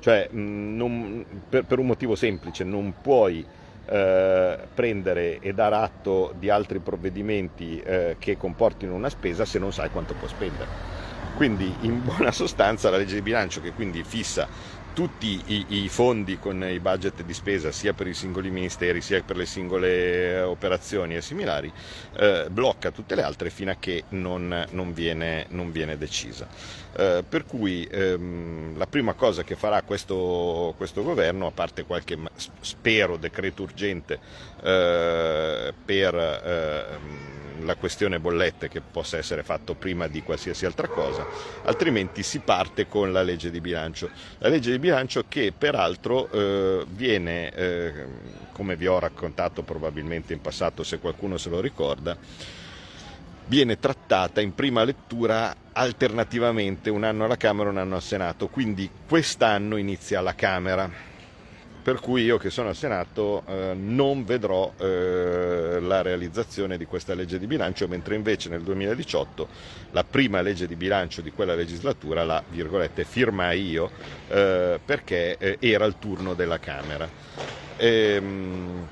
cioè 0.00 0.28
mh, 0.30 0.76
non, 0.76 1.24
per, 1.48 1.64
per 1.64 1.78
un 1.78 1.86
motivo 1.86 2.14
semplice, 2.16 2.64
non 2.64 2.92
puoi 3.00 3.46
eh, 3.86 4.58
prendere 4.72 5.38
e 5.40 5.52
dar 5.52 5.72
atto 5.72 6.32
di 6.38 6.50
altri 6.50 6.78
provvedimenti 6.78 7.80
eh, 7.80 8.16
che 8.18 8.36
comportino 8.36 8.94
una 8.94 9.08
spesa 9.08 9.44
se 9.44 9.58
non 9.58 9.72
sai 9.72 9.90
quanto 9.90 10.14
può 10.14 10.28
spendere. 10.28 10.92
Quindi 11.36 11.74
in 11.80 12.02
buona 12.02 12.30
sostanza 12.30 12.90
la 12.90 12.96
legge 12.96 13.14
di 13.14 13.22
bilancio 13.22 13.60
che 13.60 13.72
quindi 13.72 14.04
fissa 14.04 14.46
tutti 14.94 15.42
i, 15.46 15.66
i, 15.82 15.88
fondi 15.88 16.38
con 16.38 16.62
i 16.62 16.78
budget 16.78 17.24
di 17.24 17.34
spesa 17.34 17.72
sia 17.72 17.92
per 17.92 18.06
i 18.06 18.14
singoli 18.14 18.48
ministeri 18.48 19.00
sia 19.00 19.20
per 19.22 19.36
le 19.36 19.44
singole 19.44 20.40
operazioni 20.40 21.16
e 21.16 21.20
similari, 21.20 21.70
eh, 22.16 22.46
blocca 22.48 22.92
tutte 22.92 23.16
le 23.16 23.22
altre 23.22 23.50
fino 23.50 23.72
a 23.72 23.76
che 23.78 24.04
non, 24.10 24.66
non, 24.70 24.94
viene, 24.94 25.46
non 25.50 25.72
viene, 25.72 25.98
decisa. 25.98 26.46
Eh, 26.96 27.24
per 27.28 27.44
cui 27.44 27.86
ehm, 27.90 28.78
la 28.78 28.86
prima 28.86 29.14
cosa 29.14 29.42
che 29.42 29.56
farà 29.56 29.82
questo, 29.82 30.74
questo, 30.76 31.02
governo, 31.02 31.48
a 31.48 31.50
parte 31.50 31.84
qualche 31.84 32.16
spero 32.60 33.16
decreto 33.16 33.62
urgente 33.62 34.20
eh, 34.62 35.74
per 35.84 36.14
ehm, 36.14 37.34
la 37.64 37.76
questione 37.76 38.18
bollette 38.18 38.68
che 38.68 38.80
possa 38.80 39.16
essere 39.16 39.42
fatto 39.42 39.74
prima 39.74 40.06
di 40.06 40.22
qualsiasi 40.22 40.66
altra 40.66 40.88
cosa, 40.88 41.26
altrimenti 41.64 42.22
si 42.22 42.40
parte 42.40 42.86
con 42.88 43.12
la 43.12 43.22
legge 43.22 43.50
di 43.50 43.60
bilancio. 43.60 44.10
La 44.38 44.48
legge 44.48 44.70
di 44.70 44.78
bilancio 44.84 45.24
che 45.26 45.50
peraltro 45.56 46.30
eh, 46.30 46.84
viene, 46.90 47.50
eh, 47.54 47.92
come 48.52 48.76
vi 48.76 48.86
ho 48.86 48.98
raccontato 48.98 49.62
probabilmente 49.62 50.34
in 50.34 50.42
passato 50.42 50.82
se 50.82 50.98
qualcuno 50.98 51.38
se 51.38 51.48
lo 51.48 51.62
ricorda, 51.62 52.14
viene 53.46 53.78
trattata 53.78 54.42
in 54.42 54.54
prima 54.54 54.84
lettura 54.84 55.56
alternativamente 55.72 56.90
un 56.90 57.02
anno 57.02 57.24
alla 57.24 57.38
Camera 57.38 57.70
e 57.70 57.72
un 57.72 57.78
anno 57.78 57.94
al 57.94 58.02
Senato, 58.02 58.48
quindi 58.48 58.90
quest'anno 59.08 59.78
inizia 59.78 60.18
alla 60.18 60.34
Camera 60.34 61.13
per 61.84 62.00
cui 62.00 62.22
io 62.22 62.38
che 62.38 62.48
sono 62.48 62.70
al 62.70 62.74
Senato 62.74 63.42
eh, 63.46 63.74
non 63.76 64.24
vedrò 64.24 64.72
eh, 64.78 65.76
la 65.82 66.00
realizzazione 66.00 66.78
di 66.78 66.86
questa 66.86 67.12
legge 67.12 67.38
di 67.38 67.46
bilancio, 67.46 67.86
mentre 67.88 68.14
invece 68.14 68.48
nel 68.48 68.62
2018 68.62 69.46
la 69.90 70.02
prima 70.02 70.40
legge 70.40 70.66
di 70.66 70.76
bilancio 70.76 71.20
di 71.20 71.30
quella 71.30 71.54
legislatura 71.54 72.24
la 72.24 72.42
firmai 73.04 73.68
io 73.68 73.90
eh, 74.28 74.80
perché 74.82 75.36
eh, 75.36 75.58
era 75.60 75.84
il 75.84 75.96
turno 75.98 76.32
della 76.32 76.58
Camera. 76.58 77.06
E, 77.76 77.86
ehm, 77.86 78.88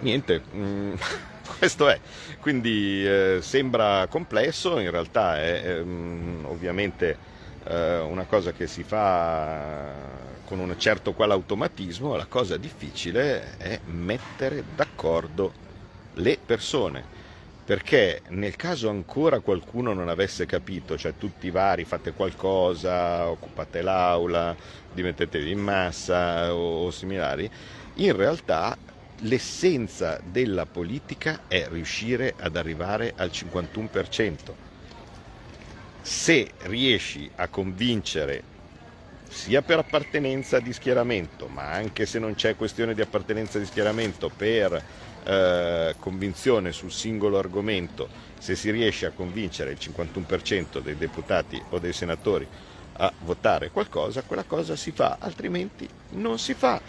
niente. 0.00 0.42
Mm, 0.54 0.94
questo 1.56 1.88
è, 1.88 1.98
quindi 2.40 3.06
eh, 3.06 3.38
sembra 3.40 4.06
complesso, 4.06 4.78
in 4.78 4.90
realtà 4.90 5.38
è 5.38 5.78
ehm, 5.78 6.44
ovviamente 6.46 7.16
eh, 7.64 8.00
una 8.00 8.24
cosa 8.24 8.52
che 8.52 8.66
si 8.66 8.82
fa 8.82 10.31
con 10.44 10.58
un 10.58 10.74
certo 10.78 11.12
qual 11.12 11.30
automatismo, 11.30 12.16
la 12.16 12.26
cosa 12.26 12.56
difficile 12.56 13.56
è 13.56 13.80
mettere 13.86 14.64
d'accordo 14.74 15.52
le 16.14 16.38
persone. 16.44 17.20
Perché 17.64 18.22
nel 18.28 18.56
caso 18.56 18.88
ancora 18.88 19.40
qualcuno 19.40 19.92
non 19.92 20.08
avesse 20.08 20.46
capito, 20.46 20.98
cioè 20.98 21.14
tutti 21.16 21.46
i 21.46 21.50
vari 21.50 21.84
fate 21.84 22.12
qualcosa, 22.12 23.28
occupate 23.28 23.82
l'aula, 23.82 24.54
dimettetevi 24.92 25.50
in 25.50 25.60
massa 25.60 26.52
o, 26.52 26.86
o 26.86 26.90
similari, 26.90 27.48
in 27.94 28.16
realtà 28.16 28.76
l'essenza 29.20 30.20
della 30.24 30.66
politica 30.66 31.42
è 31.46 31.66
riuscire 31.68 32.34
ad 32.36 32.56
arrivare 32.56 33.12
al 33.16 33.30
51%. 33.32 34.36
Se 36.00 36.50
riesci 36.62 37.30
a 37.36 37.46
convincere 37.46 38.42
sia 39.32 39.62
per 39.62 39.78
appartenenza 39.78 40.60
di 40.60 40.74
schieramento, 40.74 41.48
ma 41.48 41.70
anche 41.70 42.04
se 42.04 42.18
non 42.18 42.34
c'è 42.34 42.54
questione 42.54 42.92
di 42.94 43.00
appartenenza 43.00 43.58
di 43.58 43.64
schieramento, 43.64 44.28
per 44.28 44.80
eh, 45.24 45.94
convinzione 45.98 46.70
sul 46.70 46.92
singolo 46.92 47.38
argomento, 47.38 48.08
se 48.38 48.54
si 48.54 48.70
riesce 48.70 49.06
a 49.06 49.10
convincere 49.10 49.72
il 49.72 49.78
51% 49.80 50.80
dei 50.80 50.96
deputati 50.96 51.60
o 51.70 51.78
dei 51.78 51.94
senatori 51.94 52.46
a 52.94 53.10
votare 53.20 53.70
qualcosa, 53.70 54.22
quella 54.22 54.44
cosa 54.44 54.76
si 54.76 54.90
fa, 54.90 55.16
altrimenti 55.18 55.88
non 56.10 56.38
si 56.38 56.52
fa. 56.52 56.80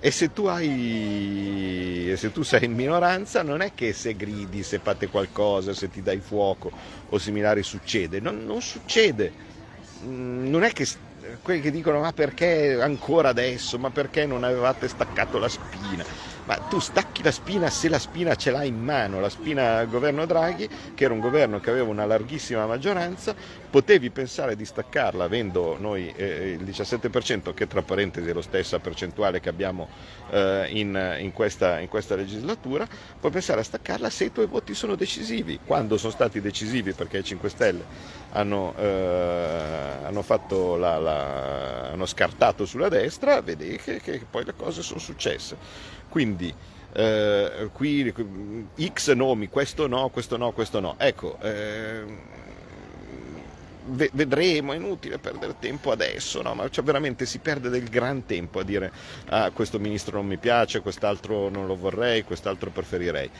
E 0.00 0.10
se 0.10 0.32
tu, 0.32 0.44
hai, 0.44 2.12
se 2.16 2.30
tu 2.30 2.42
sei 2.42 2.66
in 2.66 2.74
minoranza 2.74 3.42
non 3.42 3.62
è 3.62 3.72
che 3.74 3.94
se 3.94 4.14
gridi, 4.14 4.62
se 4.62 4.78
fate 4.78 5.08
qualcosa, 5.08 5.72
se 5.72 5.90
ti 5.90 6.02
dai 6.02 6.20
fuoco 6.20 6.70
o 7.08 7.18
similari 7.18 7.62
succede, 7.62 8.20
non, 8.20 8.44
non 8.44 8.60
succede. 8.60 9.32
Mm, 10.04 10.48
non 10.48 10.62
è 10.62 10.70
che 10.70 10.86
quelli 11.42 11.60
che 11.60 11.70
dicono 11.70 12.00
ma 12.00 12.12
perché 12.12 12.80
ancora 12.80 13.28
adesso, 13.28 13.78
ma 13.78 13.90
perché 13.90 14.26
non 14.26 14.44
avevate 14.44 14.88
staccato 14.88 15.38
la 15.38 15.48
spina? 15.48 16.04
ma 16.48 16.56
tu 16.56 16.78
stacchi 16.78 17.22
la 17.22 17.30
spina 17.30 17.68
se 17.68 17.90
la 17.90 17.98
spina 17.98 18.34
ce 18.34 18.50
l'hai 18.50 18.68
in 18.68 18.82
mano, 18.82 19.20
la 19.20 19.28
spina 19.28 19.84
governo 19.84 20.24
Draghi, 20.24 20.66
che 20.94 21.04
era 21.04 21.12
un 21.12 21.20
governo 21.20 21.60
che 21.60 21.68
aveva 21.68 21.90
una 21.90 22.06
larghissima 22.06 22.64
maggioranza, 22.64 23.34
potevi 23.68 24.08
pensare 24.08 24.56
di 24.56 24.64
staccarla 24.64 25.24
avendo 25.24 25.76
noi 25.78 26.10
eh, 26.16 26.56
il 26.58 26.64
17%, 26.64 27.52
che 27.52 27.66
tra 27.66 27.82
parentesi 27.82 28.30
è 28.30 28.32
la 28.32 28.40
stessa 28.40 28.78
percentuale 28.78 29.40
che 29.40 29.50
abbiamo 29.50 29.88
eh, 30.30 30.68
in, 30.70 31.18
in, 31.20 31.32
questa, 31.34 31.80
in, 31.80 31.88
questa, 31.88 32.16
legislatura, 32.16 32.88
puoi 33.20 33.30
pensare 33.30 33.60
a 33.60 33.64
staccarla 33.64 34.08
se 34.08 34.24
i 34.24 34.32
tuoi 34.32 34.46
voti 34.46 34.72
sono 34.72 34.94
decisivi. 34.94 35.60
Quando 35.62 35.98
sono 35.98 36.12
stati 36.12 36.40
decisivi 36.40 36.94
perché 36.94 37.18
i 37.18 37.24
5 37.24 37.48
Stelle 37.50 37.84
hanno, 38.38 38.72
eh, 38.76 39.94
hanno, 40.04 40.22
la, 40.76 40.98
la, 40.98 41.90
hanno 41.90 42.06
scartato 42.06 42.64
sulla 42.64 42.88
destra, 42.88 43.40
vedi 43.40 43.76
che, 43.76 44.00
che 44.00 44.24
poi 44.30 44.44
le 44.44 44.54
cose 44.56 44.82
sono 44.82 45.00
successe. 45.00 45.56
Quindi 46.08 46.54
eh, 46.92 47.68
qui 47.72 48.12
X 48.80 49.12
nomi, 49.12 49.48
questo 49.48 49.88
no, 49.88 50.08
questo 50.10 50.36
no, 50.36 50.52
questo 50.52 50.78
no. 50.78 50.94
Ecco, 50.98 51.38
eh, 51.40 52.04
vedremo, 53.88 54.72
è 54.72 54.76
inutile 54.76 55.18
perdere 55.18 55.56
tempo 55.58 55.90
adesso, 55.90 56.42
no? 56.42 56.54
ma 56.54 56.68
cioè 56.68 56.84
veramente 56.84 57.26
si 57.26 57.38
perde 57.38 57.68
del 57.68 57.88
gran 57.88 58.26
tempo 58.26 58.60
a 58.60 58.64
dire 58.64 58.92
ah, 59.28 59.50
questo 59.50 59.78
ministro 59.78 60.16
non 60.18 60.26
mi 60.26 60.36
piace, 60.36 60.80
quest'altro 60.80 61.48
non 61.48 61.66
lo 61.66 61.76
vorrei, 61.76 62.24
quest'altro 62.24 62.70
preferirei. 62.70 63.30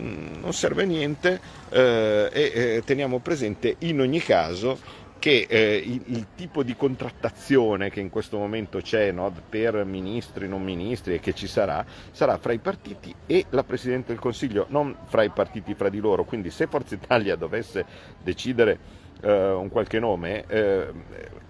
Mm, 0.00 0.40
non 0.40 0.52
serve 0.52 0.84
niente 0.84 1.40
eh, 1.70 2.30
e 2.32 2.52
eh, 2.54 2.82
teniamo 2.84 3.18
presente 3.18 3.76
in 3.80 4.00
ogni 4.00 4.20
caso 4.20 5.04
che 5.18 5.46
eh, 5.48 5.82
il, 5.84 6.02
il, 6.06 6.26
tipo 6.34 6.62
di 6.62 6.76
contrattazione 6.76 7.90
che 7.90 8.00
in 8.00 8.10
questo 8.10 8.38
momento 8.38 8.80
c'è 8.80 9.10
no, 9.10 9.32
per 9.48 9.84
ministri, 9.84 10.46
non 10.46 10.62
ministri 10.62 11.14
e 11.14 11.20
che 11.20 11.34
ci 11.34 11.46
sarà, 11.46 11.84
sarà 12.10 12.36
fra 12.38 12.52
i 12.52 12.58
partiti 12.58 13.14
e 13.26 13.46
la 13.50 13.64
Presidente 13.64 14.08
del 14.08 14.20
Consiglio, 14.20 14.66
non 14.68 14.94
fra 15.06 15.22
i 15.22 15.30
partiti 15.30 15.74
fra 15.74 15.88
di 15.88 15.98
loro. 15.98 16.24
Quindi 16.24 16.50
se 16.50 16.66
Forza 16.66 16.94
Italia 16.94 17.34
dovesse 17.34 17.84
decidere 18.22 19.04
eh, 19.22 19.50
un 19.50 19.68
qualche 19.68 19.98
nome, 19.98 20.44
eh, 20.46 20.92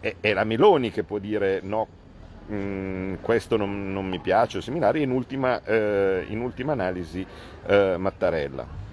è, 0.01 0.17
è, 0.21 0.33
la 0.33 0.45
Meloni 0.45 0.91
che 0.91 1.03
può 1.03 1.19
dire 1.19 1.61
no, 1.63 1.87
mh, 2.47 2.55
mm, 2.55 3.15
questo 3.21 3.57
non, 3.57 3.93
non, 3.93 4.07
mi 4.07 4.19
piace 4.19 4.59
o 4.59 4.61
similari, 4.61 5.03
in 5.03 5.11
ultima, 5.11 5.63
eh, 5.65 6.25
in 6.29 6.41
ultima 6.41 6.73
analisi 6.73 7.27
eh, 7.67 7.97
Mattarella. 7.99 8.86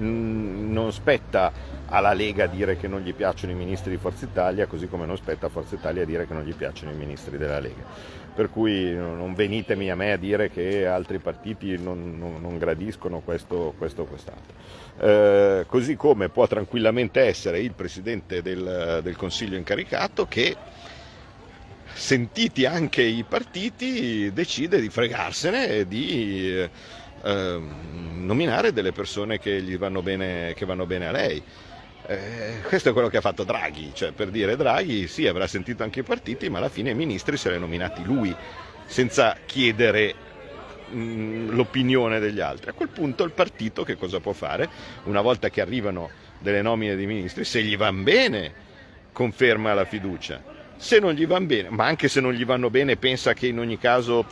Non 0.00 0.92
spetta 0.92 1.52
alla 1.86 2.12
Lega 2.12 2.46
dire 2.46 2.76
che 2.76 2.88
non 2.88 3.00
gli 3.00 3.12
piacciono 3.12 3.52
i 3.52 3.56
ministri 3.56 3.90
di 3.90 3.96
Forza 3.96 4.24
Italia, 4.24 4.66
così 4.66 4.88
come 4.88 5.06
non 5.06 5.16
spetta 5.16 5.46
a 5.46 5.48
Forza 5.48 5.74
Italia 5.74 6.04
dire 6.04 6.26
che 6.26 6.32
non 6.32 6.44
gli 6.44 6.54
piacciono 6.54 6.92
i 6.92 6.94
ministri 6.94 7.36
della 7.36 7.58
Lega. 7.58 7.82
Per 8.32 8.48
cui 8.48 8.94
non 8.94 9.34
venitemi 9.34 9.90
a 9.90 9.96
me 9.96 10.12
a 10.12 10.16
dire 10.16 10.50
che 10.50 10.86
altri 10.86 11.18
partiti 11.18 11.76
non, 11.76 12.16
non, 12.16 12.40
non 12.40 12.58
gradiscono 12.58 13.20
questo 13.20 13.74
o 13.74 14.04
quest'altro. 14.04 14.54
Eh, 15.00 15.64
così 15.66 15.96
come 15.96 16.28
può 16.28 16.46
tranquillamente 16.46 17.20
essere 17.20 17.60
il 17.60 17.72
Presidente 17.72 18.40
del, 18.40 19.00
del 19.02 19.16
Consiglio 19.16 19.56
incaricato 19.56 20.26
che 20.26 20.56
sentiti 21.92 22.64
anche 22.64 23.02
i 23.02 23.24
partiti 23.28 24.32
decide 24.32 24.80
di 24.80 24.88
fregarsene 24.88 25.68
e 25.68 25.88
di 25.88 26.68
eh, 27.22 27.60
nominare 28.14 28.72
delle 28.72 28.92
persone 28.92 29.38
che, 29.38 29.60
gli 29.62 29.76
vanno 29.76 30.02
bene, 30.02 30.52
che 30.54 30.64
vanno 30.64 30.86
bene 30.86 31.08
a 31.08 31.12
lei. 31.12 31.42
Eh, 32.06 32.62
questo 32.66 32.90
è 32.90 32.92
quello 32.92 33.08
che 33.08 33.18
ha 33.18 33.20
fatto 33.20 33.44
Draghi, 33.44 33.92
cioè 33.94 34.12
per 34.12 34.30
dire 34.30 34.56
Draghi 34.56 35.06
sì 35.06 35.26
avrà 35.26 35.46
sentito 35.46 35.82
anche 35.82 36.00
i 36.00 36.02
partiti, 36.02 36.48
ma 36.48 36.58
alla 36.58 36.68
fine 36.68 36.90
i 36.90 36.94
ministri 36.94 37.36
se 37.36 37.50
li 37.50 37.56
ha 37.56 37.58
nominati 37.58 38.02
lui, 38.02 38.34
senza 38.86 39.36
chiedere 39.44 40.14
mh, 40.88 40.98
mm, 40.98 41.50
l'opinione 41.50 42.18
degli 42.18 42.40
altri. 42.40 42.70
A 42.70 42.72
quel 42.72 42.88
punto 42.88 43.24
il 43.24 43.32
partito 43.32 43.84
che 43.84 43.96
cosa 43.96 44.18
può 44.20 44.32
fare? 44.32 44.68
Una 45.04 45.20
volta 45.20 45.50
che 45.50 45.60
arrivano 45.60 46.10
delle 46.38 46.62
nomine 46.62 46.96
di 46.96 47.06
ministri, 47.06 47.44
se 47.44 47.62
gli 47.62 47.76
vanno 47.76 48.02
bene, 48.02 48.52
conferma 49.12 49.74
la 49.74 49.84
fiducia. 49.84 50.42
Se 50.76 50.98
non 50.98 51.12
gli 51.12 51.26
vanno 51.26 51.46
bene, 51.46 51.68
ma 51.68 51.84
anche 51.84 52.08
se 52.08 52.20
non 52.20 52.32
gli 52.32 52.44
vanno 52.44 52.70
bene, 52.70 52.96
pensa 52.96 53.34
che 53.34 53.46
in 53.46 53.58
ogni 53.58 53.78
caso 53.78 54.24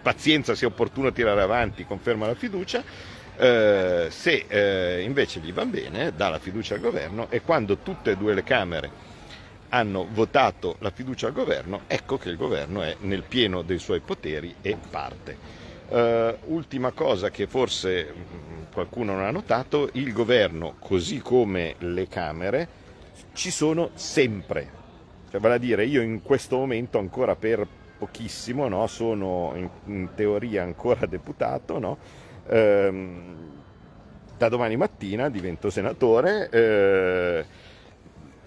pazienza 0.00 0.54
sia 0.54 0.68
opportuno 0.68 1.12
tirare 1.12 1.42
avanti, 1.42 1.84
conferma 1.84 2.26
la 2.26 2.34
fiducia, 2.34 2.82
eh, 3.36 4.06
se 4.10 4.44
eh, 4.48 5.02
invece 5.02 5.38
gli 5.40 5.52
va 5.52 5.64
bene 5.64 6.12
dà 6.14 6.28
la 6.28 6.40
fiducia 6.40 6.74
al 6.74 6.80
governo 6.80 7.28
e 7.30 7.40
quando 7.42 7.78
tutte 7.78 8.10
e 8.10 8.16
due 8.16 8.34
le 8.34 8.42
Camere 8.42 8.90
hanno 9.68 10.06
votato 10.10 10.76
la 10.80 10.90
fiducia 10.90 11.26
al 11.28 11.32
governo, 11.32 11.82
ecco 11.86 12.16
che 12.16 12.30
il 12.30 12.36
governo 12.36 12.82
è 12.82 12.96
nel 13.00 13.22
pieno 13.22 13.62
dei 13.62 13.78
suoi 13.78 14.00
poteri 14.00 14.54
e 14.62 14.76
parte. 14.90 15.56
Uh, 15.88 16.52
ultima 16.52 16.90
cosa 16.90 17.30
che 17.30 17.46
forse 17.46 18.12
mm, 18.12 18.62
qualcuno 18.72 19.14
non 19.14 19.24
ha 19.24 19.30
notato, 19.30 19.88
il 19.92 20.12
governo, 20.12 20.74
così 20.78 21.18
come 21.20 21.76
le 21.78 22.08
Camere, 22.08 22.68
ci 23.32 23.50
sono 23.50 23.90
sempre. 23.94 24.76
Cioè, 25.30 25.40
vale 25.40 25.54
a 25.54 25.58
dire, 25.58 25.84
io 25.84 26.02
in 26.02 26.22
questo 26.22 26.56
momento 26.56 26.98
ancora 26.98 27.36
per 27.36 27.66
pochissimo, 27.98 28.68
no? 28.68 28.86
sono 28.86 29.52
in, 29.56 29.68
in, 29.86 30.08
teoria 30.14 30.62
ancora 30.62 31.04
deputato, 31.06 31.78
no? 31.78 31.98
ehm, 32.46 33.36
da 34.36 34.48
domani 34.48 34.76
mattina 34.76 35.28
divento 35.28 35.68
senatore 35.68 36.48
eh, 36.50 37.44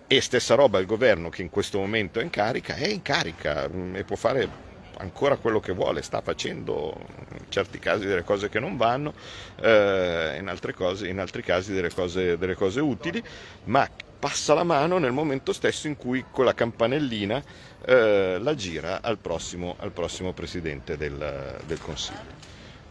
e 0.08 0.22
stessa 0.22 0.56
roba 0.56 0.80
il 0.80 0.86
governo 0.86 1.30
che 1.30 1.42
in 1.42 1.50
questo 1.50 1.80
momento 1.80 2.20
è 2.20 2.24
in 2.24 2.30
carica, 2.30 2.76
è 2.76 2.88
in 2.88 3.02
carica 3.02 3.68
mm, 3.68 3.96
e 3.96 4.04
può 4.04 4.16
fare 4.16 4.70
ancora 4.98 5.36
quello 5.36 5.60
che 5.60 5.74
vuole, 5.74 6.02
sta 6.02 6.22
facendo 6.22 6.96
in 7.32 7.46
certi 7.50 7.80
casi 7.80 8.06
delle 8.06 8.24
cose 8.24 8.50
che 8.50 8.60
non 8.60 8.78
vanno, 8.78 9.14
eh, 9.60 10.38
in, 10.40 10.60
cose, 10.76 11.08
in, 11.08 11.20
altri 11.20 11.42
casi 11.42 11.74
delle 11.74 11.92
cose, 11.92 12.38
delle 12.38 12.56
cose 12.56 12.80
utili, 12.80 13.22
ma 13.66 13.88
passa 14.22 14.54
la 14.54 14.64
mano 14.64 15.00
nel 15.00 15.12
momento 15.12 15.52
stesso 15.52 15.88
in 15.88 15.98
cui 15.98 16.26
con 16.30 16.46
la 16.46 16.54
campanellina 16.54 17.44
eh, 17.84 18.38
la 18.40 18.54
gira 18.54 19.02
al 19.02 19.18
prossimo, 19.18 19.76
al 19.80 19.92
prossimo 19.92 20.32
Presidente 20.32 20.96
del, 20.96 21.58
del 21.66 21.80
Consiglio. 21.80 22.40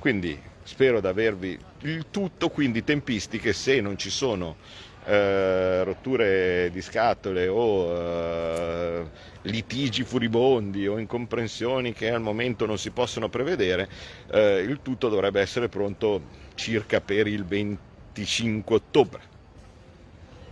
Quindi 0.01 0.37
spero 0.65 1.01
di 1.01 1.07
avervi 1.07 1.57
il 1.83 2.07
tutto, 2.11 2.49
quindi 2.49 2.83
tempistiche 2.83 3.53
se 3.53 3.81
non 3.81 3.97
ci 3.97 4.11
sono 4.11 4.57
eh, 5.05 5.85
rotture 5.85 6.69
di 6.73 6.83
scatole 6.83 7.47
o 7.47 7.97
eh, 7.97 9.05
litigi 9.43 10.03
furibondi 10.03 10.89
o 10.89 10.99
incomprensioni 10.99 11.93
che 11.93 12.11
al 12.11 12.21
momento 12.21 12.67
non 12.67 12.77
si 12.77 12.91
possono 12.91 13.29
prevedere, 13.29 13.89
eh, 14.33 14.59
il 14.59 14.81
tutto 14.83 15.09
dovrebbe 15.09 15.41
essere 15.41 15.69
pronto 15.69 16.23
circa 16.57 17.01
per 17.01 17.29
il 17.29 17.45
25 17.45 18.75
ottobre. 18.75 19.21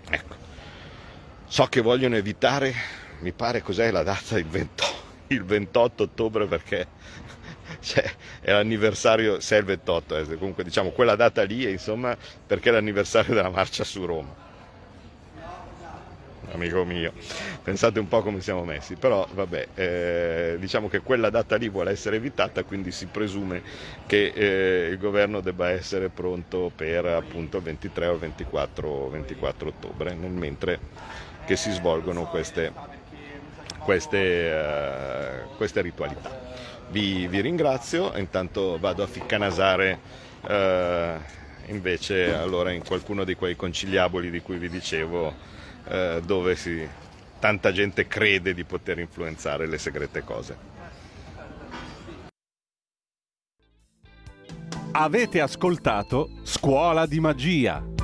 Ecco. 0.08 0.37
So 1.50 1.64
che 1.64 1.80
vogliono 1.80 2.14
evitare 2.14 2.74
mi 3.20 3.32
pare 3.32 3.62
cos'è 3.62 3.90
la 3.90 4.02
data, 4.02 4.38
il 4.38 4.44
28, 4.44 4.84
il 5.28 5.42
28 5.42 6.02
ottobre 6.02 6.44
perché 6.46 6.86
cioè, 7.80 8.04
è 8.40 8.52
l'anniversario, 8.52 9.40
se 9.40 9.56
è 9.56 9.58
il 9.60 9.64
28, 9.64 10.18
eh, 10.18 10.36
comunque 10.36 10.62
diciamo 10.62 10.90
quella 10.90 11.16
data 11.16 11.42
lì, 11.44 11.68
insomma, 11.68 12.14
perché 12.46 12.68
è 12.68 12.72
l'anniversario 12.72 13.34
della 13.34 13.48
marcia 13.48 13.82
su 13.82 14.04
Roma. 14.04 14.46
Amico 16.52 16.84
mio, 16.84 17.12
pensate 17.62 17.98
un 17.98 18.08
po' 18.08 18.22
come 18.22 18.40
siamo 18.40 18.64
messi, 18.64 18.96
però 18.96 19.26
vabbè, 19.32 19.68
eh, 19.74 20.56
diciamo 20.58 20.88
che 20.88 21.00
quella 21.00 21.30
data 21.30 21.56
lì 21.56 21.68
vuole 21.68 21.90
essere 21.90 22.16
evitata, 22.16 22.62
quindi 22.62 22.90
si 22.90 23.06
presume 23.06 23.62
che 24.06 24.32
eh, 24.34 24.88
il 24.90 24.98
governo 24.98 25.40
debba 25.40 25.70
essere 25.70 26.08
pronto 26.10 26.70
per 26.74 27.06
appunto 27.06 27.56
il 27.56 27.62
23 27.64 28.06
o 28.06 28.12
il 28.12 28.18
24, 28.18 29.10
24 29.10 29.68
ottobre, 29.68 30.14
nel 30.14 30.30
mentre 30.30 30.80
che 31.48 31.56
si 31.56 31.70
svolgono 31.70 32.26
queste, 32.26 32.70
queste, 33.78 34.52
uh, 34.52 35.56
queste 35.56 35.80
ritualità. 35.80 36.28
vi, 36.90 37.26
vi 37.26 37.40
ringrazio, 37.40 38.14
intanto 38.18 38.76
vado 38.78 39.02
a 39.02 39.06
ficcanasare 39.06 39.98
eh, 40.46 41.16
invece 41.68 42.34
allora 42.34 42.70
in 42.70 42.84
qualcuno 42.84 43.24
di 43.24 43.34
quei 43.34 43.56
conciliaboli 43.56 44.30
di 44.30 44.42
cui 44.42 44.58
vi 44.58 44.68
dicevo 44.68 45.34
eh, 45.88 46.20
dove 46.22 46.54
si, 46.54 46.86
tanta 47.38 47.72
gente 47.72 48.06
crede 48.06 48.52
di 48.52 48.64
poter 48.64 48.98
influenzare 48.98 49.66
le 49.66 49.78
segrete 49.78 50.22
cose. 50.22 50.76
Avete 54.92 55.40
ascoltato 55.40 56.28
Scuola 56.42 57.06
di 57.06 57.20
Magia 57.20 57.96